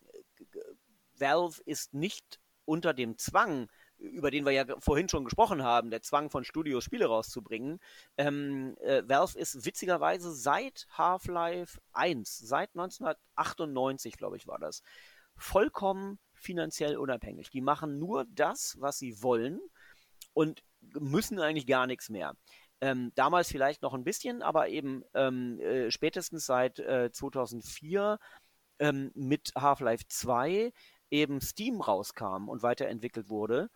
[1.19, 6.03] Valve ist nicht unter dem Zwang, über den wir ja vorhin schon gesprochen haben, der
[6.03, 7.81] Zwang von Studios Spiele rauszubringen.
[8.17, 14.83] Ähm, äh, Valve ist witzigerweise seit Half-Life 1, seit 1998, glaube ich, war das,
[15.37, 17.51] vollkommen finanziell unabhängig.
[17.51, 19.61] Die machen nur das, was sie wollen
[20.33, 22.35] und müssen eigentlich gar nichts mehr.
[22.81, 28.19] Ähm, damals vielleicht noch ein bisschen, aber eben ähm, äh, spätestens seit äh, 2004
[28.79, 30.73] ähm, mit Half-Life 2
[31.11, 33.69] eben Steam rauskam und weiterentwickelt wurde.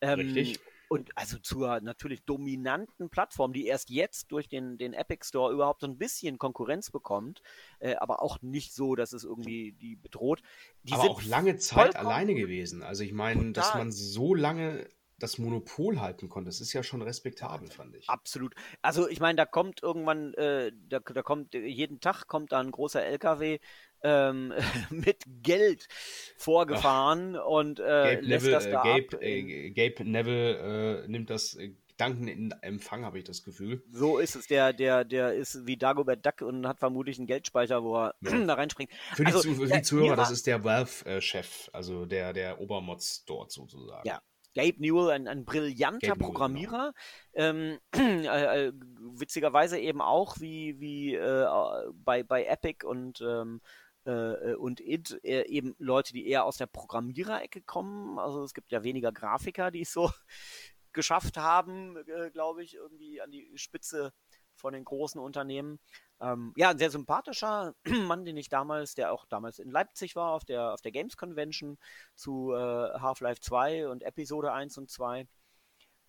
[0.00, 0.60] Ähm, Richtig.
[0.90, 5.82] Und also zur natürlich dominanten Plattform, die erst jetzt durch den, den Epic Store überhaupt
[5.82, 7.42] so ein bisschen Konkurrenz bekommt,
[7.78, 10.42] äh, aber auch nicht so, dass es irgendwie die bedroht.
[10.82, 12.82] Die aber auch lange Zeit alleine gewesen.
[12.82, 14.88] Also ich meine, dass man so lange
[15.20, 16.48] das Monopol halten konnte.
[16.48, 18.08] Das ist ja schon respektabel, fand ich.
[18.08, 18.54] Absolut.
[18.82, 22.72] Also ich meine, da kommt irgendwann, äh, da, da kommt jeden Tag kommt da ein
[22.72, 23.60] großer LKW
[24.02, 24.52] ähm,
[24.90, 25.88] mit Geld
[26.36, 29.22] vorgefahren Ach, und äh, Gabe lässt Neville, das da Gabe, ab.
[29.22, 33.82] Äh, Gabe Neville äh, nimmt das äh, Gedanken in Empfang, habe ich das Gefühl.
[33.92, 34.46] So ist es.
[34.46, 38.38] Der, der, der ist wie Dagobert Duck und hat vermutlich einen Geldspeicher, wo er ja.
[38.46, 38.90] da reinspringt.
[39.14, 43.52] Für die, also, für die Zuhörer, das ist der Valve-Chef, also der, der Obermods dort
[43.52, 44.08] sozusagen.
[44.08, 44.22] Ja,
[44.54, 46.94] Gabe Newell, ein, ein brillanter Gabe Programmierer,
[47.34, 48.00] Newell, genau.
[48.02, 48.72] ähm, äh, äh,
[49.16, 51.46] witzigerweise eben auch wie, wie äh,
[51.92, 53.60] bei, bei Epic und ähm,
[54.04, 58.18] äh, und id äh, eben Leute, die eher aus der Programmiererecke kommen.
[58.18, 60.10] Also es gibt ja weniger Grafiker, die es so
[60.92, 64.12] geschafft haben, äh, glaube ich, irgendwie an die Spitze
[64.60, 65.80] von den großen Unternehmen.
[66.20, 67.74] Ähm, ja, ein sehr sympathischer
[68.06, 71.16] Mann, den ich damals, der auch damals in Leipzig war, auf der, auf der Games
[71.16, 71.78] Convention
[72.14, 75.26] zu äh, Half-Life 2 und Episode 1 und 2.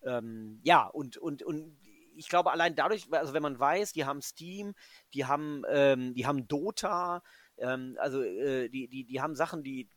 [0.04, 1.78] Ähm, ja, und, und, und
[2.14, 4.74] ich glaube, allein dadurch, also wenn man weiß, die haben Steam,
[5.14, 7.22] die haben, ähm, die haben Dota,
[7.62, 9.88] ähm, also äh, die, die, die haben Sachen, die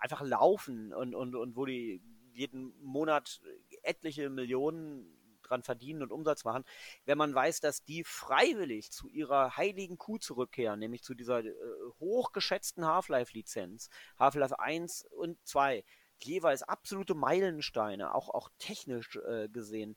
[0.00, 2.02] einfach laufen und, und, und wo die
[2.32, 3.40] jeden Monat
[3.82, 5.06] etliche Millionen
[5.42, 6.64] dran verdienen und Umsatz machen,
[7.04, 11.52] wenn man weiß, dass die freiwillig zu ihrer heiligen Kuh zurückkehren, nämlich zu dieser äh,
[12.00, 15.84] hochgeschätzten Half-Life-Lizenz, Half-Life 1 und 2,
[16.22, 19.96] jeweils absolute Meilensteine, auch, auch technisch äh, gesehen,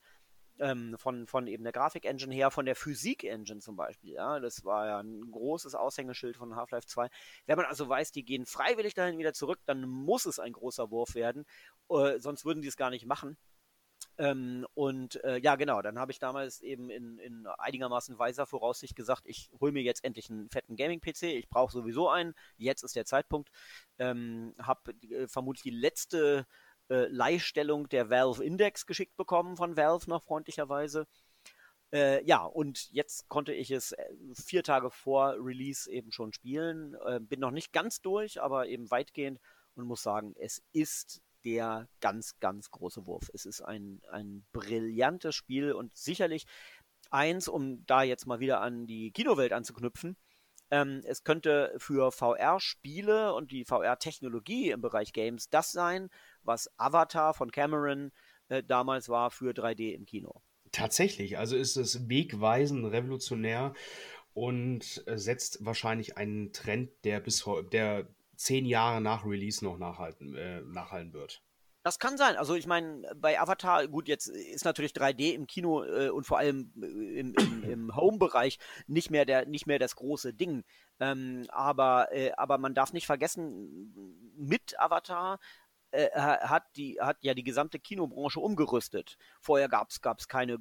[0.60, 4.14] ähm, von, von eben der Grafik-Engine her, von der Physik-Engine zum Beispiel.
[4.14, 7.10] Ja, das war ja ein großes Aushängeschild von Half-Life 2.
[7.46, 10.92] Wenn man also weiß, die gehen freiwillig dahin wieder zurück, dann muss es ein großer
[10.92, 11.46] Wurf werden,
[11.90, 13.38] äh, sonst würden die es gar nicht machen.
[14.20, 18.96] Ähm, und äh, ja, genau, dann habe ich damals eben in, in einigermaßen weiser Voraussicht
[18.96, 21.24] gesagt, ich hole mir jetzt endlich einen fetten Gaming-PC.
[21.24, 22.34] Ich brauche sowieso einen.
[22.58, 23.50] Jetzt ist der Zeitpunkt.
[24.00, 26.48] Ähm, habe äh, vermutlich die letzte
[26.90, 31.08] äh, Leihstellung der Valve Index geschickt bekommen von Valve noch freundlicherweise.
[31.94, 36.96] Äh, ja, und jetzt konnte ich es äh, vier Tage vor Release eben schon spielen.
[37.06, 39.40] Äh, bin noch nicht ganz durch, aber eben weitgehend
[39.76, 43.30] und muss sagen, es ist der ganz, ganz große Wurf.
[43.34, 46.46] Es ist ein, ein brillantes Spiel und sicherlich
[47.10, 50.18] eins, um da jetzt mal wieder an die Kinowelt anzuknüpfen,
[50.70, 56.10] ähm, es könnte für VR-Spiele und die VR-Technologie im Bereich Games das sein,
[56.48, 58.12] was Avatar von Cameron
[58.50, 60.42] äh, damals war für 3D im Kino.
[60.72, 63.74] Tatsächlich, also ist es wegweisend, revolutionär
[64.34, 70.36] und äh, setzt wahrscheinlich einen Trend, der bis der zehn Jahre nach Release noch nachhalten,
[70.36, 71.42] äh, nachhalten wird.
[71.88, 72.36] Das kann sein.
[72.36, 76.38] Also ich meine, bei Avatar, gut, jetzt ist natürlich 3D im Kino äh, und vor
[76.38, 80.66] allem äh, im, im, im Home-Bereich nicht mehr der, nicht mehr das große Ding.
[81.00, 83.94] Ähm, aber, äh, aber man darf nicht vergessen,
[84.36, 85.40] mit Avatar
[85.92, 89.18] äh, hat die hat ja die gesamte Kinobranche umgerüstet.
[89.40, 90.60] Vorher gab es keine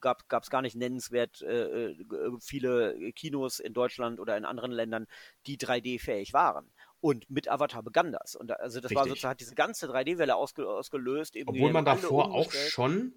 [0.00, 1.96] gab es gar nicht nennenswert äh, äh,
[2.40, 5.06] viele Kinos in Deutschland oder in anderen Ländern,
[5.46, 6.70] die 3D-fähig waren.
[7.00, 8.34] Und mit Avatar begann das.
[8.34, 8.96] Und also das Richtig.
[8.96, 11.36] war sozusagen diese ganze 3D-Welle ausge ausgelöst.
[11.44, 13.14] Obwohl man davor auch schon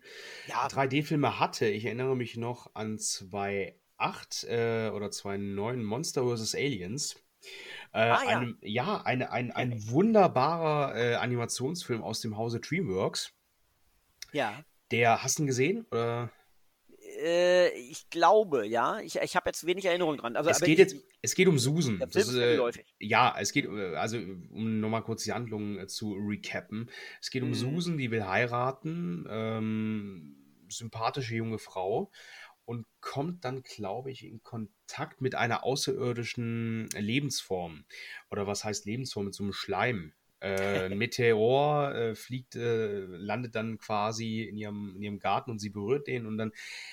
[0.48, 0.68] ja.
[0.68, 1.68] 3D-Filme hatte.
[1.68, 6.56] Ich erinnere mich noch an 2008 äh, oder 2009 Monster vs.
[6.56, 7.16] Aliens.
[7.94, 8.28] Äh, ah, ja.
[8.28, 13.34] Einem, ja, eine, ein, ein wunderbarer äh, Animationsfilm aus dem Hause DreamWorks.
[14.34, 14.64] Ja.
[14.92, 15.86] Der, hast du ihn gesehen?
[15.92, 16.30] Oder?
[17.20, 19.00] Äh, ich glaube, ja.
[19.00, 20.36] Ich, ich habe jetzt wenig Erinnerung dran.
[20.36, 21.98] Also, es, geht ich, jetzt, es geht um Susan.
[21.98, 22.60] Film ist, äh,
[23.00, 26.90] ja, es geht, äh, also um nochmal kurz die Handlung äh, zu recappen.
[27.22, 27.56] Es geht um mhm.
[27.56, 29.26] Susan, die will heiraten.
[29.30, 30.36] Ähm,
[30.70, 32.12] sympathische junge Frau
[32.68, 37.86] und kommt dann, glaube ich, in Kontakt mit einer außerirdischen Lebensform.
[38.30, 39.28] Oder was heißt Lebensform?
[39.28, 40.12] Mit so einem Schleim.
[40.42, 45.70] Äh, Meteor äh, fliegt, äh, landet dann quasi in ihrem, in ihrem Garten und sie
[45.70, 46.52] berührt den und dann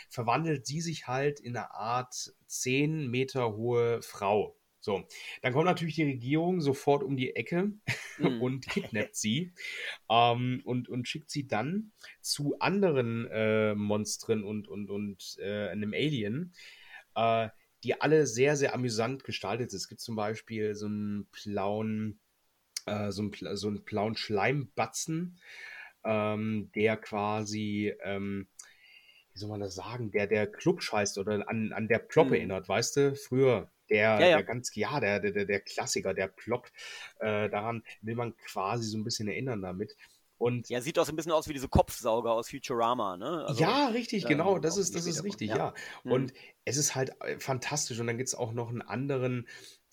[0.09, 4.57] verwandelt sie sich halt in eine Art 10 Meter hohe Frau.
[4.85, 5.09] So,
[5.41, 7.73] dann kommt natürlich die Regierung sofort um die Ecke
[8.19, 8.43] mm.
[8.43, 9.55] und kidnappt sie
[10.11, 15.95] ähm, und, und schickt sie dann zu anderen äh, Monstern und, und, und äh, einem
[15.95, 16.53] Alien,
[17.15, 17.49] äh,
[17.83, 19.79] die alle sehr, sehr amüsant gestaltet sind.
[19.79, 22.21] Es gibt zum Beispiel so einen blauen,
[22.85, 25.41] äh, so, einen, so einen blauen Schleimbatzen,
[26.05, 27.95] ähm, der quasi.
[28.03, 28.49] Ähm,
[29.33, 32.35] wie soll man das sagen, der der Club scheißt oder an, an der Plop mm.
[32.35, 33.17] erinnert, weißt du?
[33.17, 34.37] Früher, der, ja, ja.
[34.37, 36.71] der ganz, ja, der, der, der Klassiker, der Plop,
[37.21, 39.97] äh, daran will man quasi so ein bisschen erinnern damit.
[40.37, 43.45] Und ja, sieht auch so ein bisschen aus wie diese Kopfsauger aus Futurama, ne?
[43.47, 45.57] Also, ja, richtig, genau, das ist, das ist richtig, ja.
[45.57, 45.75] ja.
[46.03, 46.13] Mhm.
[46.13, 46.33] Und
[46.65, 48.01] es ist halt äh, fantastisch.
[48.01, 49.49] Und dann gibt es auch noch einen anderen,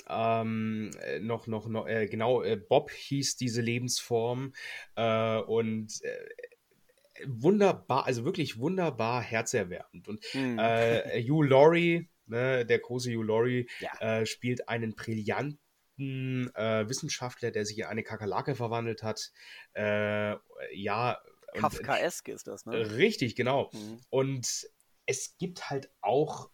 [0.10, 4.54] ähm, äh, noch, noch, noch, äh, genau, äh, Bob hieß diese Lebensform.
[4.96, 10.08] Äh, und äh, wunderbar, also wirklich wunderbar herzerwärmend.
[10.08, 10.60] Und mhm.
[10.60, 12.66] Hugh Laurie, Ne?
[12.66, 14.22] Der große Hugh Laurie ja.
[14.22, 19.32] äh, spielt einen brillanten äh, Wissenschaftler, der sich in eine Kakerlake verwandelt hat.
[19.74, 20.36] Äh,
[20.74, 21.22] ja.
[21.54, 22.96] Kafkaesk ist das, ne?
[22.96, 23.70] Richtig, genau.
[23.74, 24.00] Mhm.
[24.10, 24.68] Und
[25.06, 26.50] es gibt halt auch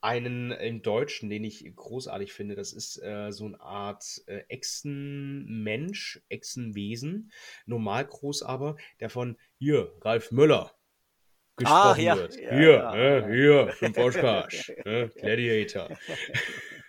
[0.00, 2.54] einen im Deutschen, den ich großartig finde.
[2.54, 7.32] Das ist äh, so eine Art äh, Echsenmensch, Echsenwesen,
[7.64, 10.76] normal groß aber, der von hier, Ralf Müller,
[11.56, 12.16] gesprochen ah, ja.
[12.16, 12.36] wird.
[12.36, 15.88] Ja, hier, ja, äh, hier, für Boschkasch, äh, Gladiator.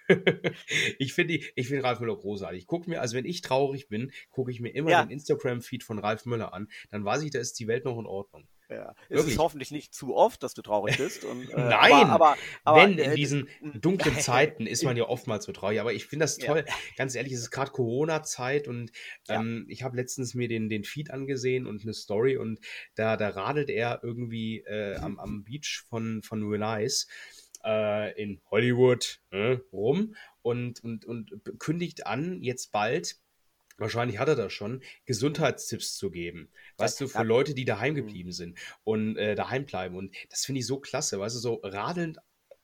[1.00, 2.62] ich finde ich find Ralf Müller großartig.
[2.62, 6.00] Ich gucke mir, also wenn ich traurig bin, gucke ich mir immer den Instagram-Feed von
[6.00, 6.68] Ralf Müller an.
[6.92, 8.48] Dann weiß ich, da ist die Welt noch in Ordnung.
[8.70, 8.94] Ja.
[9.10, 11.24] Es ist hoffentlich nicht zu oft, dass du traurig bist.
[11.24, 13.48] Und, äh, Nein, aber, aber, aber, wenn in äh, diesen
[13.82, 15.80] dunklen Zeiten ist man ja oftmals so traurig.
[15.80, 16.66] Aber ich finde das toll.
[16.68, 16.74] Ja.
[16.98, 18.92] Ganz ehrlich, es ist gerade Corona-Zeit und
[19.30, 19.74] ähm, ja.
[19.74, 22.60] ich habe letztens mir den, den Feed angesehen und eine Story und
[22.96, 27.08] da, da radelt er irgendwie äh, am, am Beach von, von Relice
[27.64, 33.18] äh, in Hollywood äh, rum und, und, und kündigt an, jetzt bald
[33.78, 36.50] wahrscheinlich hat er das schon, Gesundheitstipps zu geben.
[36.78, 37.98] Weißt du, für Leute, die daheim mhm.
[37.98, 39.96] geblieben sind und äh, daheim bleiben.
[39.96, 42.20] Und das finde ich so klasse, weißt du, so radelnd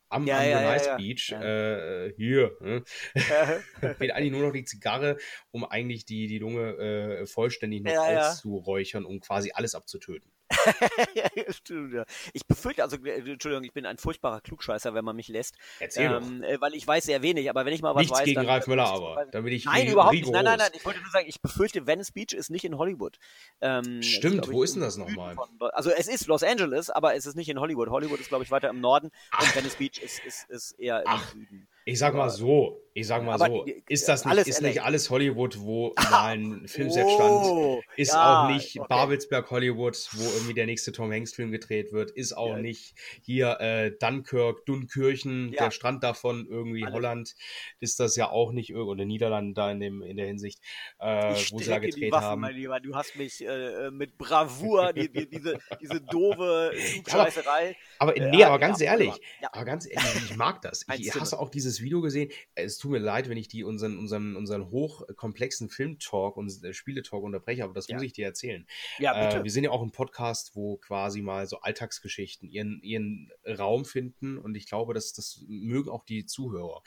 [0.08, 2.84] am, ja, am ja, Nice ja, Beach, äh, hier, ne?
[3.98, 5.18] fehlt eigentlich nur noch die Zigarre,
[5.50, 10.30] um eigentlich die, die Lunge äh, vollständig noch auszuräuchern, um quasi alles abzutöten.
[12.32, 15.56] ich befürchte, also, äh, Entschuldigung, ich bin ein furchtbarer Klugscheißer, wenn man mich lässt.
[15.78, 16.48] Erzähl ähm, doch.
[16.48, 18.24] Äh, weil ich weiß sehr wenig, aber wenn ich mal was Nichts weiß.
[18.24, 19.26] gegen dann, Ralf Müller, aber.
[19.30, 20.30] Damit ich nein, überhaupt nicht.
[20.30, 20.70] Nein, nein, nein.
[20.74, 23.18] Ich wollte nur sagen, ich befürchte, Venice Beach ist nicht in Hollywood.
[23.60, 25.36] Ähm, Stimmt, ist, wo ich, ist denn das nochmal?
[25.72, 27.88] Also, es ist Los Angeles, aber es ist nicht in Hollywood.
[27.90, 29.42] Hollywood ist, glaube ich, weiter im Norden Ach.
[29.42, 31.32] und Venice Beach ist, ist, ist eher im Ach.
[31.32, 31.68] Süden.
[31.84, 35.58] Ich sag mal so, ich sag mal so, ist das nicht, ist nicht alles Hollywood,
[35.58, 37.82] wo mal ein Filmset stand?
[37.96, 38.86] Ist ja, auch nicht okay.
[38.88, 42.12] Babelsberg Hollywood, wo irgendwie der nächste Tom Hanks Film gedreht wird?
[42.12, 42.58] Ist auch ja.
[42.58, 45.64] nicht hier äh, Dunkirk, Dunkirchen, ja.
[45.64, 46.94] der Strand davon, irgendwie alles.
[46.94, 47.34] Holland,
[47.80, 50.60] ist das ja auch nicht, oder Niederlande da in, dem, in der Hinsicht,
[51.00, 52.40] äh, wo sie da gedreht die Waffen, haben.
[52.42, 52.78] Mein Lieber.
[52.78, 56.72] Du hast mich äh, mit Bravour, die, die, diese, diese doofe
[57.08, 57.74] Scheißerei.
[57.98, 59.14] aber, aber, nee, aber ganz ehrlich,
[59.50, 60.86] aber ganz ehrlich, ich mag das.
[60.96, 62.30] Ich hasse auch dieses dieses Video gesehen.
[62.54, 67.22] Es tut mir leid, wenn ich die unseren, unseren, unseren hochkomplexen Filmtalk und äh, Spieletalk
[67.22, 67.96] unterbreche, aber das ja.
[67.96, 68.66] muss ich dir erzählen.
[68.98, 69.40] Ja, bitte.
[69.40, 73.84] Äh, wir sind ja auch ein Podcast, wo quasi mal so Alltagsgeschichten ihren, ihren Raum
[73.84, 76.82] finden und ich glaube, dass das mögen auch die Zuhörer.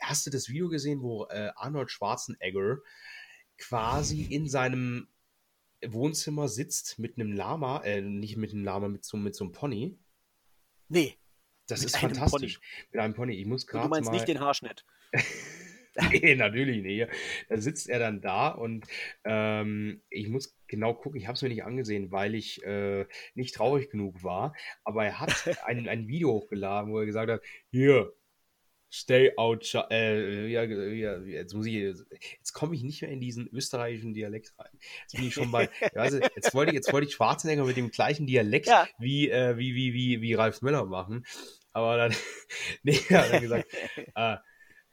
[0.00, 2.78] Hast du das Video gesehen, wo äh, Arnold Schwarzenegger
[3.56, 5.08] quasi in seinem
[5.86, 9.52] Wohnzimmer sitzt mit einem Lama, äh, nicht mit einem Lama, mit so, mit so einem
[9.52, 9.98] Pony?
[10.88, 11.18] Nee.
[11.66, 12.58] Das mit ist fantastisch.
[12.58, 12.86] Pony.
[12.92, 13.34] Mit einem Pony.
[13.34, 13.84] Ich muss gerade.
[13.84, 14.16] Du meinst mal...
[14.16, 14.84] nicht den Haarschnitt.
[16.10, 17.08] nee, natürlich nicht.
[17.48, 18.86] Da sitzt er dann da und
[19.24, 23.54] ähm, ich muss genau gucken, ich habe es mir nicht angesehen, weil ich äh, nicht
[23.54, 24.54] traurig genug war.
[24.82, 25.32] Aber er hat
[25.64, 28.12] ein, ein Video hochgeladen, wo er gesagt hat: Hier,
[28.96, 33.48] Stay out, äh, ja, ja, jetzt muss ich, jetzt komme ich nicht mehr in diesen
[33.52, 34.70] österreichischen Dialekt rein.
[35.02, 37.90] Jetzt bin ich schon bei, also jetzt wollte ich, jetzt wollte ich Schwarzenegger mit dem
[37.90, 38.86] gleichen Dialekt ja.
[38.98, 41.26] wie, äh, wie, wie, wie, wie Ralf Möller machen.
[41.72, 42.14] Aber dann,
[42.84, 43.66] nee, hat er gesagt,
[44.14, 44.36] äh,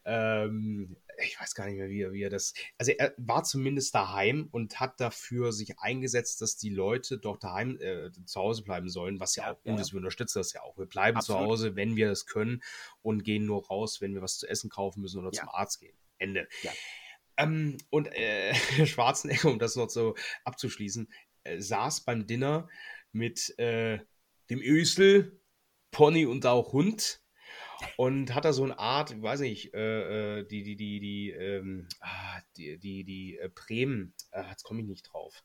[0.05, 2.53] ähm, ich weiß gar nicht mehr, wie er, wie er das.
[2.77, 7.77] Also er war zumindest daheim und hat dafür sich eingesetzt, dass die Leute doch daheim
[7.79, 9.81] äh, zu Hause bleiben sollen, was ja, ja auch gut ja.
[9.81, 9.93] ist.
[9.93, 10.77] Wir unterstützen das ja auch.
[10.77, 11.41] Wir bleiben Absolut.
[11.41, 12.61] zu Hause, wenn wir das können
[13.01, 15.41] und gehen nur raus, wenn wir was zu essen kaufen müssen oder ja.
[15.41, 15.95] zum Arzt gehen.
[16.17, 16.47] Ende.
[17.37, 18.53] Ähm, und äh,
[18.85, 21.11] Schwarzenegger, um das noch so abzuschließen,
[21.43, 22.69] äh, saß beim Dinner
[23.11, 23.99] mit äh,
[24.49, 25.39] dem Ösel,
[25.91, 27.21] Pony und auch Hund
[27.97, 31.31] und hat da so eine Art, ich weiß nicht, äh, äh, die, die, die, die,
[31.31, 35.43] ähm, ah, die, die, die äh, Bremen, äh, jetzt komme ich nicht drauf.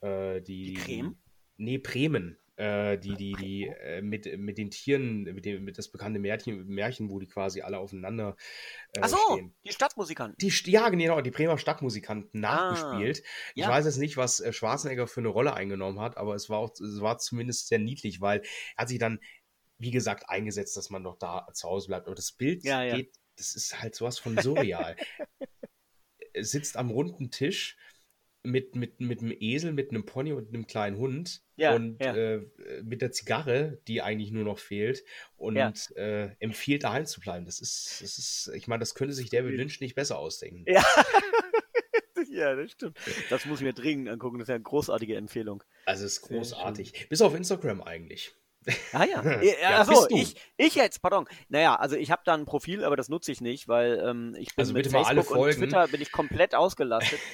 [0.00, 1.16] Äh, die, die Creme?
[1.56, 2.38] Nee, Bremen.
[2.58, 6.66] Äh, die, die, die, äh, mit, mit den Tieren, mit dem, mit das bekannte Märchen,
[6.66, 8.34] Märchen, wo die quasi alle aufeinander
[8.94, 9.54] äh, Ach so, stehen.
[9.64, 10.36] die Stadtmusikanten.
[10.38, 13.22] Die, ja, genau, die Bremer Stadtmusikanten nachgespielt.
[13.24, 13.68] Ah, ich ja.
[13.68, 16.72] weiß jetzt nicht, was äh, Schwarzenegger für eine Rolle eingenommen hat, aber es war auch,
[16.72, 18.40] es war zumindest sehr niedlich, weil
[18.76, 19.20] er hat sich dann
[19.78, 22.06] wie gesagt, eingesetzt, dass man doch da zu Hause bleibt.
[22.06, 22.96] Aber das Bild ja, ja.
[22.96, 24.96] geht, das ist halt sowas von surreal.
[26.40, 27.76] sitzt am runden Tisch
[28.42, 32.14] mit, mit, mit einem Esel, mit einem Pony und einem kleinen Hund ja, und ja.
[32.14, 32.46] Äh,
[32.82, 35.04] mit der Zigarre, die eigentlich nur noch fehlt
[35.36, 35.72] und ja.
[35.96, 37.46] äh, empfiehlt daheim zu bleiben.
[37.46, 40.64] Das ist, das ist, ich meine, das könnte sich David Lynch nicht besser ausdenken.
[40.66, 40.84] Ja.
[42.30, 42.96] ja, das stimmt.
[43.28, 44.38] Das muss ich mir dringend angucken.
[44.38, 45.64] Das ist ja eine großartige Empfehlung.
[45.86, 47.08] Also es ist großartig.
[47.08, 48.34] Bis auf Instagram eigentlich.
[48.92, 49.22] Ah ja.
[49.42, 51.26] ja Achso, ich, ich jetzt, pardon.
[51.48, 54.54] Naja, also ich habe da ein Profil, aber das nutze ich nicht, weil ähm, ich
[54.54, 57.18] bin also mit Facebook und Twitter bin ich komplett ausgelastet.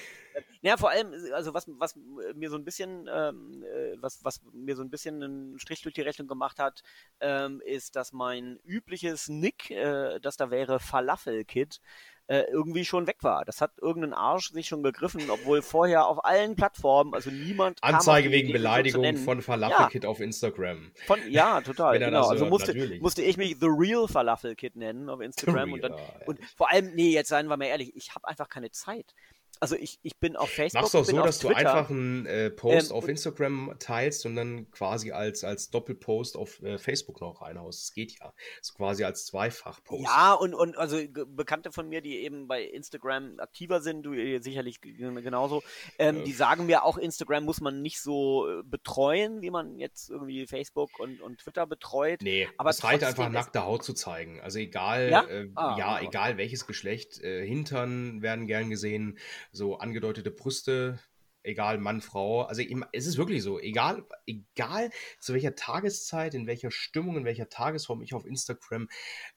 [0.62, 1.94] Ja, vor allem, also was, was
[2.34, 5.94] mir so ein bisschen, ähm, äh, was, was mir so ein bisschen einen Strich durch
[5.94, 6.82] die Rechnung gemacht hat,
[7.20, 11.80] ähm, ist, dass mein übliches Nick, äh, das da wäre Falafel Kid,
[12.26, 13.44] äh, irgendwie schon weg war.
[13.44, 17.82] Das hat irgendein Arsch sich schon begriffen, obwohl vorher auf allen Plattformen, also niemand.
[17.82, 20.10] Anzeige wegen Beleidigung von Falafelkit ja.
[20.10, 20.92] auf Instagram.
[21.06, 21.98] Von, ja, total.
[21.98, 22.26] genau.
[22.28, 25.94] Also musste, musste ich mich The Real Falafelkit nennen auf Instagram und dann
[26.26, 29.14] und vor allem, nee, jetzt seien wir mal ehrlich, ich habe einfach keine Zeit
[29.60, 30.82] also ich, ich bin auf Facebook.
[30.82, 31.54] Machst du auch so, dass Twitter.
[31.54, 36.36] du einfach einen äh, Post ähm, auf Instagram teilst und dann quasi als, als Doppelpost
[36.36, 37.82] auf äh, Facebook noch reinhaust.
[37.82, 38.32] Das geht ja.
[38.60, 40.04] So quasi als Zweifachpost.
[40.04, 44.80] Ja, und, und also Bekannte von mir, die eben bei Instagram aktiver sind, du sicherlich
[44.80, 45.62] genauso,
[45.98, 46.24] ähm, ja.
[46.24, 50.46] die sagen mir auch, Instagram muss man nicht so äh, betreuen, wie man jetzt irgendwie
[50.46, 52.20] Facebook und, und Twitter betreut.
[52.22, 54.40] Nee, aber es reicht einfach nackte Haut zu zeigen.
[54.40, 59.18] Also egal, ja, äh, ah, ja egal welches Geschlecht, äh, Hintern werden gern gesehen,
[59.54, 60.98] so angedeutete Brüste,
[61.44, 62.42] egal Mann, Frau.
[62.42, 62.62] Also
[62.92, 64.90] es ist wirklich so, egal, egal
[65.20, 68.88] zu welcher Tageszeit, in welcher Stimmung, in welcher Tagesform ich auf Instagram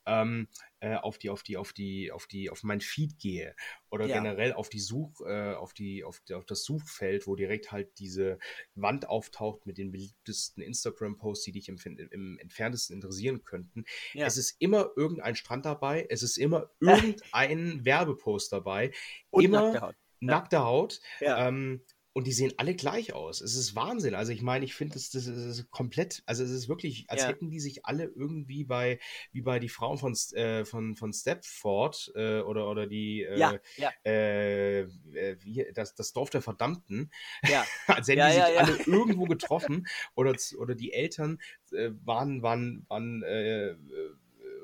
[0.05, 0.47] ähm,
[0.79, 3.55] äh, auf die, auf die, auf die, auf die, auf mein Feed gehe
[3.89, 4.15] oder ja.
[4.15, 8.39] generell auf die Such, äh, auf die, auf, auf das Suchfeld, wo direkt halt diese
[8.75, 11.77] Wand auftaucht mit den beliebtesten Instagram-Posts, die dich im,
[12.11, 13.85] im entferntesten interessieren könnten.
[14.13, 14.27] Ja.
[14.27, 18.91] Es ist immer irgendein Strand dabei, es ist immer irgendein Werbepost dabei,
[19.31, 21.01] Und immer nackte Haut.
[21.19, 21.47] Ja.
[21.47, 21.81] Ähm,
[22.17, 23.41] und die sehen alle gleich aus.
[23.41, 24.15] Es ist Wahnsinn.
[24.15, 27.27] Also ich meine, ich finde, das, das, ist komplett, also es ist wirklich, als ja.
[27.27, 28.99] hätten die sich alle irgendwie bei,
[29.31, 33.53] wie bei die Frauen von, äh, von, von Stepford äh, oder, oder die, äh, ja,
[33.75, 33.91] ja.
[34.03, 37.11] Äh, äh, wie, das, das Dorf der Verdammten,
[37.47, 37.63] ja.
[37.85, 39.85] als hätten die sich alle irgendwo getroffen
[40.15, 41.37] oder, oder die Eltern
[41.71, 43.21] äh, waren, waren, waren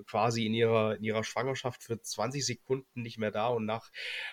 [0.03, 3.91] quasi in ihrer, in ihrer Schwangerschaft für 20 Sekunden nicht mehr da und nach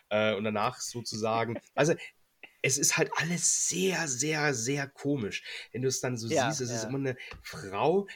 [0.09, 1.59] äh, und danach sozusagen.
[1.75, 1.95] Also
[2.63, 5.43] es ist halt alles sehr, sehr, sehr komisch.
[5.73, 6.77] Wenn du es dann so ja, siehst, es ja.
[6.77, 8.07] ist immer eine Frau,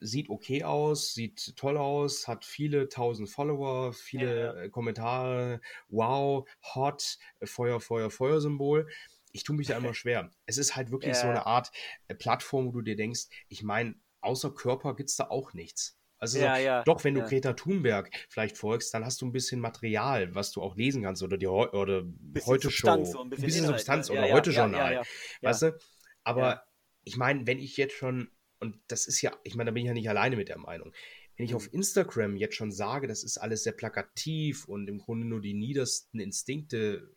[0.00, 4.62] sieht okay aus, sieht toll aus, hat viele tausend Follower, viele ja.
[4.62, 8.88] Äh, Kommentare, wow, hot, Feuer, Feuer, Feuer-Symbol.
[9.32, 10.30] Ich tue mich da immer schwer.
[10.46, 11.70] Es ist halt wirklich so eine Art
[12.08, 15.99] äh, Plattform, wo du dir denkst, ich meine, außer Körper gibt es da auch nichts.
[16.20, 17.26] Also ja, ja, doch, wenn du ja.
[17.26, 21.22] Greta Thunberg vielleicht folgst, dann hast du ein bisschen Material, was du auch lesen kannst
[21.22, 22.04] oder die oder
[22.44, 25.02] heute Show, so ein bisschen, bisschen Substanz oder heute Journal,
[25.40, 25.78] weißt du?
[26.22, 26.62] Aber
[27.04, 28.30] ich meine, wenn ich jetzt schon
[28.60, 30.92] und das ist ja, ich meine, da bin ich ja nicht alleine mit der Meinung.
[31.36, 31.56] Wenn ich mhm.
[31.56, 35.54] auf Instagram jetzt schon sage, das ist alles sehr plakativ und im Grunde nur die
[35.54, 37.10] niedersten Instinkte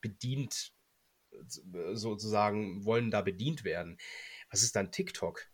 [0.00, 0.72] bedient,
[1.92, 3.96] sozusagen, wollen da bedient werden.
[4.50, 5.46] Was ist dann TikTok?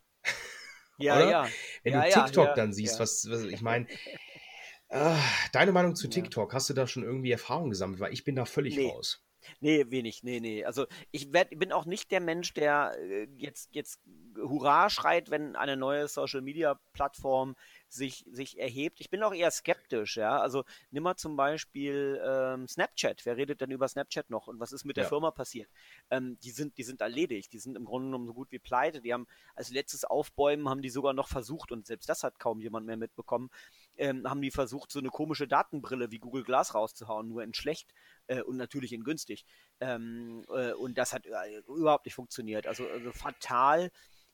[0.99, 1.29] Ja, oder?
[1.29, 1.47] ja.
[1.83, 3.87] Wenn ja, du TikTok ja, dann siehst, was, was ich meine.
[4.89, 5.15] Äh,
[5.53, 7.99] deine Meinung zu TikTok, hast du da schon irgendwie Erfahrung gesammelt?
[7.99, 8.89] Weil ich bin da völlig nee.
[8.89, 9.23] raus.
[9.59, 10.65] Nee, wenig, nee, nee.
[10.65, 14.01] Also ich werd, bin auch nicht der Mensch, der äh, jetzt, jetzt
[14.35, 17.55] Hurra schreit, wenn eine neue Social-Media-Plattform
[17.87, 19.01] sich, sich erhebt.
[19.01, 20.39] Ich bin auch eher skeptisch, ja.
[20.39, 23.25] Also nimm mal zum Beispiel ähm, Snapchat.
[23.25, 24.47] Wer redet denn über Snapchat noch?
[24.47, 25.09] Und was ist mit der ja.
[25.09, 25.69] Firma passiert?
[26.09, 27.51] Ähm, die, sind, die sind erledigt.
[27.53, 29.01] Die sind im Grunde genommen so gut wie pleite.
[29.01, 32.61] Die haben als letztes Aufbäumen haben die sogar noch versucht, und selbst das hat kaum
[32.61, 33.49] jemand mehr mitbekommen,
[33.99, 37.93] ähm, haben die versucht, so eine komische Datenbrille wie Google Glass rauszuhauen, nur in schlecht
[38.27, 39.45] äh, und natürlich in günstig.
[39.79, 42.65] Ähm, äh, und das hat äh, überhaupt nicht funktioniert.
[42.65, 43.91] Also, also fatal.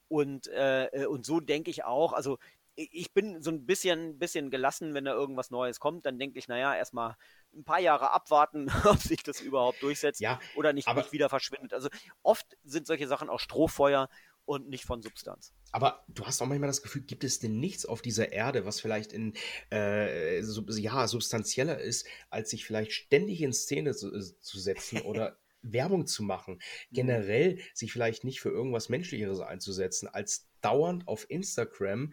[0.07, 2.37] Und, äh, äh, und so denke ich auch, also
[2.77, 6.49] ich bin so ein bisschen, bisschen gelassen, wenn da irgendwas Neues kommt, dann denke ich,
[6.49, 7.15] naja, erstmal
[7.55, 11.73] ein paar Jahre abwarten, ob sich das überhaupt durchsetzt ja, oder nicht, nicht wieder verschwindet.
[11.73, 11.89] Also
[12.21, 14.09] oft sind solche Sachen auch Strohfeuer
[14.45, 15.53] und nicht von Substanz.
[15.72, 18.80] Aber du hast auch manchmal das Gefühl, gibt es denn nichts auf dieser Erde, was
[18.80, 19.34] vielleicht in
[19.72, 25.01] äh, so, ja, substanzieller ist, als sich vielleicht ständig in Szene zu, äh, zu setzen
[25.01, 26.93] oder Werbung zu machen, mhm.
[26.93, 32.11] generell sich vielleicht nicht für irgendwas Menschlicheres einzusetzen, als dauernd auf Instagram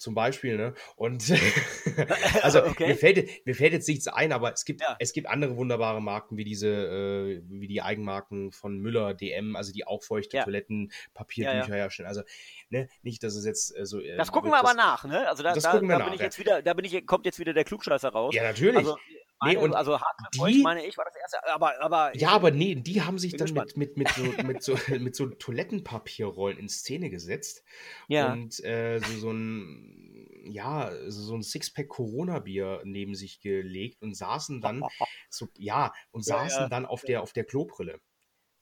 [0.00, 0.74] zum Beispiel, ne?
[0.96, 1.30] Und
[2.42, 2.88] also okay.
[2.88, 4.96] mir, fällt, mir fällt jetzt nichts ein, aber es gibt, ja.
[4.98, 9.72] es gibt andere wunderbare Marken wie diese, äh, wie die Eigenmarken von Müller, DM, also
[9.72, 10.44] die auch feuchte ja.
[10.44, 12.08] Toiletten, Papierbücher ja, herstellen.
[12.08, 12.22] Also,
[12.70, 14.00] ne, nicht, dass es jetzt äh, so.
[14.00, 15.28] Äh, das gucken wir aber nach, ne?
[15.28, 17.52] Also da, da, da bin nach, ich jetzt wieder, da bin ich, kommt jetzt wieder
[17.52, 18.34] der Klugscheißer raus.
[18.34, 18.78] Ja, natürlich.
[18.78, 18.96] Also,
[19.40, 22.50] meine, nee, und also Hardcore die, meine ich, war das erste, aber, aber Ja, aber
[22.50, 26.68] nee, die haben sich dann mit, mit, mit, so, mit, so, mit so Toilettenpapierrollen in
[26.68, 27.64] Szene gesetzt.
[28.08, 28.32] Ja.
[28.32, 34.60] Und äh, so, so ein, ja, so ein Sixpack Corona-Bier neben sich gelegt und saßen
[34.60, 34.82] dann,
[35.30, 36.68] so, ja, und saßen ja, ja.
[36.68, 38.00] dann auf der, auf der Klobrille.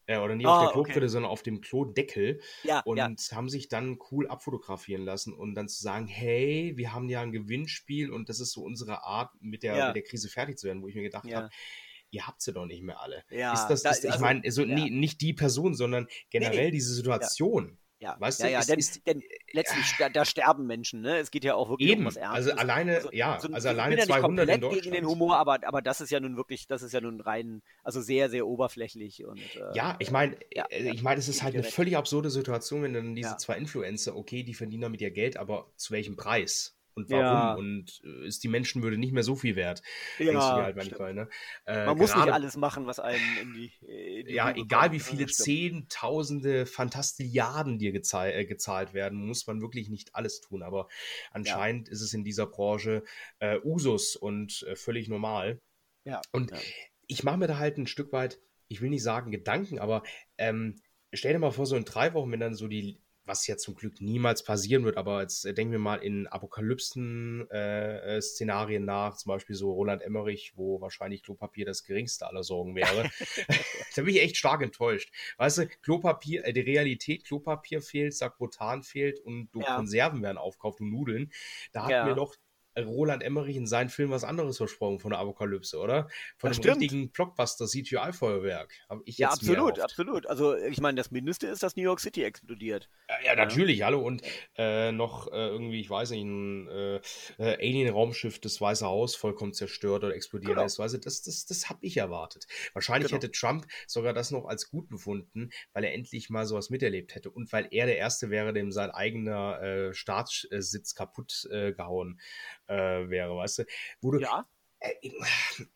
[0.08, 1.08] Äh, oder nicht oh, auf der Klobrille, okay.
[1.08, 2.40] sondern auf dem Klodeckel.
[2.64, 3.10] Ja, und ja.
[3.32, 7.30] haben sich dann cool abfotografieren lassen und dann zu sagen, hey, wir haben ja ein
[7.30, 9.86] Gewinnspiel und das ist so unsere Art, mit der, ja.
[9.88, 11.50] mit der Krise fertig zu werden, wo ich mir gedacht habe,
[12.10, 13.22] ihr habt sie doch nicht mehr alle.
[13.30, 16.56] Ja, ist das, ist, da, also, ich meine, so, nie, nicht die Person, sondern generell
[16.56, 16.70] nee, nee.
[16.70, 17.78] diese Situation.
[18.00, 19.22] Ja, weißt ja, du, ja, ist, denn, ist, denn
[19.52, 21.18] letztlich, da, da, sterben Menschen, ne?
[21.18, 22.52] Es geht ja auch wirklich eben, um was Ernstes.
[22.52, 24.82] Also alleine, also, ja, so, also alleine 200 in Deutschland.
[24.84, 27.60] gegen den Humor, aber, aber das ist ja nun wirklich, das ist ja nun rein,
[27.82, 29.38] also sehr, sehr oberflächlich und.
[29.38, 32.84] Äh, ja, ich meine, ja, äh, ich meine, es ist halt eine völlig absurde Situation,
[32.84, 33.38] wenn dann diese ja.
[33.38, 36.77] zwei Influencer, okay, die verdienen damit ihr Geld, aber zu welchem Preis?
[36.98, 37.54] Und warum ja.
[37.54, 39.82] und äh, ist die Menschenwürde nicht mehr so viel wert.
[40.18, 41.28] Ja, halt manchmal, ne?
[41.66, 43.72] äh, Man muss nicht alles machen, was einem in die.
[43.86, 49.88] In die ja, egal wie viele Zehntausende Fantastilliarden dir äh, gezahlt werden, muss man wirklich
[49.88, 50.62] nicht alles tun.
[50.62, 50.88] Aber
[51.30, 51.92] anscheinend ja.
[51.92, 53.04] ist es in dieser Branche
[53.38, 55.60] äh, Usus und äh, völlig normal.
[56.04, 56.20] Ja.
[56.32, 56.52] Und
[57.06, 60.02] ich mache mir da halt ein Stück weit, ich will nicht sagen Gedanken, aber
[60.36, 60.76] ähm,
[61.12, 63.74] stell dir mal vor, so in drei Wochen, wenn dann so die was ja zum
[63.74, 69.30] Glück niemals passieren wird, aber jetzt äh, denken wir mal in Apokalypsen-Szenarien äh, nach, zum
[69.30, 73.08] Beispiel so Roland Emmerich, wo wahrscheinlich Klopapier das geringste aller Sorgen wäre.
[73.94, 75.12] da bin ich echt stark enttäuscht.
[75.36, 79.76] Weißt du, Klopapier, äh, die Realität, Klopapier fehlt, Sakrotan fehlt und du ja.
[79.76, 81.30] Konserven werden aufkauft und Nudeln.
[81.72, 82.06] Da hatten ja.
[82.06, 82.34] wir doch
[82.84, 86.08] Roland Emmerich in seinen Film was anderes versprochen von der Apokalypse, oder?
[86.36, 86.80] Von das einem stimmt.
[86.82, 88.72] richtigen Blockbuster CGI-Feuerwerk.
[89.06, 90.26] ja, absolut, absolut.
[90.26, 92.88] Also ich meine, das Mindeste ist, dass New York City explodiert.
[93.08, 94.00] Ja, ja natürlich, hallo.
[94.00, 94.22] Und
[94.56, 96.96] äh, noch äh, irgendwie, ich weiß nicht, ein äh,
[97.38, 100.64] äh, Alien-Raumschiff, das Weiße Haus vollkommen zerstört oder explodiert genau.
[100.64, 100.78] ist.
[100.78, 102.46] Weißt du, das, das, das habe ich erwartet.
[102.72, 103.22] Wahrscheinlich genau.
[103.22, 107.30] hätte Trump sogar das noch als gut befunden, weil er endlich mal sowas miterlebt hätte
[107.30, 112.20] und weil er der Erste wäre, dem sein eigener äh, Staatssitz kaputt äh, gehauen
[112.68, 113.64] äh, wäre, weißt du?
[114.00, 114.46] Wo du, ja.
[114.80, 115.10] Äh,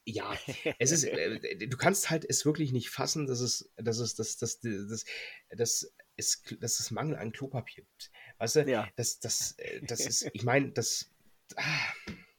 [0.05, 0.33] ja,
[0.79, 4.37] es ist, äh, du kannst halt es wirklich nicht fassen, dass es, dass es, dass,
[4.37, 5.05] dass, dass,
[5.51, 8.11] dass, es, dass es Mangel an Klopapier gibt.
[8.39, 8.89] Weißt du, ja.
[8.97, 11.11] das, das, äh, das ist, ich meine, das,
[11.57, 11.63] ah,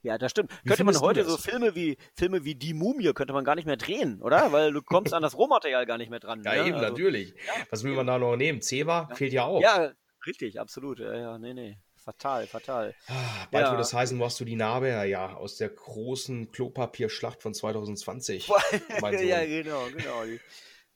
[0.03, 0.51] Ja, das stimmt.
[0.63, 3.65] Wie könnte man heute so Filme wie Filme wie Die Mumie könnte man gar nicht
[3.65, 4.51] mehr drehen, oder?
[4.51, 6.43] Weil du kommst an das Rohmaterial gar nicht mehr dran.
[6.43, 6.67] Ja, ne?
[6.67, 7.31] eben, also, natürlich.
[7.31, 8.61] Ja, Was will man da noch nehmen?
[8.61, 9.15] Zebra ja.
[9.15, 9.61] fehlt ja auch.
[9.61, 9.93] Ja,
[10.25, 10.99] richtig, absolut.
[10.99, 11.77] Ja, ja, nee, nee.
[12.03, 12.93] Fatal, fatal.
[13.07, 13.71] Ah, bald ja.
[13.71, 15.05] wird das heißen, wo hast du die Narbe her?
[15.05, 18.47] Ja, aus der großen Klopapierschlacht von 2020.
[19.21, 20.23] ja, genau, genau.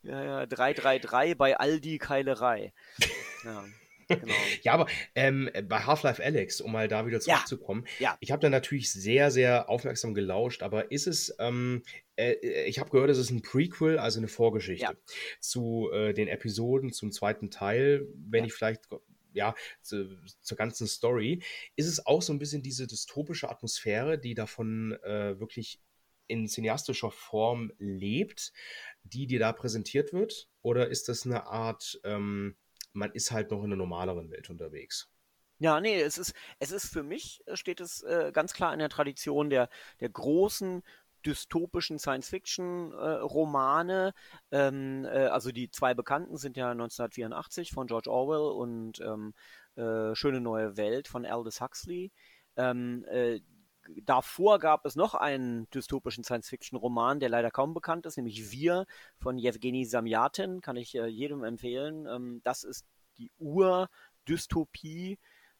[0.02, 2.74] Ja, ja, 333 bei Aldi Keilerei.
[3.42, 3.64] Ja.
[4.08, 4.34] Genau.
[4.62, 8.16] ja, aber ähm, bei Half-Life Alex, um mal da wieder zurückzukommen, ja, ja.
[8.20, 11.82] ich habe da natürlich sehr, sehr aufmerksam gelauscht, aber ist es, ähm,
[12.16, 12.34] äh,
[12.66, 14.92] ich habe gehört, es ist ein Prequel, also eine Vorgeschichte ja.
[15.40, 18.88] zu äh, den Episoden, zum zweiten Teil, wenn ich vielleicht
[19.38, 21.42] ja, zu, zur ganzen Story,
[21.76, 25.80] ist es auch so ein bisschen diese dystopische Atmosphäre, die davon äh, wirklich
[26.26, 28.52] in cineastischer Form lebt,
[29.02, 30.48] die dir da präsentiert wird?
[30.62, 32.56] Oder ist das eine Art, ähm,
[32.92, 35.10] man ist halt noch in einer normaleren Welt unterwegs.
[35.60, 38.78] Ja, nee, es ist, es ist für mich, äh, steht es äh, ganz klar in
[38.78, 39.68] der Tradition der,
[40.00, 40.84] der großen
[41.26, 44.12] dystopischen Science-Fiction-Romane.
[44.50, 49.34] Äh, ähm, äh, also die zwei bekannten sind ja 1984 von George Orwell und ähm,
[49.76, 52.12] äh, Schöne neue Welt von Aldous Huxley.
[52.56, 53.40] Ähm, äh,
[54.02, 58.86] davor gab es noch einen dystopischen Science-Fiction-Roman, der leider kaum bekannt ist, nämlich Wir
[59.18, 62.06] von Jewgeni Samyatin, kann ich äh, jedem empfehlen.
[62.06, 62.86] Ähm, das ist
[63.18, 65.18] die Ur-Dystopie,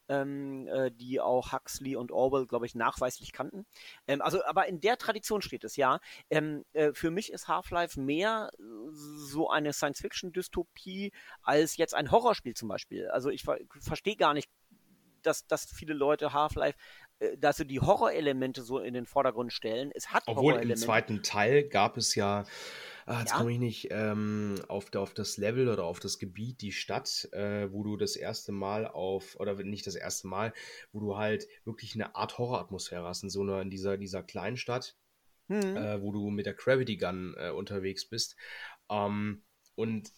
[0.09, 3.67] ähm, äh, die auch Huxley und Orwell, glaube ich, nachweislich kannten.
[4.07, 6.01] Ähm, also, aber in der Tradition steht es ja.
[6.31, 11.13] Ähm, äh, für mich ist Half-Life mehr so eine Science-Fiction-Dystopie
[11.43, 13.09] als jetzt ein Horrorspiel zum Beispiel.
[13.09, 14.51] Also ich ver verstehe gar nicht
[15.23, 16.79] dass, dass viele Leute Half-Life
[17.21, 19.91] äh, dass sie die Horrorelemente so in den Vordergrund stellen.
[19.95, 22.45] Es hat Obwohl im zweiten Teil gab es ja,
[23.09, 23.39] ah, jetzt ja?
[23.39, 27.73] komme ich nicht ähm, auf, auf das Level oder auf das Gebiet, die Stadt, äh,
[27.73, 30.53] wo du das erste Mal auf, oder nicht das erste Mal,
[30.93, 34.57] wo du halt wirklich eine Art Horroratmosphäre hast, in so einer, in dieser, dieser kleinen
[34.57, 34.97] Stadt,
[35.49, 35.77] mhm.
[35.77, 38.37] äh, wo du mit der Gravity Gun äh, unterwegs bist.
[38.91, 39.43] Ähm,
[39.75, 40.13] und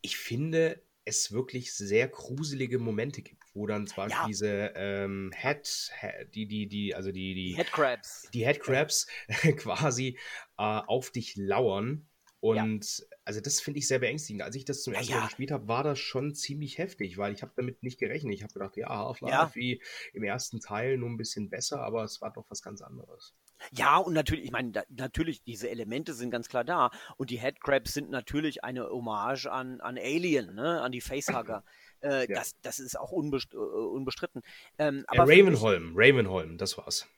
[0.00, 4.24] ich finde, es wirklich sehr gruselige Momente gibt, wo dann zwar ja.
[4.26, 5.90] diese ähm, Head,
[6.34, 9.06] die, die, die, also die, die Headcrabs, die Headcrabs
[9.56, 10.18] quasi
[10.58, 12.08] äh, auf dich lauern.
[12.44, 13.06] Und ja.
[13.24, 14.42] also das finde ich sehr beängstigend.
[14.42, 17.40] Als ich das zum ersten Mal gespielt habe, war das schon ziemlich heftig, weil ich
[17.40, 18.34] habe damit nicht gerechnet.
[18.34, 19.80] Ich habe gedacht, ja, Half-Life wie
[20.12, 23.32] im ersten Teil nur ein bisschen besser, aber es war doch was ganz anderes.
[23.72, 26.90] Ja, und natürlich, ich meine, da, natürlich, diese Elemente sind ganz klar da.
[27.16, 30.82] Und die Headcrabs sind natürlich eine Hommage an, an Alien, ne?
[30.82, 31.64] an die Facehugger.
[32.00, 32.34] Äh, ja.
[32.34, 34.42] das, das ist auch unbest äh, unbestritten.
[34.76, 37.08] Ähm, aber äh, Ravenholm, Ravenholm, das war's.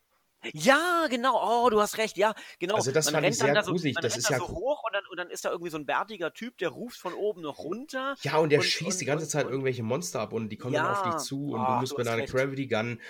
[0.52, 1.64] Ja, genau.
[1.64, 2.16] Oh, du hast recht.
[2.16, 2.76] Ja, genau.
[2.76, 3.94] Also das man fand ich sehr gruselig.
[3.94, 5.86] So, das ist ja so hoch und dann, und dann ist da irgendwie so ein
[5.86, 8.14] bärtiger Typ, der ruft von oben noch runter.
[8.22, 10.74] Ja, und der und, schießt und, die ganze Zeit irgendwelche Monster ab und die kommen
[10.74, 10.84] ja.
[10.84, 13.00] dann auf dich zu und oh, du musst mit einer Gravity Gun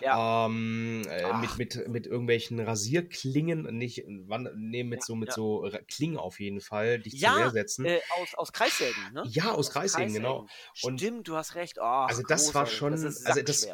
[0.00, 0.46] ja.
[0.46, 6.16] ähm, äh, mit, mit, mit irgendwelchen Rasierklingen, nicht nee, mit ja, so mit so Klingen
[6.16, 7.84] auf jeden Fall, dich zu wehrsetzen.
[7.84, 9.24] Äh, aus, aus Kreissägen, ne?
[9.26, 10.46] Ja, aus, aus Kreissägen, genau.
[10.82, 11.78] Und Stimmt, du hast recht.
[11.78, 12.54] Oh, also das großartig.
[12.54, 13.68] war schon, das also das,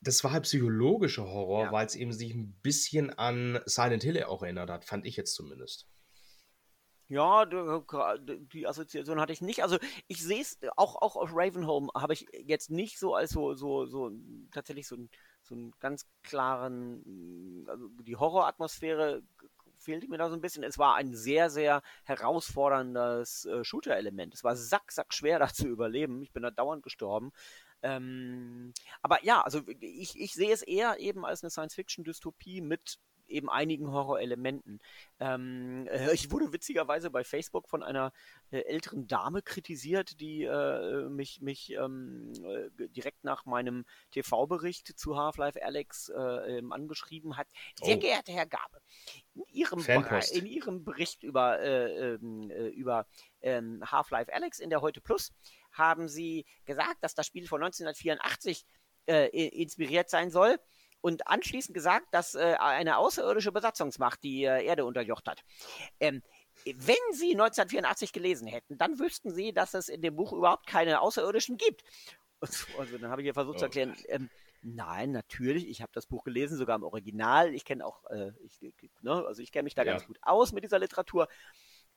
[0.00, 1.72] das war halt psychologischer Horror, ja.
[1.72, 5.34] weil es eben sich ein bisschen an Silent Hill auch erinnert hat, fand ich jetzt
[5.34, 5.88] zumindest.
[7.08, 9.62] Ja, die Assoziation hatte ich nicht.
[9.62, 13.54] Also ich sehe es auch, auch auf Ravenholm habe ich jetzt nicht so als so,
[13.54, 14.12] so, so
[14.52, 14.96] tatsächlich so,
[15.42, 19.22] so einen ganz klaren, also die Horroratmosphäre
[19.78, 20.62] fehlte mir da so ein bisschen.
[20.64, 24.34] Es war ein sehr, sehr herausforderndes äh, Shooter-Element.
[24.34, 26.20] Es war sack, sack schwer da zu überleben.
[26.22, 27.32] Ich bin da dauernd gestorben.
[27.82, 28.72] Ähm,
[29.02, 32.98] aber ja, also ich, ich sehe es eher eben als eine Science-Fiction-Dystopie mit
[33.28, 34.80] eben einigen Horrorelementen.
[35.20, 38.12] Ähm, äh, ich wurde witzigerweise bei Facebook von einer
[38.50, 45.16] äh, älteren Dame kritisiert, die äh, mich, mich ähm, äh, direkt nach meinem TV-Bericht zu
[45.16, 47.48] Half-Life Alex äh, ähm, angeschrieben hat.
[47.80, 48.00] Sehr oh.
[48.00, 48.80] geehrter Herr Gabe,
[49.34, 49.84] in Ihrem,
[50.32, 53.06] in Ihrem Bericht über, äh, ähm, über
[53.42, 55.32] ähm, Half-Life Alex in der Heute Plus
[55.78, 58.64] haben Sie gesagt, dass das Spiel von 1984
[59.32, 60.58] inspiriert sein soll
[61.00, 65.42] und anschließend gesagt, dass äh, eine außerirdische Besatzungsmacht die äh, Erde unterjocht hat.
[66.00, 66.22] Ähm,
[66.64, 71.00] wenn Sie 1984 gelesen hätten, dann wüssten Sie, dass es in dem Buch überhaupt keine
[71.00, 71.84] Außerirdischen gibt.
[72.40, 73.58] Also dann habe ich hier versucht oh.
[73.58, 74.28] zu erklären, ähm,
[74.62, 77.54] nein, natürlich, ich habe das Buch gelesen, sogar im Original.
[77.54, 78.60] Ich kenne auch, äh, ich,
[79.02, 79.92] ne, also ich kenne mich da ja.
[79.92, 81.28] ganz gut aus mit dieser Literatur.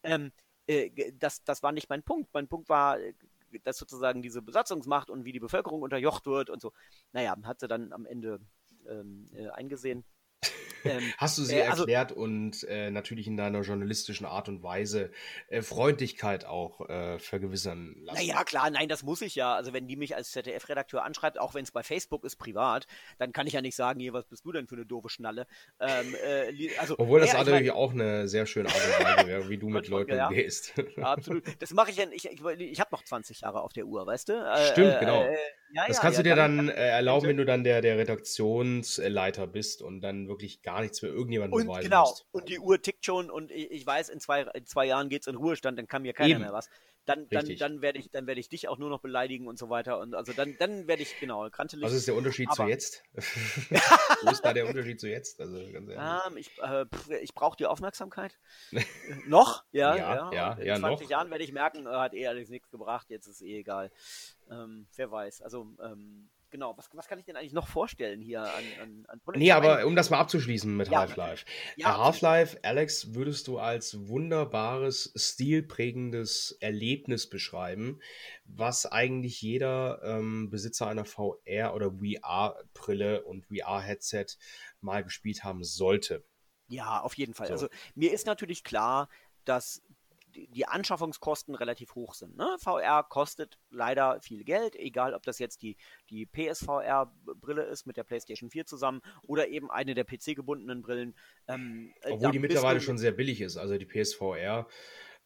[0.04, 0.32] Ähm,
[0.68, 2.32] äh, das, das war nicht mein Punkt.
[2.34, 3.14] Mein Punkt war, äh,
[3.64, 6.74] dass sozusagen diese Besatzungsmacht und wie die Bevölkerung unterjocht wird und so.
[7.12, 8.40] Naja, hat sie dann am Ende
[8.88, 10.04] ähm, äh, eingesehen.
[10.84, 14.64] Ähm, Hast du sie äh, also, erklärt und äh, natürlich in deiner journalistischen Art und
[14.64, 15.12] Weise
[15.48, 18.18] äh, Freundlichkeit auch äh, vergewissern lassen?
[18.18, 19.56] Naja, klar, nein, das muss ich ja.
[19.56, 22.88] Also wenn die mich als ZDF-Redakteur anschreibt, auch wenn es bei Facebook ist, privat,
[23.18, 25.48] dann kann ich ja nicht sagen, hier, was bist du denn für eine doofe Schnalle?
[25.80, 29.28] Ähm, äh, also, Obwohl das ja, natürlich mein, auch eine sehr schöne Art und Weise
[29.28, 30.74] wäre, wie du mit Leuten ja, gehst.
[31.02, 31.44] Absolut.
[31.60, 34.30] Das mache ich ja, ich, ich, ich habe noch 20 Jahre auf der Uhr, weißt
[34.30, 34.34] du?
[34.34, 35.26] Äh, Stimmt, genau.
[35.74, 40.02] Ja, das kannst du dir dann erlauben, wenn du dann der, der Redaktionsleiter bist und
[40.02, 42.02] dann wirklich gar nichts mehr irgendjemandem und beweisen genau.
[42.02, 42.26] musst.
[42.32, 45.22] Und die Uhr tickt schon und ich, ich weiß, in zwei, in zwei Jahren geht
[45.22, 46.42] es in Ruhestand, dann kann mir keiner Eben.
[46.42, 46.70] mehr was.
[47.06, 50.00] Dann, dann, dann werde ich, dann ich dich auch nur noch beleidigen und so weiter.
[50.00, 51.84] Und also dann, dann werde ich, genau, krantelig.
[51.84, 53.04] Was ist der Unterschied aber, zu jetzt?
[54.22, 55.42] Wo ist da der Unterschied zu jetzt?
[55.42, 56.86] Also ganz Um, ich äh,
[57.22, 58.38] ich brauche die Aufmerksamkeit.
[59.28, 59.64] noch?
[59.72, 60.32] Ja, ja.
[60.32, 60.32] ja.
[60.32, 61.10] ja in ja, 20 noch.
[61.10, 63.92] Jahren werde ich merken, äh, hat eh alles nichts gebracht, jetzt ist eh egal.
[64.52, 65.42] Ähm, wer weiß.
[65.42, 69.22] Also, ähm, genau, was, was kann ich denn eigentlich noch vorstellen hier an, an, an
[69.36, 71.00] Nee, aber um das mal abzuschließen mit ja.
[71.00, 71.46] Half-Life.
[71.78, 78.00] Ja, Half-Life, Alex, würdest du als wunderbares, stilprägendes Erlebnis beschreiben,
[78.46, 84.26] was eigentlich jeder ähm, Besitzer einer VR- oder VR-Brille und VR-Headset
[84.82, 86.24] mal gespielt haben sollte?
[86.68, 87.48] Ja, auf jeden Fall.
[87.48, 87.54] So.
[87.54, 89.10] Also mir ist natürlich klar,
[89.46, 89.82] dass
[90.36, 92.38] die Anschaffungskosten relativ hoch sind.
[92.38, 92.56] Ne?
[92.60, 95.78] VR kostet leider viel Geld, egal ob das jetzt die,
[96.10, 101.16] die PSVR-Brille ist mit der PlayStation 4 zusammen oder eben eine der PC-gebundenen Brillen.
[101.48, 103.58] Ähm, äh, Obwohl die mittlerweile schon sehr billig ist.
[103.58, 104.68] Also die PSVR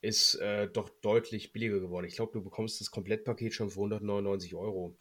[0.01, 2.05] ist äh, doch deutlich billiger geworden.
[2.05, 4.97] Ich glaube, du bekommst das Komplettpaket schon für 199 Euro.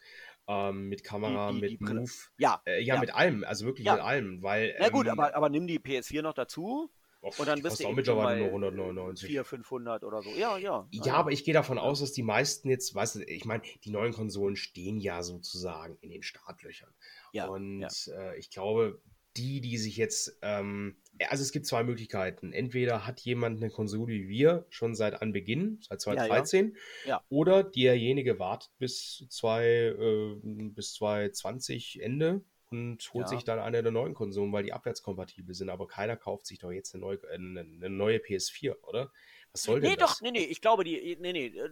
[0.46, 2.12] Ähm, mit Kamera, die, die, mit die Move.
[2.36, 3.94] Ja, äh, ja, ja, mit allem, also wirklich ja.
[3.94, 4.42] mit allem.
[4.42, 6.90] Weil, Na gut, ähm, aber, aber nimm die PS4 noch dazu.
[7.24, 9.28] Och, und dann bist du auch mittlerweile nur 199.
[9.28, 10.28] 400, 500 oder so.
[10.30, 10.86] Ja, ja.
[10.90, 13.90] Ja, aber ich gehe davon aus, dass die meisten jetzt, weißt du, ich meine, die
[13.90, 16.92] neuen Konsolen stehen ja sozusagen in den Startlöchern.
[17.32, 17.46] Ja.
[17.46, 18.14] Und ja.
[18.14, 19.00] Äh, ich glaube,
[19.38, 20.96] die, die sich jetzt, ähm,
[21.30, 22.52] also es gibt zwei Möglichkeiten.
[22.52, 27.24] Entweder hat jemand eine Konsole wie wir schon seit Anbeginn, seit 2013, ja, ja.
[27.30, 32.44] oder derjenige wartet bis, zwei, äh, bis 2020 Ende
[32.74, 33.28] und holt ja.
[33.28, 35.70] sich dann eine der neuen Konsolen, weil die abwärtskompatibel sind.
[35.70, 39.12] Aber keiner kauft sich doch jetzt eine neue, eine, eine neue PS4, oder?
[39.52, 40.14] Was soll denn nee, das?
[40.14, 41.70] doch, nee, nee, ich glaube, die, nee, nee, äh,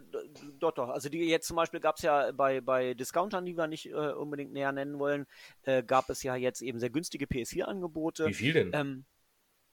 [0.57, 0.89] doch, doch.
[0.89, 3.91] Also die jetzt zum Beispiel gab es ja bei, bei Discountern, die wir nicht äh,
[3.91, 5.25] unbedingt näher nennen wollen,
[5.63, 8.27] äh, gab es ja jetzt eben sehr günstige PS4-Angebote.
[8.27, 8.71] Wie viel denn?
[8.73, 9.05] Ähm,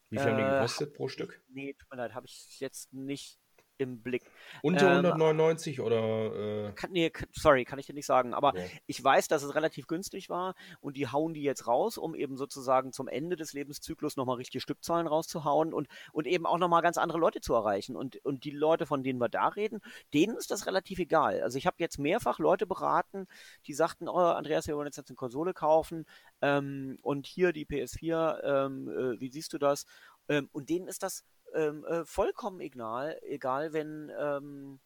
[0.08, 1.40] Wie viel äh, haben die äh, gekostet pro Stück?
[1.48, 3.38] Nee, tut mir leid, habe ich jetzt nicht
[3.80, 4.22] im Blick.
[4.62, 6.68] Unter ähm, 199 oder?
[6.68, 6.72] Äh...
[6.72, 8.34] Kann, nee, sorry, kann ich dir nicht sagen.
[8.34, 8.64] Aber ja.
[8.86, 12.36] ich weiß, dass es relativ günstig war und die hauen die jetzt raus, um eben
[12.36, 16.98] sozusagen zum Ende des Lebenszyklus nochmal richtige Stückzahlen rauszuhauen und, und eben auch nochmal ganz
[16.98, 17.96] andere Leute zu erreichen.
[17.96, 19.80] Und, und die Leute, von denen wir da reden,
[20.12, 21.40] denen ist das relativ egal.
[21.42, 23.26] Also ich habe jetzt mehrfach Leute beraten,
[23.66, 26.04] die sagten, oh, Andreas, wir wollen jetzt, eine Konsole kaufen
[26.42, 29.86] ähm, und hier die PS4, ähm, äh, wie siehst du das?
[30.28, 31.24] Ähm, und denen ist das
[31.54, 34.80] ähm, äh, vollkommen egal, egal wenn, ähm,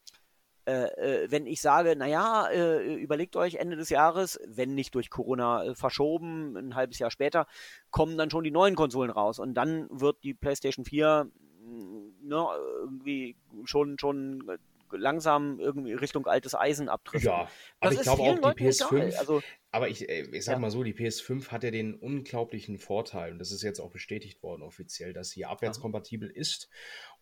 [0.66, 5.10] äh, äh, wenn ich sage, naja, äh, überlegt euch Ende des Jahres, wenn nicht durch
[5.10, 7.46] Corona äh, verschoben, ein halbes Jahr später,
[7.90, 9.38] kommen dann schon die neuen Konsolen raus.
[9.38, 11.30] Und dann wird die PlayStation 4
[11.60, 12.46] mm, ne,
[12.80, 14.58] irgendwie schon, schon
[14.96, 17.24] langsam irgendwie Richtung altes Eisen abtrifft.
[17.24, 17.48] Ja,
[17.80, 20.58] aber das ich glaube auch die PS5, also, aber ich, äh, ich sag ja.
[20.58, 24.42] mal so, die PS5 hat ja den unglaublichen Vorteil, und das ist jetzt auch bestätigt
[24.42, 26.68] worden offiziell, dass sie abwärtskompatibel ist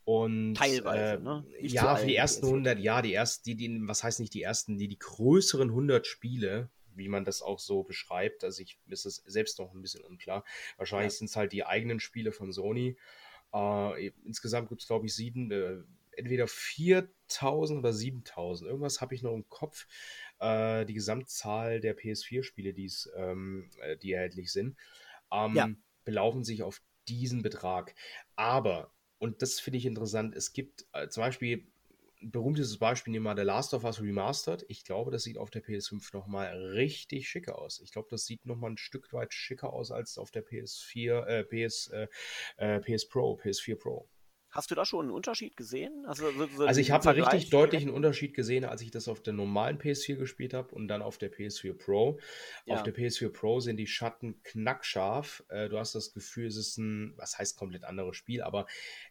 [0.04, 1.44] und teilweise, äh, ne?
[1.60, 4.42] Nicht ja, für die ersten 100, ja, die ersten, die, die, was heißt nicht die
[4.42, 9.06] ersten, die, die größeren 100 Spiele, wie man das auch so beschreibt, also ich ist
[9.06, 10.44] es selbst noch ein bisschen unklar.
[10.76, 11.18] Wahrscheinlich ja.
[11.18, 12.96] sind es halt die eigenen Spiele von Sony.
[13.54, 15.82] Äh, insgesamt gibt es, glaube ich, sieben, äh,
[16.16, 18.68] entweder 4000 oder 7000.
[18.68, 19.86] Irgendwas habe ich noch im Kopf.
[20.38, 22.74] Äh, die Gesamtzahl der PS4-Spiele,
[23.16, 24.76] ähm, äh, die erhältlich sind,
[25.32, 25.70] ähm, ja.
[26.04, 27.94] belaufen sich auf diesen Betrag.
[28.36, 31.66] Aber, und das finde ich interessant, es gibt äh, zum Beispiel
[32.22, 34.64] ein berühmtes Beispiel, nehmen wir mal The Last of Us Remastered.
[34.68, 37.80] Ich glaube, das sieht auf der PS5 nochmal richtig schicker aus.
[37.80, 41.44] Ich glaube, das sieht nochmal ein Stück weit schicker aus als auf der PS4, äh,
[41.44, 42.06] PS, äh,
[42.56, 44.08] äh PS Pro, PS4 Pro.
[44.52, 46.04] Hast du da schon einen Unterschied gesehen?
[46.04, 49.22] Also, so, so also ich habe einen richtig deutlichen Unterschied gesehen, als ich das auf
[49.22, 52.20] der normalen PS4 gespielt habe und dann auf der PS4 Pro.
[52.66, 52.74] Ja.
[52.74, 55.42] Auf der PS4 Pro sind die Schatten knackscharf.
[55.48, 58.66] Äh, du hast das Gefühl, es ist ein, was heißt komplett anderes Spiel, aber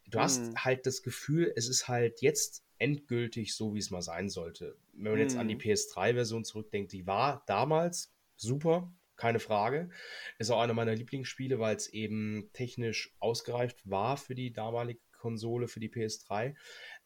[0.06, 0.24] du hm.
[0.24, 4.78] hast halt das Gefühl, es ist halt jetzt endgültig so, wie es mal sein sollte.
[4.94, 5.22] Wenn man hm.
[5.22, 5.62] jetzt an die hm.
[5.62, 9.90] PS3-Version zurückdenkt, die war damals super, keine Frage.
[10.38, 15.68] Ist auch einer meiner Lieblingsspiele, weil es eben technisch ausgereift war für die damalige Konsole
[15.68, 16.56] für die PS3,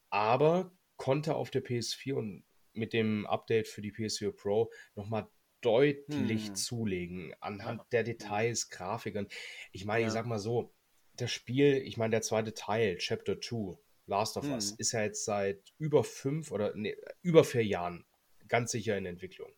[0.09, 5.27] aber konnte auf der PS4 und mit dem Update für die PS4 Pro nochmal
[5.61, 6.55] deutlich hm.
[6.55, 7.87] zulegen anhand ja.
[7.91, 9.27] der Details, Grafiken.
[9.71, 10.07] Ich meine, ja.
[10.07, 10.73] ich sag mal so,
[11.13, 13.77] das Spiel, ich meine, der zweite Teil, Chapter 2,
[14.07, 14.53] Last of hm.
[14.53, 18.05] Us, ist ja jetzt seit über fünf oder nee, über vier Jahren
[18.47, 19.51] ganz sicher in Entwicklung.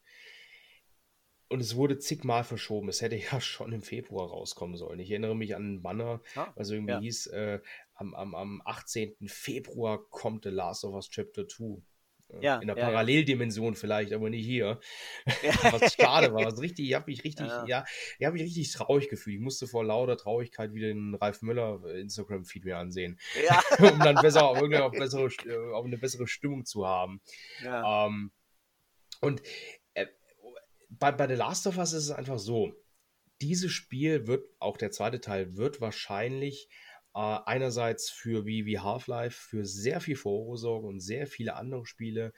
[1.49, 2.89] Und es wurde zigmal verschoben.
[2.89, 4.99] Es hätte ja schon im Februar rauskommen sollen.
[4.99, 6.99] Ich erinnere mich an einen Banner, ah, was irgendwie ja.
[6.99, 7.59] hieß, äh,
[7.97, 9.15] am, am, am 18.
[9.27, 11.81] Februar kommt The Last of Us Chapter 2.
[12.41, 13.79] Ja, in der ja, Paralleldimension ja.
[13.79, 14.81] vielleicht, aber nicht hier.
[15.25, 16.45] was schade war.
[16.45, 17.85] Was richtig, ich habe mich richtig, ja,
[18.19, 19.37] ich habe mich richtig traurig gefühlt.
[19.37, 23.17] Ich musste vor lauter Traurigkeit wieder den Ralf Müller Instagram-Feed mir ansehen.
[23.79, 27.21] Um dann besser auf, auf, bessere, äh, auf eine bessere Stimmung zu haben.
[27.63, 28.31] Ähm,
[29.21, 29.41] und
[29.93, 30.07] äh,
[30.89, 32.73] bei, bei The Last of Us ist es einfach so.
[33.41, 36.67] Dieses Spiel wird, auch der zweite Teil, wird wahrscheinlich
[37.13, 42.33] äh, einerseits für wie, wie Half-Life für sehr viel Vorsorge und sehr viele andere Spiele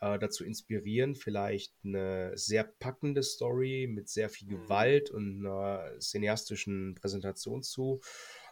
[0.00, 4.62] äh, dazu inspirieren, vielleicht eine sehr packende Story mit sehr viel mhm.
[4.62, 8.00] Gewalt und einer cineastischen Präsentation zu,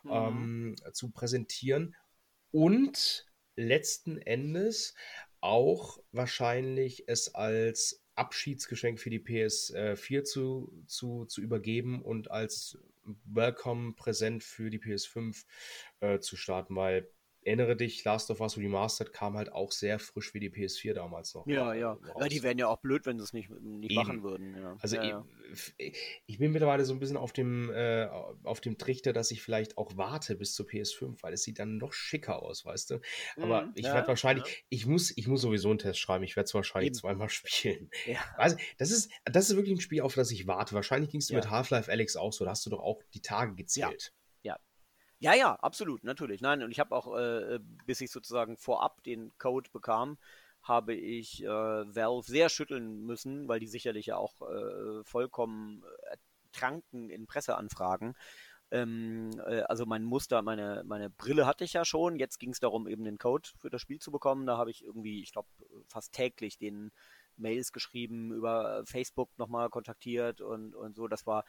[0.05, 0.11] mhm.
[0.13, 1.97] ähm, zu präsentieren.
[2.53, 3.27] Und
[3.57, 4.95] letzten Endes
[5.41, 12.79] auch wahrscheinlich es als Abschiedsgeschenk für die PS4 äh, zu, zu, zu übergeben und als
[13.05, 15.45] Welcome-Präsent für die PS5
[16.01, 17.11] äh, zu starten, weil
[17.43, 21.35] erinnere dich, Last of Us Remastered kam halt auch sehr frisch wie die PS4 damals
[21.35, 21.47] noch.
[21.47, 21.99] Ja, ja.
[22.19, 22.29] ja.
[22.29, 24.57] Die wären ja auch blöd, wenn sie es nicht, nicht machen würden.
[24.57, 24.77] Ja.
[24.81, 25.25] Also ja,
[25.79, 28.09] ich, ich, bin mittlerweile so ein bisschen auf dem, äh,
[28.45, 31.79] auf dem Trichter, dass ich vielleicht auch warte bis zur PS5, weil es sieht dann
[31.79, 33.01] noch schicker aus, weißt du.
[33.37, 36.25] Aber mhm, ich werde wahrscheinlich, ich muss, ich muss sowieso einen Test schreiben.
[36.25, 36.99] Ich werde es wahrscheinlich Eben.
[36.99, 37.91] zweimal spielen.
[38.37, 40.75] Also, das ist, das ist wirklich ein Spiel, auf das ich warte.
[40.75, 42.45] Wahrscheinlich ging es mit Half-Life Alex auch so.
[42.45, 44.13] Da hast du doch auch die Tage gezählt.
[45.23, 46.41] Ja, ja, absolut, natürlich.
[46.41, 50.17] Nein, und ich habe auch, äh, äh, bis ich sozusagen vorab den Code bekam,
[50.63, 55.85] habe ich äh, Valve sehr schütteln müssen, weil die sicherlich ja auch äh, vollkommen
[56.53, 58.15] ertranken in Presseanfragen.
[58.71, 62.17] Ähm, äh, also mein Muster, meine, meine Brille hatte ich ja schon.
[62.17, 64.47] Jetzt ging es darum, eben den Code für das Spiel zu bekommen.
[64.47, 65.49] Da habe ich irgendwie, ich glaube,
[65.89, 66.93] fast täglich den
[67.37, 71.09] Mails geschrieben, über Facebook nochmal kontaktiert und, und so.
[71.09, 71.45] Das war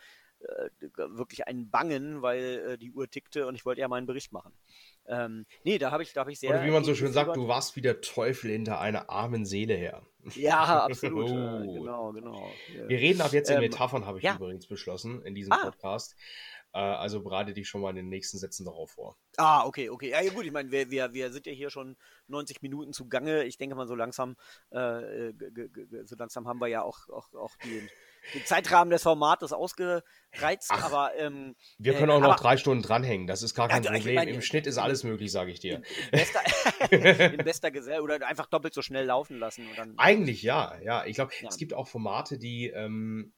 [0.95, 4.53] wirklich ein Bangen, weil äh, die Uhr tickte und ich wollte ja meinen Bericht machen.
[5.07, 6.51] Ähm, nee, da habe ich, da ich sehr.
[6.51, 9.73] Oder wie man so schön sagt, du warst wie der Teufel hinter einer armen Seele
[9.73, 10.03] her.
[10.35, 11.30] Ja, absolut.
[11.30, 11.73] Äh, oh.
[11.73, 12.51] genau, genau.
[12.88, 14.35] Wir reden ab jetzt in ähm, Metaphern, habe ich ja.
[14.35, 15.65] übrigens beschlossen, in diesem ah.
[15.65, 16.15] Podcast.
[16.73, 19.18] Äh, also bereite dich schon mal in den nächsten Sätzen darauf vor.
[19.38, 20.09] Ah, okay, okay.
[20.09, 21.97] Ja, gut, ich meine, wir, wir, wir sind ja hier schon
[22.27, 23.43] 90 Minuten zugange.
[23.43, 24.38] Ich denke mal, so langsam,
[24.69, 25.34] äh,
[26.05, 27.89] so langsam haben wir ja auch, auch, auch die
[28.34, 32.57] den Zeitrahmen des Formates ausgereizt, Ach, aber ähm, wir können auch äh, noch aber, drei
[32.57, 33.27] Stunden dranhängen.
[33.27, 34.15] Das ist gar kein ja, Problem.
[34.15, 35.81] Meine, Im Schnitt ist alles möglich, sage ich dir.
[36.11, 36.39] In, bester,
[37.34, 39.68] in bester Gesell oder einfach doppelt so schnell laufen lassen.
[39.76, 41.06] Dann, Eigentlich ja, ja.
[41.06, 41.49] Ich glaube, ja.
[41.49, 43.34] es gibt auch Formate, die ähm,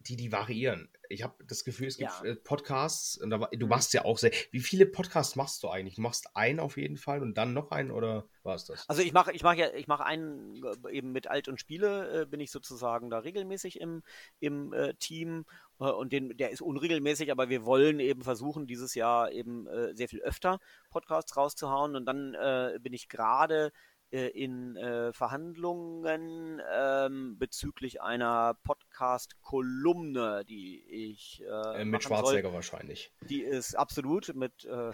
[0.00, 0.88] die, die variieren.
[1.10, 2.30] Ich habe das Gefühl, es gibt ja.
[2.30, 3.68] Äh, Podcasts, und da, du mhm.
[3.68, 4.30] machst ja auch sehr.
[4.50, 5.96] Wie viele Podcasts machst du eigentlich?
[5.96, 8.88] Du machst einen auf jeden Fall und dann noch einen oder war es das?
[8.88, 12.22] Also ich mache ich mach ja, ich mache einen äh, eben mit Alt und Spiele,
[12.22, 14.02] äh, bin ich sozusagen da regelmäßig im,
[14.38, 15.44] im äh, Team
[15.80, 20.08] äh, und den, der ist unregelmäßig, aber wir wollen eben versuchen, dieses Jahr eben sehr
[20.08, 20.58] viel öfter
[20.90, 22.36] Podcasts rauszuhauen und dann
[22.82, 23.72] bin ich gerade
[24.10, 32.54] in äh, Verhandlungen ähm, bezüglich einer Podcast-Kolumne, die ich äh, äh mit Schwarzenegger soll.
[32.54, 33.12] wahrscheinlich.
[33.28, 34.92] Die ist absolut mit äh,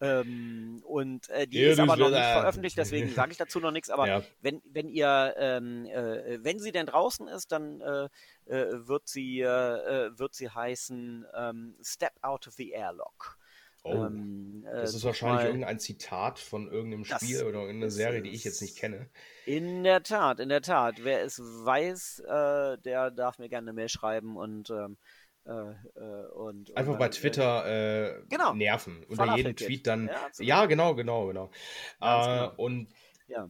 [0.00, 3.72] ähm, und äh, die ja, ist aber noch nicht veröffentlicht, deswegen sage ich dazu noch
[3.72, 3.88] nichts.
[3.88, 4.22] Aber ja.
[4.42, 11.26] wenn wenn ihr ähm, wenn sie denn draußen ist, dann wird sie wird sie heißen
[11.34, 13.38] ähm, Step Out of the Airlock.
[13.86, 18.20] Oh, ähm, das äh, ist wahrscheinlich mal, irgendein Zitat von irgendeinem Spiel oder irgendeiner Serie,
[18.22, 19.08] die ich jetzt nicht kenne.
[19.44, 21.04] In der Tat, in der Tat.
[21.04, 24.96] Wer es weiß, äh, der darf mir gerne eine Mail schreiben und ähm,
[25.46, 28.54] äh, äh und, Einfach bei Twitter äh, genau.
[28.54, 29.04] nerven.
[29.04, 30.08] Unter jedem Tweet dann.
[30.08, 31.50] Ja, ja, genau, genau, genau.
[32.00, 32.52] genau.
[32.56, 32.88] Und
[33.28, 33.48] ja.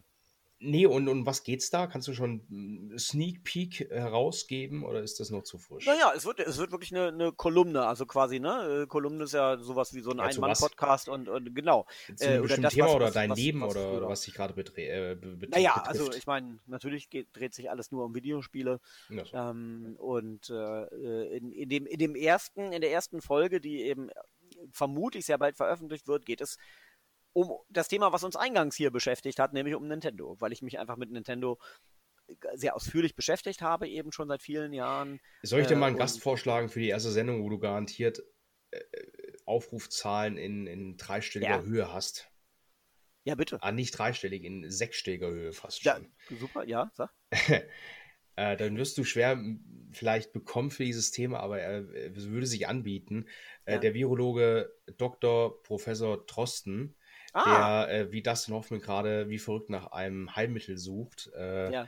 [0.66, 1.86] Nee, und, und was geht's da?
[1.86, 5.86] Kannst du schon einen Sneak Peek herausgeben oder ist das noch zu frisch?
[5.86, 8.82] Naja, es wird, es wird wirklich eine, eine Kolumne, also quasi, ne?
[8.82, 11.86] Äh, Kolumne ist ja sowas wie so ein ja, Ein-Mann-Podcast und, und genau.
[12.16, 14.54] Zu einem äh, Thema was, oder dein was, Leben was, oder, oder was dich gerade
[14.54, 15.54] betre äh, betrifft.
[15.54, 18.80] Naja, also ich meine, natürlich geht, dreht sich alles nur um Videospiele.
[19.08, 19.36] Ja, so.
[19.36, 24.10] ähm, und äh, in, in, dem, in dem ersten, in der ersten Folge, die eben
[24.72, 26.58] vermutlich sehr bald veröffentlicht wird, geht es
[27.36, 30.78] um das Thema, was uns eingangs hier beschäftigt hat, nämlich um Nintendo, weil ich mich
[30.78, 31.58] einfach mit Nintendo
[32.54, 35.20] sehr ausführlich beschäftigt habe, eben schon seit vielen Jahren.
[35.42, 38.22] Soll ich dir mal einen äh, Gast vorschlagen für die erste Sendung, wo du garantiert
[38.70, 38.80] äh,
[39.44, 41.62] Aufrufzahlen in, in dreistelliger ja.
[41.62, 42.26] Höhe hast?
[43.24, 43.58] Ja, bitte.
[43.60, 46.10] Ah, nicht dreistellig, in sechsstelliger Höhe fast schon.
[46.30, 47.10] Ja, super, ja, sag.
[48.36, 49.38] äh, dann wirst du schwer
[49.92, 53.26] vielleicht bekommen für dieses Thema, aber er, er würde sich anbieten.
[53.66, 53.78] Äh, ja.
[53.78, 55.62] Der Virologe Dr.
[55.62, 56.96] Professor Trosten,
[57.36, 57.86] ah.
[57.86, 61.30] der äh, wie Dustin Hoffman gerade wie verrückt nach einem Heilmittel sucht.
[61.36, 61.86] Äh, ja.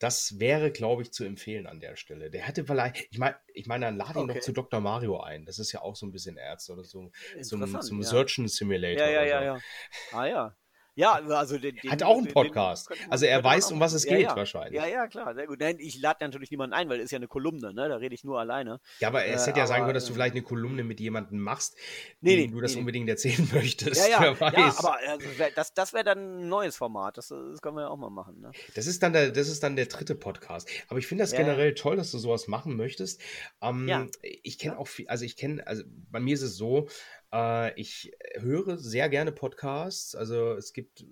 [0.00, 2.30] Das wäre, glaube ich, zu empfehlen an der Stelle.
[2.30, 4.34] Der hätte vielleicht, ich meine, ich meine, dann lade ihn okay.
[4.34, 4.80] noch zu Dr.
[4.80, 5.46] Mario ein.
[5.46, 7.10] Das ist ja auch so ein bisschen Ärzte oder so
[7.42, 8.06] zum, zum ja.
[8.06, 9.06] Surgeon Simulator.
[9.06, 9.44] Ja, ja, ja, so.
[9.44, 10.18] ja.
[10.18, 10.56] Ah ja.
[10.96, 12.90] Ja, also den, den, hat auch einen Podcast.
[12.90, 14.36] Den, also er weiß, um was es geht, ja.
[14.36, 14.80] wahrscheinlich.
[14.80, 15.58] Ja, ja, klar, sehr gut.
[15.58, 17.88] Nein, ich lade natürlich niemanden ein, weil es ist ja eine Kolumne, ne?
[17.88, 18.80] Da rede ich nur alleine.
[19.00, 21.00] Ja, aber es äh, hätte ja sein können, dass du äh, vielleicht eine Kolumne mit
[21.00, 21.76] jemandem machst,
[22.20, 24.08] nee, nee, du das nee, unbedingt erzählen möchtest.
[24.08, 25.26] Ja, ja, ja aber also,
[25.56, 27.18] das, das wäre dann ein neues Format.
[27.18, 28.40] Das, das können wir ja auch mal machen.
[28.40, 28.52] Ne?
[28.76, 30.68] Das ist dann der, das ist dann der dritte Podcast.
[30.88, 31.38] Aber ich finde das ja.
[31.38, 33.20] generell toll, dass du sowas machen möchtest.
[33.60, 34.06] Ähm, ja.
[34.22, 36.88] Ich kenne auch viel, also ich kenne, also bei mir ist es so,
[37.34, 40.14] äh, ich höre sehr gerne Podcasts.
[40.14, 41.04] Also es gibt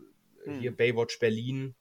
[0.44, 0.60] hm.
[0.60, 1.74] Hier Baywatch Berlin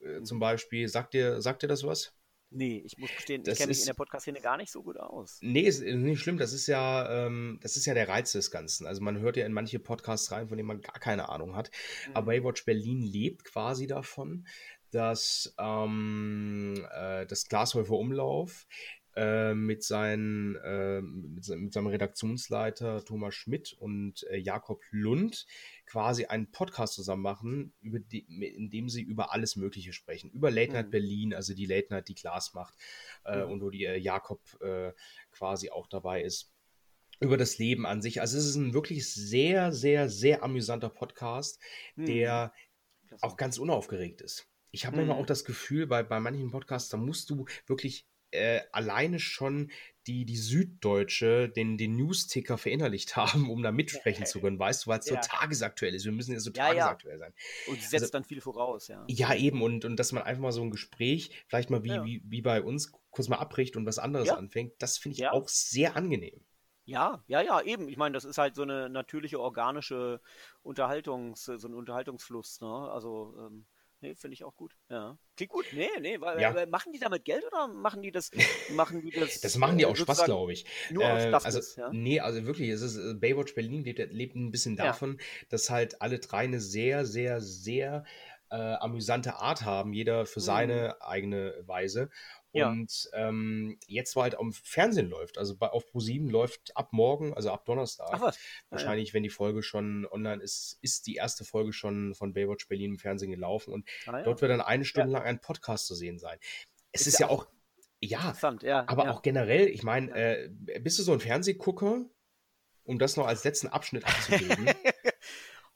[0.00, 0.24] äh, hm.
[0.24, 0.88] zum Beispiel.
[0.88, 2.12] Sagt dir, sagt dir das was?
[2.52, 4.96] Nee, ich muss gestehen, das ich kenne mich in der Podcast-Szene gar nicht so gut
[4.96, 5.38] aus.
[5.40, 6.36] Nee, ist nicht schlimm.
[6.36, 8.88] Das ist ja, ähm, das ist ja der Reiz des Ganzen.
[8.88, 11.70] Also man hört ja in manche Podcasts rein, von denen man gar keine Ahnung hat.
[12.08, 12.16] Mhm.
[12.16, 14.48] Aber Baywatch Berlin lebt quasi davon,
[14.90, 18.66] dass ähm, äh, das Glashäufer Umlauf
[19.16, 25.46] äh, mit, seinen, äh, mit, mit, seinem Redaktionsleiter Thomas Schmidt und äh, Jakob Lund
[25.86, 30.30] quasi einen Podcast zusammen machen, die, in dem sie über alles Mögliche sprechen.
[30.30, 30.90] Über Late Night mhm.
[30.90, 32.74] Berlin, also die Late Night, die Glas macht
[33.24, 33.50] äh, mhm.
[33.50, 34.40] und wo die äh, Jakob
[35.32, 36.52] quasi auch dabei ist.
[37.18, 38.20] Über das Leben an sich.
[38.20, 41.60] Also es ist ein wirklich sehr, sehr, sehr amüsanter Podcast,
[41.96, 42.06] mhm.
[42.06, 42.54] der
[43.20, 44.48] auch ganz unaufgeregt ist.
[44.70, 45.10] Ich habe mhm.
[45.10, 49.70] auch das Gefühl, bei, bei manchen Podcasts, da musst du wirklich äh, alleine schon
[50.06, 54.90] die, die Süddeutsche den, den News-Ticker verinnerlicht haben, um da mitsprechen zu können, weißt du,
[54.90, 55.22] weil es ja.
[55.22, 56.04] so tagesaktuell ist.
[56.04, 57.32] Wir müssen ja so ja, tagesaktuell sein.
[57.68, 59.04] Und setzt also, dann viel voraus, ja.
[59.08, 62.22] Ja, eben, und, und dass man einfach mal so ein Gespräch, vielleicht mal wie, wie,
[62.24, 65.96] wie bei uns, kurz mal abbricht und was anderes anfängt, das finde ich auch sehr
[65.96, 66.40] angenehm.
[66.84, 67.88] Ja, ja, ja, eben.
[67.88, 70.20] Ich meine, das ist halt so eine natürliche, organische
[70.62, 72.90] Unterhaltungs, so ein Unterhaltungsfluss, ne?
[72.90, 73.66] Also, ähm,
[74.02, 74.76] Nee, finde ich auch gut.
[74.88, 75.18] Ja.
[75.36, 75.66] Klingt gut.
[75.72, 76.66] Nee, nee, weil, ja.
[76.66, 78.30] machen die damit Geld oder machen die das
[78.72, 80.64] machen die das Das machen die auch Spaß, glaube ich.
[80.90, 81.92] Nur äh, aus also, ja?
[81.92, 85.46] Nee, also wirklich, es ist äh, Baywatch Berlin lebt, lebt ein bisschen davon, ja.
[85.50, 88.04] dass halt alle drei eine sehr sehr sehr
[88.50, 91.06] äh, amüsante Art haben, jeder für seine mhm.
[91.06, 92.10] eigene Weise
[92.52, 92.68] ja.
[92.68, 97.32] Und ähm, jetzt, wo halt am Fernsehen läuft, also bei, auf Pro7 läuft ab morgen,
[97.34, 98.38] also ab Donnerstag, Ach was?
[98.70, 99.14] wahrscheinlich, ja.
[99.14, 102.98] wenn die Folge schon online ist, ist die erste Folge schon von Baywatch Berlin im
[102.98, 104.22] Fernsehen gelaufen und ah, ja.
[104.24, 106.38] dort wird dann eine Stunde lang ein Podcast zu sehen sein.
[106.92, 107.46] Es ist, ist ja auch,
[108.00, 110.50] ja, ja, aber auch generell, ich meine, äh,
[110.80, 112.04] bist du so ein Fernsehgucker?
[112.82, 114.66] Um das noch als letzten Abschnitt abzugeben.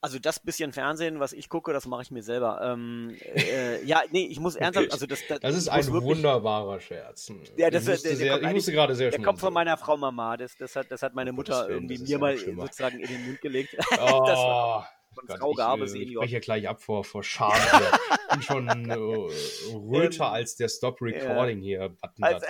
[0.05, 2.61] Also das bisschen Fernsehen, was ich gucke, das mache ich mir selber.
[2.63, 6.79] Ähm, äh, ja, nee, ich muss ernsthaft, also das, das, das ist ein wirklich, wunderbarer
[6.79, 7.33] Scherz.
[7.57, 9.79] Ja, das, ich musste, der, der sehr, ich musste gerade sehr Der kommt von meiner
[9.79, 12.65] Frau Mama, das, das, hat, das hat meine oh, Mutter irgendwie mir mal schlimmer.
[12.67, 13.77] sozusagen in den Mund gelegt.
[13.93, 17.25] Oh, das war von Gott, Frau Gabe ich, Ich spreche ja gleich ab vor, vor
[17.25, 17.55] Scham.
[17.55, 18.95] ich bin schon äh,
[19.75, 22.25] röter ähm, als der Stop Recording hier Button.
[22.25, 22.47] Also,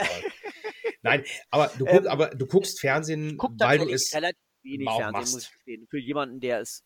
[1.02, 5.12] Nein, aber du, guck, ähm, aber du guckst Fernsehen, weil du es relativ wenig Fernsehen,
[5.12, 5.34] machst.
[5.34, 5.86] muss ich verstehen.
[5.90, 6.82] Für jemanden, der es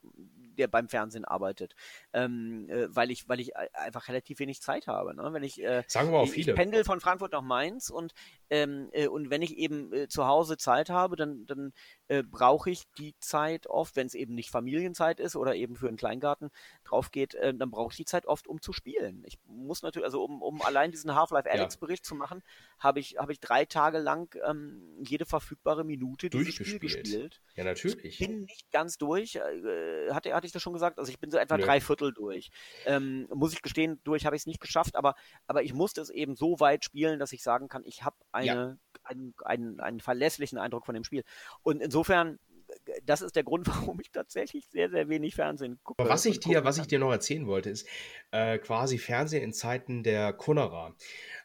[0.59, 1.75] der beim Fernsehen arbeitet,
[2.13, 5.15] ähm, äh, weil ich, weil ich einfach relativ wenig Zeit habe.
[5.15, 5.33] Ne?
[5.33, 6.53] Wenn ich, äh, Sagen wir auch viele.
[6.53, 8.13] Ich pendel von Frankfurt nach Mainz und,
[8.51, 11.73] ähm, äh, und wenn ich eben äh, zu Hause Zeit habe, dann, dann
[12.09, 15.89] äh, brauche ich die Zeit oft, wenn es eben nicht Familienzeit ist oder eben für
[15.89, 16.51] einen Kleingarten
[16.85, 19.23] drauf geht, äh, dann brauche ich die Zeit oft, um zu spielen.
[19.27, 22.09] Ich muss natürlich, also um, um allein diesen Half-Life Alex-Bericht ja.
[22.09, 22.43] zu machen,
[22.79, 27.41] habe ich, hab ich drei Tage lang ähm, jede verfügbare Minute dieses Spiel gespielt.
[27.55, 28.05] Ja, natürlich.
[28.05, 30.99] Ich bin nicht ganz durch, äh, hatte, hatte ich das schon gesagt?
[30.99, 31.65] Also ich bin so etwa Nö.
[31.65, 32.51] drei Viertel durch.
[32.87, 35.15] Ähm, muss ich gestehen, durch habe ich es nicht geschafft, aber,
[35.47, 38.47] aber ich musste es eben so weit spielen, dass ich sagen kann, ich habe eine,
[38.47, 38.77] ja.
[39.05, 41.25] einen, einen, einen verlässlichen Eindruck von dem Spiel.
[41.63, 42.39] Und insofern
[43.05, 46.03] das ist der Grund, warum ich tatsächlich sehr, sehr wenig Fernsehen gucke.
[46.03, 47.89] Aber was ich dir, was ich dir noch erzählen wollte, ist
[48.31, 50.95] äh, quasi Fernsehen in Zeiten der Kunera.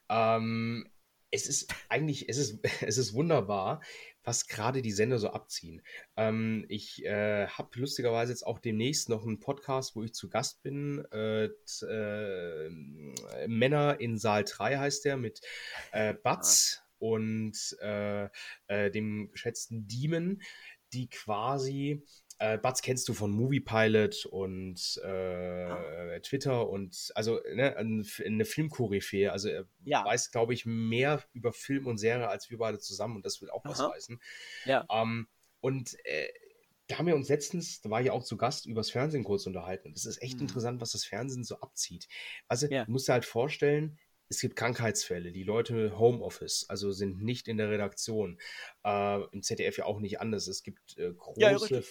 [0.09, 0.89] Ähm,
[1.31, 3.81] es ist eigentlich, es ist, es ist wunderbar,
[4.23, 5.81] was gerade die Sender so abziehen.
[6.15, 10.63] Ähm, ich äh, habe lustigerweise jetzt auch demnächst noch einen Podcast, wo ich zu Gast
[10.63, 11.03] bin.
[11.11, 12.69] Äh, äh,
[13.47, 15.41] Männer in Saal 3 heißt der mit
[15.91, 16.85] äh, Batz ah.
[16.99, 18.29] und äh,
[18.67, 20.41] äh, dem geschätzten Demon,
[20.93, 22.03] die quasi
[22.39, 26.19] äh, Batz kennst du von Movie Pilot und äh, ah.
[26.19, 29.31] Twitter und also ne, eine Filmkoryphäe.
[29.31, 30.03] Also er ja.
[30.05, 33.49] weiß, glaube ich, mehr über Film und Serie als wir beide zusammen und das will
[33.49, 33.71] auch Aha.
[33.71, 34.21] was heißen.
[34.65, 34.85] Ja.
[34.89, 35.27] Ähm,
[35.61, 36.27] und äh,
[36.87, 39.89] da haben wir uns letztens, da war ich auch zu Gast, übers Fernsehen kurz unterhalten.
[39.89, 40.41] Und es ist echt mhm.
[40.41, 42.07] interessant, was das Fernsehen so abzieht.
[42.47, 42.85] Also, ja.
[42.85, 43.97] du musst dir halt vorstellen,
[44.29, 48.39] es gibt Krankheitsfälle, die Leute Homeoffice, also sind nicht in der Redaktion.
[48.83, 50.47] Äh, Im ZDF ja auch nicht anders.
[50.47, 51.81] Es gibt äh, große, ja,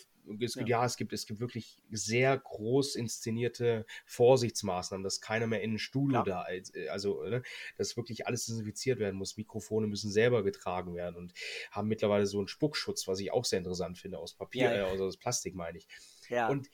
[0.40, 0.66] es, ja.
[0.66, 5.78] ja, es gibt, es gibt wirklich sehr groß inszenierte Vorsichtsmaßnahmen, dass keiner mehr in ein
[5.78, 6.24] Studio ja.
[6.24, 7.42] da, äh, also ne,
[7.76, 9.36] dass wirklich alles desinfiziert werden muss.
[9.36, 11.32] Mikrofone müssen selber getragen werden und
[11.70, 15.00] haben mittlerweile so einen Spuckschutz, was ich auch sehr interessant finde, aus Papier, ja, äh,
[15.00, 15.88] aus Plastik meine ich.
[16.28, 16.48] Ja.
[16.48, 16.70] Und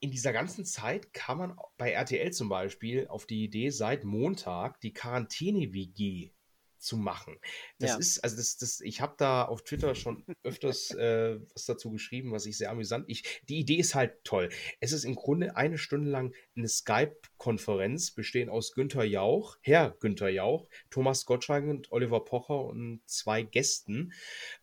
[0.00, 4.80] in dieser ganzen Zeit kam man bei RTL zum Beispiel auf die Idee, seit Montag
[4.80, 6.30] die Quarantäne-WG
[6.78, 7.38] zu machen.
[7.78, 7.98] Das ja.
[7.98, 12.32] ist, also das, das, ich habe da auf Twitter schon öfters äh, was dazu geschrieben,
[12.32, 13.04] was ich sehr amüsant.
[13.08, 14.48] Ich, die Idee ist halt toll.
[14.80, 20.28] Es ist im Grunde eine Stunde lang eine Skype-Konferenz, bestehend aus Günther Jauch, Herr Günther
[20.28, 24.12] Jauch, Thomas Gottschalk und Oliver Pocher und zwei Gästen,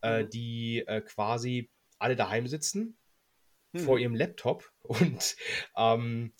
[0.01, 0.29] äh, mhm.
[0.29, 1.69] die äh, quasi
[1.99, 2.97] alle daheim sitzen
[3.75, 3.81] hm.
[3.81, 5.35] vor ihrem Laptop und
[5.77, 6.33] ähm,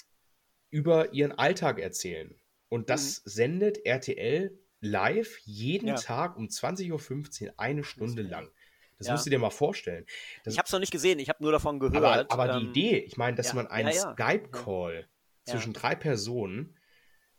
[0.70, 2.36] über ihren Alltag erzählen.
[2.70, 3.22] Und das hm.
[3.26, 5.96] sendet RTL live jeden ja.
[5.96, 8.50] Tag um 20.15 Uhr eine Stunde lang.
[8.98, 9.14] Das ja.
[9.14, 10.06] musst du dir mal vorstellen.
[10.44, 12.32] Das ich habe es noch nicht gesehen, ich habe nur davon gehört.
[12.32, 15.08] Aber, aber ähm, die Idee, ich meine, dass ja, man einen Skype-Call
[15.44, 16.78] zwischen drei Personen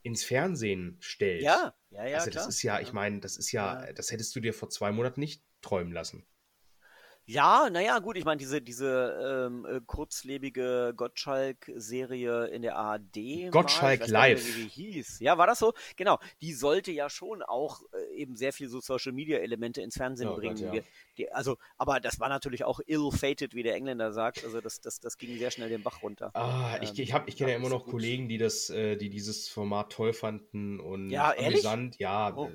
[0.02, 1.42] ins Fernsehen stellt.
[1.42, 2.18] Ja, ja, ja.
[2.18, 2.48] Also das klar.
[2.48, 5.42] ist ja, ich meine, das ist ja, das hättest du dir vor zwei Monaten nicht
[5.62, 6.24] träumen lassen.
[7.28, 13.50] Ja, naja, gut, ich meine, diese, diese ähm, äh, kurzlebige Gottschalk-Serie in der ARD.
[13.50, 14.44] Gottschalk mal, Live.
[14.44, 15.18] Nicht, wie die hieß.
[15.20, 15.72] Ja, war das so?
[15.96, 16.20] Genau.
[16.40, 20.54] Die sollte ja schon auch äh, eben sehr viel so Social-Media-Elemente ins Fernsehen oh, bringen.
[20.54, 20.82] Gott, ja.
[21.18, 24.44] die, also, aber das war natürlich auch ill-fated, wie der Engländer sagt.
[24.44, 26.30] Also, das, das, das ging sehr schnell den Bach runter.
[26.34, 29.90] Ah, ich, ich, ich kenne ja immer noch Kollegen, die das, äh, die dieses Format
[29.90, 31.98] toll fanden und ja, amüsant.
[31.98, 32.52] Ja, oh.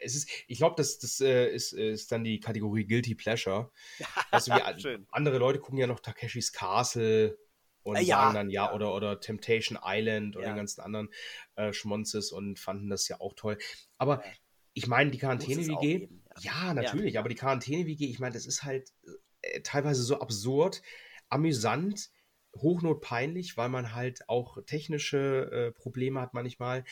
[0.00, 3.70] Es ist, ich glaube, das, das äh, ist, ist dann die Kategorie Guilty Pleasure.
[4.30, 7.36] Also wie andere Leute gucken ja noch Takeshis Castle
[7.82, 10.52] und ja, sagen dann ja, ja, Oder, oder Temptation Island oder ja.
[10.52, 11.08] den ganzen anderen
[11.56, 13.58] äh, Schmonzes und fanden das ja auch toll.
[13.98, 14.22] Aber
[14.74, 16.08] ich meine, die Quarantäne-WG,
[16.40, 16.74] ja.
[16.74, 18.90] natürlich, aber die Quarantäne-WG, ich meine, das ist halt
[19.42, 20.82] äh, teilweise so absurd,
[21.28, 22.10] amüsant,
[22.56, 26.84] hochnotpeinlich, weil man halt auch technische äh, Probleme hat manchmal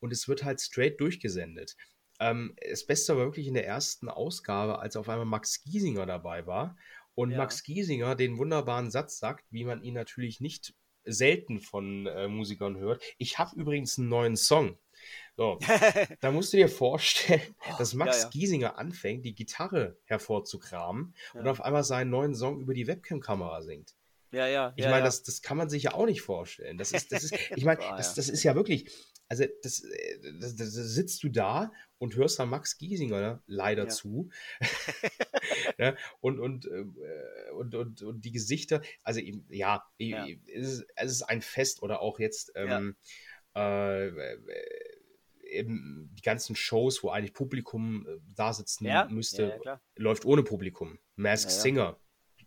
[0.00, 1.76] und es wird halt straight durchgesendet.
[2.20, 6.46] Ähm, das Beste war wirklich in der ersten Ausgabe, als auf einmal Max Giesinger dabei
[6.46, 6.76] war
[7.14, 7.38] und ja.
[7.38, 10.74] Max Giesinger den wunderbaren Satz sagt, wie man ihn natürlich nicht
[11.04, 13.02] selten von äh, Musikern hört.
[13.18, 14.78] Ich habe übrigens einen neuen Song.
[15.36, 15.58] So,
[16.20, 18.28] da musst du dir vorstellen, oh, dass Max ja, ja.
[18.30, 21.40] Giesinger anfängt, die Gitarre hervorzukramen ja.
[21.40, 23.94] und auf einmal seinen neuen Song über die Webcam-Kamera singt.
[24.32, 24.72] Ja, ja.
[24.76, 26.76] Ich meine, das, das kann man sich ja auch nicht vorstellen.
[26.76, 28.90] Das ist, das ist, ich meine, das, das ist ja wirklich,
[29.28, 33.84] also das, äh, das, das, sitzt du da und hörst dann Max Giesinger ne, leider
[33.84, 33.88] ja.
[33.88, 34.30] zu.
[35.78, 36.84] ja, und, und, äh,
[37.52, 40.26] und, und, und, die Gesichter, also ja, ja.
[40.46, 42.96] Es, ist, ein Fest oder auch jetzt ähm,
[43.54, 44.08] äh,
[45.42, 49.60] eben die ganzen Shows, wo eigentlich Publikum äh, da sitzen müsste,
[49.96, 50.98] läuft ohne Publikum.
[51.16, 51.98] Mask Singer,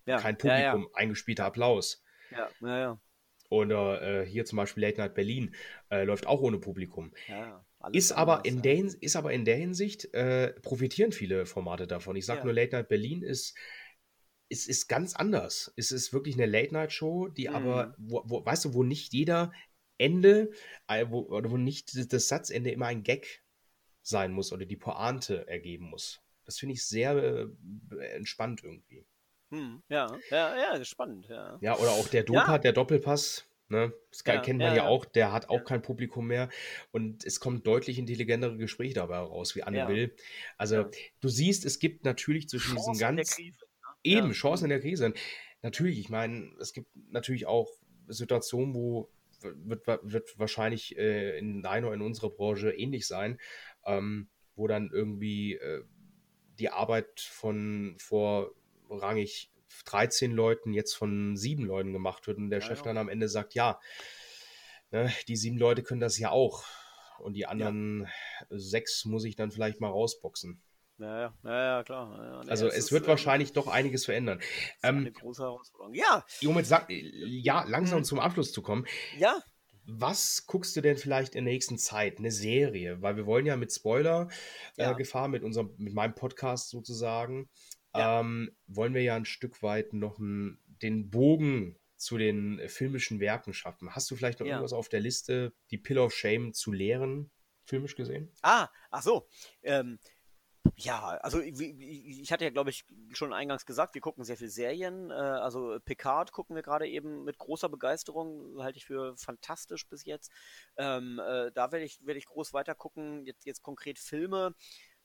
[0.06, 2.04] kein Publikum, eingespielter Applaus.
[2.32, 3.02] Ja, ja, ja.
[3.52, 5.54] Oder äh, hier zum Beispiel Late Night Berlin
[5.90, 7.12] äh, läuft auch ohne Publikum.
[7.28, 12.16] Ja, ist, aber in der, ist aber in der Hinsicht, äh, profitieren viele Formate davon.
[12.16, 12.46] Ich sage ja.
[12.46, 13.58] nur, Late Night Berlin ist,
[14.48, 15.74] ist, ist ganz anders.
[15.76, 17.56] Es ist wirklich eine Late Night Show, die mhm.
[17.56, 19.52] aber, wo, wo, weißt du, wo nicht jeder
[19.98, 20.52] Ende,
[20.88, 23.44] äh, wo, oder wo nicht das Satzende immer ein Gag
[24.02, 26.22] sein muss oder die Pointe ergeben muss.
[26.46, 27.48] Das finde ich sehr äh,
[28.16, 29.06] entspannt irgendwie.
[29.52, 31.58] Hm, ja, ja, ja, spannend, ja.
[31.62, 32.58] Ja, oder auch der Dopa, ja.
[32.58, 33.94] der Doppelpass, ne?
[34.10, 36.50] Das ja, kennt man ja, auch, der hat auch kein Publikum mehr
[36.92, 40.16] und es kommt deutlich intelligentere Gespräche dabei raus, wie Anne Will.
[40.58, 40.86] Also,
[41.20, 43.36] du siehst, es gibt natürlich zwischen Chancen diesen ganz.
[43.36, 43.88] Krise, ne?
[44.04, 45.14] Eben, Chancen in der Krise.
[45.62, 47.70] Natürlich, ich meine, es gibt natürlich auch
[48.08, 49.10] Situationen, wo
[49.42, 53.38] wird, wird wahrscheinlich äh, in deiner, in unserer Branche ähnlich sein,
[53.86, 55.84] ähm, wo dann irgendwie äh,
[56.60, 58.52] die Arbeit von vor
[58.92, 59.52] rangig
[59.86, 62.86] 13 Leuten jetzt von sieben Leuten gemacht wird und der ja, Chef ja.
[62.86, 63.80] dann am Ende sagt, ja,
[64.92, 66.64] ne, die sieben Leute können das ja auch
[67.20, 68.46] und die anderen ja.
[68.50, 70.62] sechs muss ich dann vielleicht mal rausboxen.
[70.98, 72.44] Ja, ja, ja, klar.
[72.44, 74.40] Nee, also es ist, wird äh, wahrscheinlich doch einiges verändern.
[74.84, 75.96] Ähm, eine große Herausforderung.
[75.96, 76.24] Ja.
[76.42, 78.04] Jomit, sag, ja, langsam hm.
[78.04, 78.86] zum Abschluss zu kommen.
[79.18, 79.42] Ja.
[79.86, 82.20] Was guckst du denn vielleicht in der nächsten Zeit?
[82.20, 83.02] Eine Serie?
[83.02, 87.50] Weil wir wollen ja mit Spoiler-Gefahr, äh, mit unserem, mit meinem Podcast sozusagen,
[87.94, 88.20] ja.
[88.20, 93.20] ähm, wollen wir ja ein Stück weit noch ein, den Bogen zu den äh, filmischen
[93.20, 93.94] Werken schaffen.
[93.96, 94.54] Hast du vielleicht noch ja.
[94.54, 97.32] irgendwas auf der Liste, die Pill of Shame zu lehren,
[97.66, 98.32] filmisch gesehen?
[98.42, 99.28] Ah, ach so.
[99.62, 100.00] Ähm,
[100.78, 105.10] Ja, also ich hatte ja, glaube ich, schon eingangs gesagt, wir gucken sehr viel Serien.
[105.10, 110.06] Äh, also Picard gucken wir gerade eben mit großer Begeisterung, halte ich für fantastisch bis
[110.06, 110.32] jetzt.
[110.78, 113.26] Ähm, äh, da werde ich, werd ich groß weiter gucken.
[113.26, 114.54] Jetzt, jetzt konkret Filme.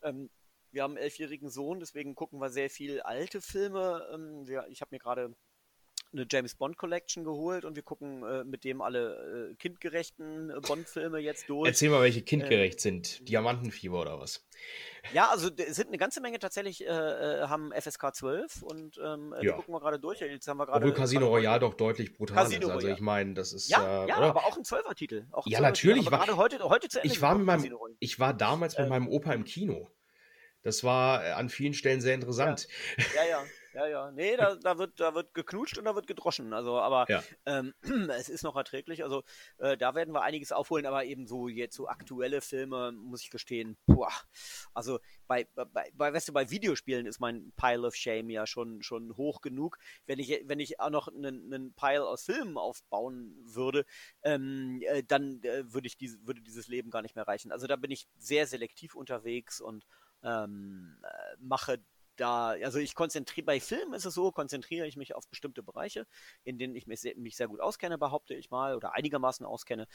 [0.02, 0.30] Ähm,
[0.76, 4.06] wir haben einen elfjährigen Sohn, deswegen gucken wir sehr viel alte Filme.
[4.12, 5.34] Ähm, wir, ich habe mir gerade
[6.12, 10.60] eine James Bond Collection geholt und wir gucken äh, mit dem alle äh, kindgerechten äh,
[10.60, 11.66] Bond-Filme jetzt durch.
[11.66, 13.26] Erzähl mal, welche kindgerecht sind.
[13.26, 14.46] Diamantenfieber oder was?
[15.14, 19.34] Ja, also es sind eine ganze Menge tatsächlich, äh, äh haben FSK 12 und ähm,
[19.34, 19.40] ja.
[19.40, 20.20] die gucken wir gerade durch.
[20.20, 20.84] Jetzt haben wir gerade.
[20.84, 22.74] Obwohl Casino Royale doch deutlich brutal Casino ist.
[22.74, 24.06] Also ich meine, das ist ja.
[24.06, 25.26] Ja, aber auch ein 12er-Titel.
[25.46, 26.10] Ja, natürlich.
[26.10, 28.90] War, gerade heute, heute zu Ende ich, war mit meinem, ich war damals mit ähm.
[28.90, 29.90] meinem Opa im Kino.
[30.66, 32.66] Das war an vielen Stellen sehr interessant.
[33.14, 33.30] ja, ja.
[33.30, 33.44] ja.
[33.76, 34.10] Ja, ja.
[34.10, 36.54] Nee, da, da, wird, da wird geknutscht und da wird gedroschen.
[36.54, 37.22] Also, aber ja.
[37.44, 37.74] ähm,
[38.16, 39.04] es ist noch erträglich.
[39.04, 39.22] Also,
[39.58, 43.28] äh, da werden wir einiges aufholen, aber eben so jetzt so aktuelle Filme, muss ich
[43.28, 44.10] gestehen, boah.
[44.72, 48.82] Also bei, bei, bei, weißt du, bei Videospielen ist mein Pile of Shame ja schon,
[48.82, 49.76] schon hoch genug.
[50.06, 53.84] Wenn ich, wenn ich auch noch einen, einen Pile aus Filmen aufbauen würde,
[54.22, 57.52] ähm, äh, dann äh, würde ich diese, würde dieses Leben gar nicht mehr reichen.
[57.52, 59.84] Also da bin ich sehr selektiv unterwegs und
[60.22, 61.78] ähm, äh, mache
[62.16, 66.06] da, also ich konzentriere, bei Filmen ist es so, konzentriere ich mich auf bestimmte Bereiche,
[66.44, 69.86] in denen ich mich sehr, mich sehr gut auskenne, behaupte ich mal, oder einigermaßen auskenne.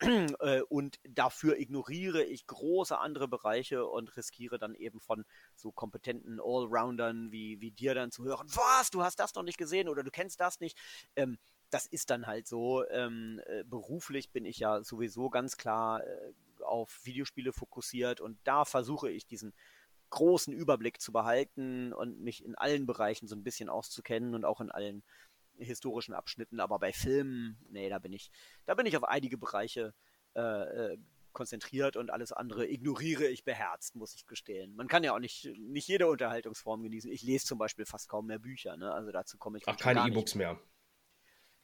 [0.40, 5.24] Äh, und dafür ignoriere ich große andere Bereiche und riskiere dann eben von
[5.54, 9.58] so kompetenten Allroundern wie, wie dir dann zu hören, was, du hast das noch nicht
[9.58, 10.78] gesehen oder du kennst das nicht.
[11.16, 11.38] Ähm,
[11.70, 12.86] das ist dann halt so.
[12.88, 18.64] Ähm, äh, beruflich bin ich ja sowieso ganz klar äh, auf Videospiele fokussiert und da
[18.64, 19.54] versuche ich diesen
[20.10, 24.60] großen Überblick zu behalten und mich in allen Bereichen so ein bisschen auszukennen und auch
[24.60, 25.02] in allen
[25.58, 26.60] historischen Abschnitten.
[26.60, 28.30] Aber bei Filmen, nee, da bin ich,
[28.66, 29.94] da bin ich auf einige Bereiche
[30.34, 30.40] äh,
[30.92, 30.98] äh,
[31.32, 34.74] konzentriert und alles andere ignoriere ich beherzt, muss ich gestehen.
[34.74, 37.10] Man kann ja auch nicht, nicht jede Unterhaltungsform genießen.
[37.10, 38.90] Ich lese zum Beispiel fast kaum mehr Bücher, ne?
[38.92, 40.58] Also dazu komme ich Ach, keine E-Books mehr.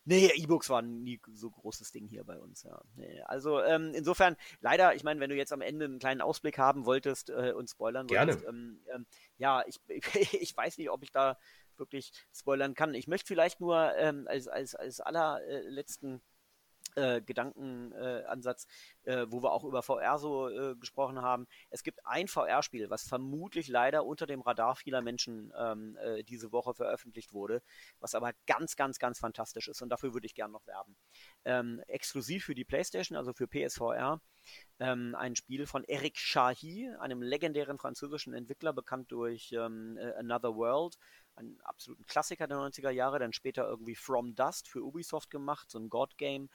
[0.05, 2.81] Nee, E-Books waren nie so großes Ding hier bei uns, ja.
[2.97, 6.59] Nee, also ähm, insofern, leider, ich meine, wenn du jetzt am Ende einen kleinen Ausblick
[6.59, 8.33] haben wolltest äh, und spoilern Gerne.
[8.33, 9.07] wolltest, ähm, ähm,
[9.39, 9.81] ja, ich,
[10.41, 11.39] ich weiß nicht, ob ich da
[11.77, 12.95] wirklich spoilern kann.
[12.95, 16.21] Ich möchte vielleicht nur ähm, als, als, als allerletzten
[16.97, 18.67] äh, Gedankenansatz,
[19.05, 21.47] äh, wo wir auch über VR so äh, gesprochen haben.
[21.71, 26.53] Es gibt ein VR-Spiel, was vermutlich leider unter dem Radar vieler Menschen ähm, äh, diese
[26.53, 27.63] Woche veröffentlicht wurde,
[28.01, 30.97] was aber ganz, ganz, ganz fantastisch ist und dafür würde ich gerne noch werben.
[31.45, 34.21] Ähm, exklusiv für die PlayStation, also für PSVR,
[34.81, 40.55] ähm, ein Spiel von Eric Chahi, einem legendären französischen Entwickler, bekannt durch ähm, äh, Another
[40.57, 40.97] World
[41.37, 45.79] einen absoluten Klassiker der 90er Jahre, dann später irgendwie From Dust für Ubisoft gemacht, so
[45.79, 46.49] ein God-Game.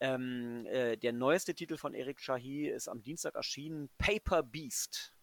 [0.00, 5.14] Ähm, äh, der neueste Titel von Eric Shahi ist am Dienstag erschienen, Paper Beast.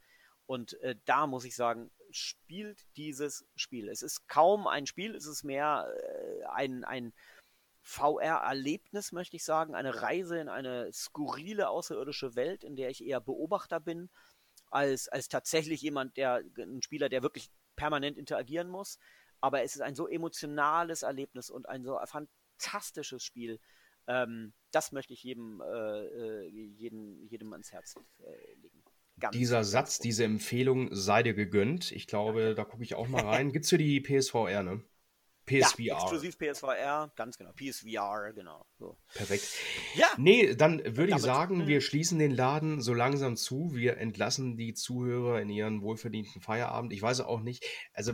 [0.45, 3.90] Und äh, da muss ich sagen, spielt dieses Spiel.
[3.90, 7.14] Es ist kaum ein Spiel, es ist mehr äh, ein, ein
[7.82, 9.76] VR-Erlebnis, möchte ich sagen.
[9.76, 14.10] Eine Reise in eine skurrile außerirdische Welt, in der ich eher Beobachter bin,
[14.72, 18.99] als, als tatsächlich jemand, der, ein Spieler, der wirklich permanent interagieren muss.
[19.41, 23.60] Aber es ist ein so emotionales Erlebnis und ein so fantastisches Spiel.
[24.07, 28.84] Ähm, das möchte ich jedem, äh, äh jedem, jedem ans Herz äh, legen.
[29.19, 31.91] Ganz Dieser Satz, diese Empfehlung sei dir gegönnt.
[31.91, 33.51] Ich glaube, da gucke ich auch mal rein.
[33.51, 34.81] Gibt es für die PSVR, ne?
[35.49, 35.84] PSVR.
[35.84, 37.51] Ja, exklusiv PSVR, ganz genau.
[37.53, 38.65] PSVR, genau.
[38.77, 38.97] So.
[39.13, 39.47] Perfekt.
[39.95, 40.07] Ja.
[40.17, 43.71] Nee, dann würde ich sagen, wir schließen den Laden so langsam zu.
[43.73, 46.93] Wir entlassen die Zuhörer in ihren wohlverdienten Feierabend.
[46.93, 48.13] Ich weiß auch nicht, also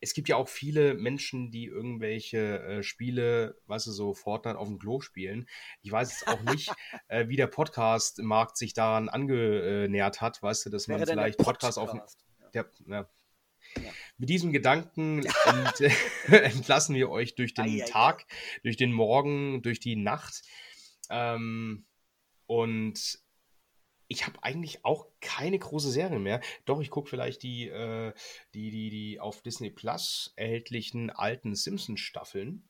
[0.00, 4.68] es gibt ja auch viele Menschen, die irgendwelche äh, Spiele, weißt du, so Fortnite auf
[4.68, 5.48] dem Klo spielen.
[5.80, 6.70] Ich weiß jetzt auch nicht,
[7.08, 11.78] äh, wie der Podcast-Markt sich daran angenähert hat, weißt du, dass man vielleicht Podcast, Podcast
[11.78, 12.52] auf dem.
[12.52, 13.08] Der, ja,
[14.18, 15.80] mit diesem Gedanken ent,
[16.28, 18.60] entlassen wir euch durch den ei, Tag, ei.
[18.62, 20.42] durch den Morgen, durch die Nacht.
[21.10, 21.86] Ähm,
[22.46, 23.18] und
[24.08, 26.40] ich habe eigentlich auch keine große Serie mehr.
[26.64, 28.12] Doch, ich gucke vielleicht die, äh,
[28.54, 32.68] die, die, die auf Disney Plus erhältlichen alten Simpsons-Staffeln.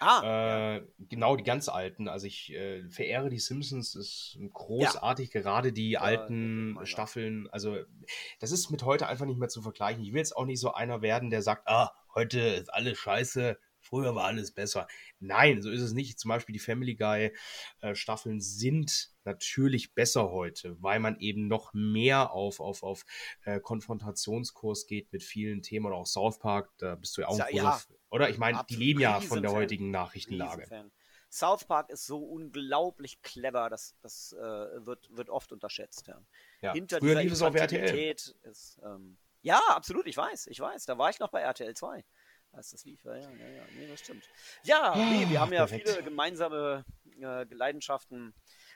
[0.00, 0.80] Ah, äh, ja.
[1.08, 2.08] Genau, die ganz alten.
[2.08, 5.40] Also ich äh, verehre die Simpsons, ist großartig, ja.
[5.40, 7.48] gerade die ja, alten Staffeln.
[7.50, 7.76] Also
[8.40, 10.02] das ist mit heute einfach nicht mehr zu vergleichen.
[10.02, 13.58] Ich will jetzt auch nicht so einer werden, der sagt, ah, heute ist alles scheiße,
[13.88, 14.86] früher war alles besser.
[15.18, 16.18] Nein, so ist es nicht.
[16.18, 17.32] Zum Beispiel die Family Guy
[17.80, 23.04] äh, Staffeln sind natürlich besser heute, weil man eben noch mehr auf, auf, auf
[23.44, 27.38] äh, Konfrontationskurs geht mit vielen Themen oder auch South Park, da bist du ja auch
[27.38, 28.30] ein ja, großer, oder?
[28.30, 30.90] Ich meine, die leben ja von der heutigen Nachrichtenlage.
[31.30, 36.06] South Park ist so unglaublich clever, das, das äh, wird, wird oft unterschätzt.
[36.06, 36.22] Ja.
[36.62, 36.72] Ja.
[36.72, 38.16] Hinter Früher dieser lief es auf RTL.
[38.44, 40.86] Ist, ähm, ja, absolut, ich weiß, ich weiß.
[40.86, 42.06] Da war ich noch bei RTL 2 als
[42.52, 43.02] das lief.
[43.04, 43.62] Ja, ja, ja, ja.
[43.76, 44.24] Nee, das stimmt.
[44.64, 45.88] Ja, nee, wir haben ja perfekt.
[45.88, 46.84] viele gemeinsame
[47.20, 48.34] äh, Leidenschaften.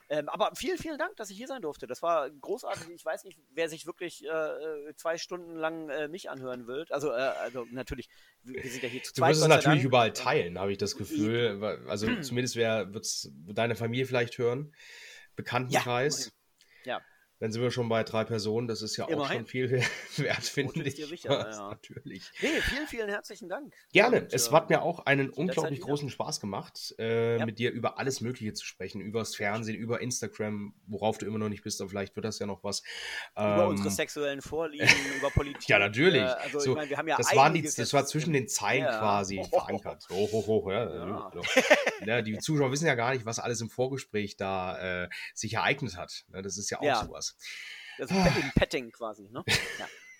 [0.08, 1.86] Ähm, aber vielen, vielen Dank, dass ich hier sein durfte.
[1.86, 2.88] Das war großartig.
[2.90, 6.84] Ich weiß nicht, wer sich wirklich äh, zwei Stunden lang äh, mich anhören will.
[6.90, 8.08] Also, äh, also natürlich,
[8.42, 9.30] wir sind ja hier zu Du zweit.
[9.30, 9.84] wirst es natürlich Dank.
[9.86, 11.60] überall teilen, habe ich das Gefühl.
[11.60, 14.74] weil- Also zumindest wird es deine Familie vielleicht hören.
[15.36, 16.26] Bekanntenkreis.
[16.26, 16.32] Ja.
[17.42, 18.68] Dann sind wir schon bei drei Personen.
[18.68, 19.38] Das ist ja auch Immerhin.
[19.38, 19.70] schon viel
[20.16, 20.94] wert, finde ich.
[20.94, 21.70] sicher, ja.
[21.70, 22.30] Natürlich.
[22.40, 23.74] Nee, vielen, vielen herzlichen Dank.
[23.92, 24.20] Gerne.
[24.22, 27.44] Und, es äh, hat mir auch einen unglaublich großen Spaß gemacht, äh, Ja.
[27.44, 29.00] mit dir über alles Mögliche zu sprechen.
[29.00, 32.38] Über das Fernsehen, über Instagram, worauf du immer noch nicht bist, aber vielleicht wird das
[32.38, 32.84] ja noch was.
[33.34, 34.86] über Ähm, unsere sexuellen Vorlieben,
[35.18, 35.68] über Politik.
[35.68, 36.22] Ja, natürlich.
[36.22, 38.46] Äh, also, so, ich meine, wir haben ja das, waren die, das war zwischen den
[38.46, 39.00] Zeilen Ja.
[39.00, 40.06] quasi verankert.
[40.12, 40.70] Hoch, hoch, hoch.
[40.70, 40.94] Ja.
[41.08, 41.30] Ja.
[42.06, 45.96] Ja, die Zuschauer wissen ja gar nicht, was alles im Vorgespräch da äh, sich ereignet
[45.96, 46.24] hat.
[46.28, 47.04] Ne, Das ist ja auch Ja.
[47.04, 47.36] sowas.
[47.98, 49.44] Das ist ein Petting quasi, ne?
[49.46, 49.54] Ja,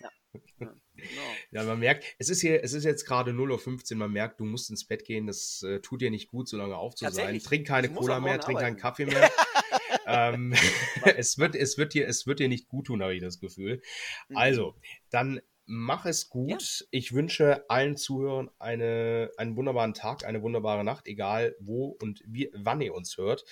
[0.01, 0.09] ja.
[0.59, 0.75] ja.
[0.95, 1.21] Genau.
[1.51, 4.45] Ja, man merkt, es ist hier, es ist jetzt gerade 0.15 Uhr, man merkt, du
[4.45, 7.39] musst ins Bett gehen, das äh, tut dir nicht gut, so lange auf zu sein.
[7.39, 8.81] Trink keine Cola mehr, morgen trink keinen arbeiten.
[8.81, 9.31] Kaffee mehr.
[10.05, 10.53] ähm,
[11.17, 13.81] es, wird, es, wird dir, es wird dir nicht gut tun, habe ich das Gefühl.
[14.29, 14.37] Mhm.
[14.37, 14.75] Also,
[15.09, 16.87] dann mach es gut.
[16.91, 22.51] Ich wünsche allen Zuhörern eine, einen wunderbaren Tag, eine wunderbare Nacht, egal wo und wie,
[22.53, 23.45] wann ihr uns hört.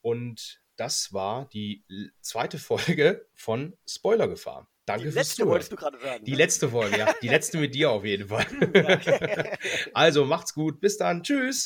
[0.00, 1.84] Und das war die
[2.20, 4.68] zweite Folge von Spoilergefahr.
[4.84, 5.50] Danke Die fürs letzte Zuhören.
[5.50, 6.24] wolltest du gerade sagen.
[6.24, 6.36] Die ne?
[6.38, 7.14] letzte Folge, ja.
[7.22, 8.46] Die letzte mit dir auf jeden Fall.
[8.74, 8.98] Ja.
[9.94, 10.80] also macht's gut.
[10.80, 11.22] Bis dann.
[11.22, 11.60] Tschüss.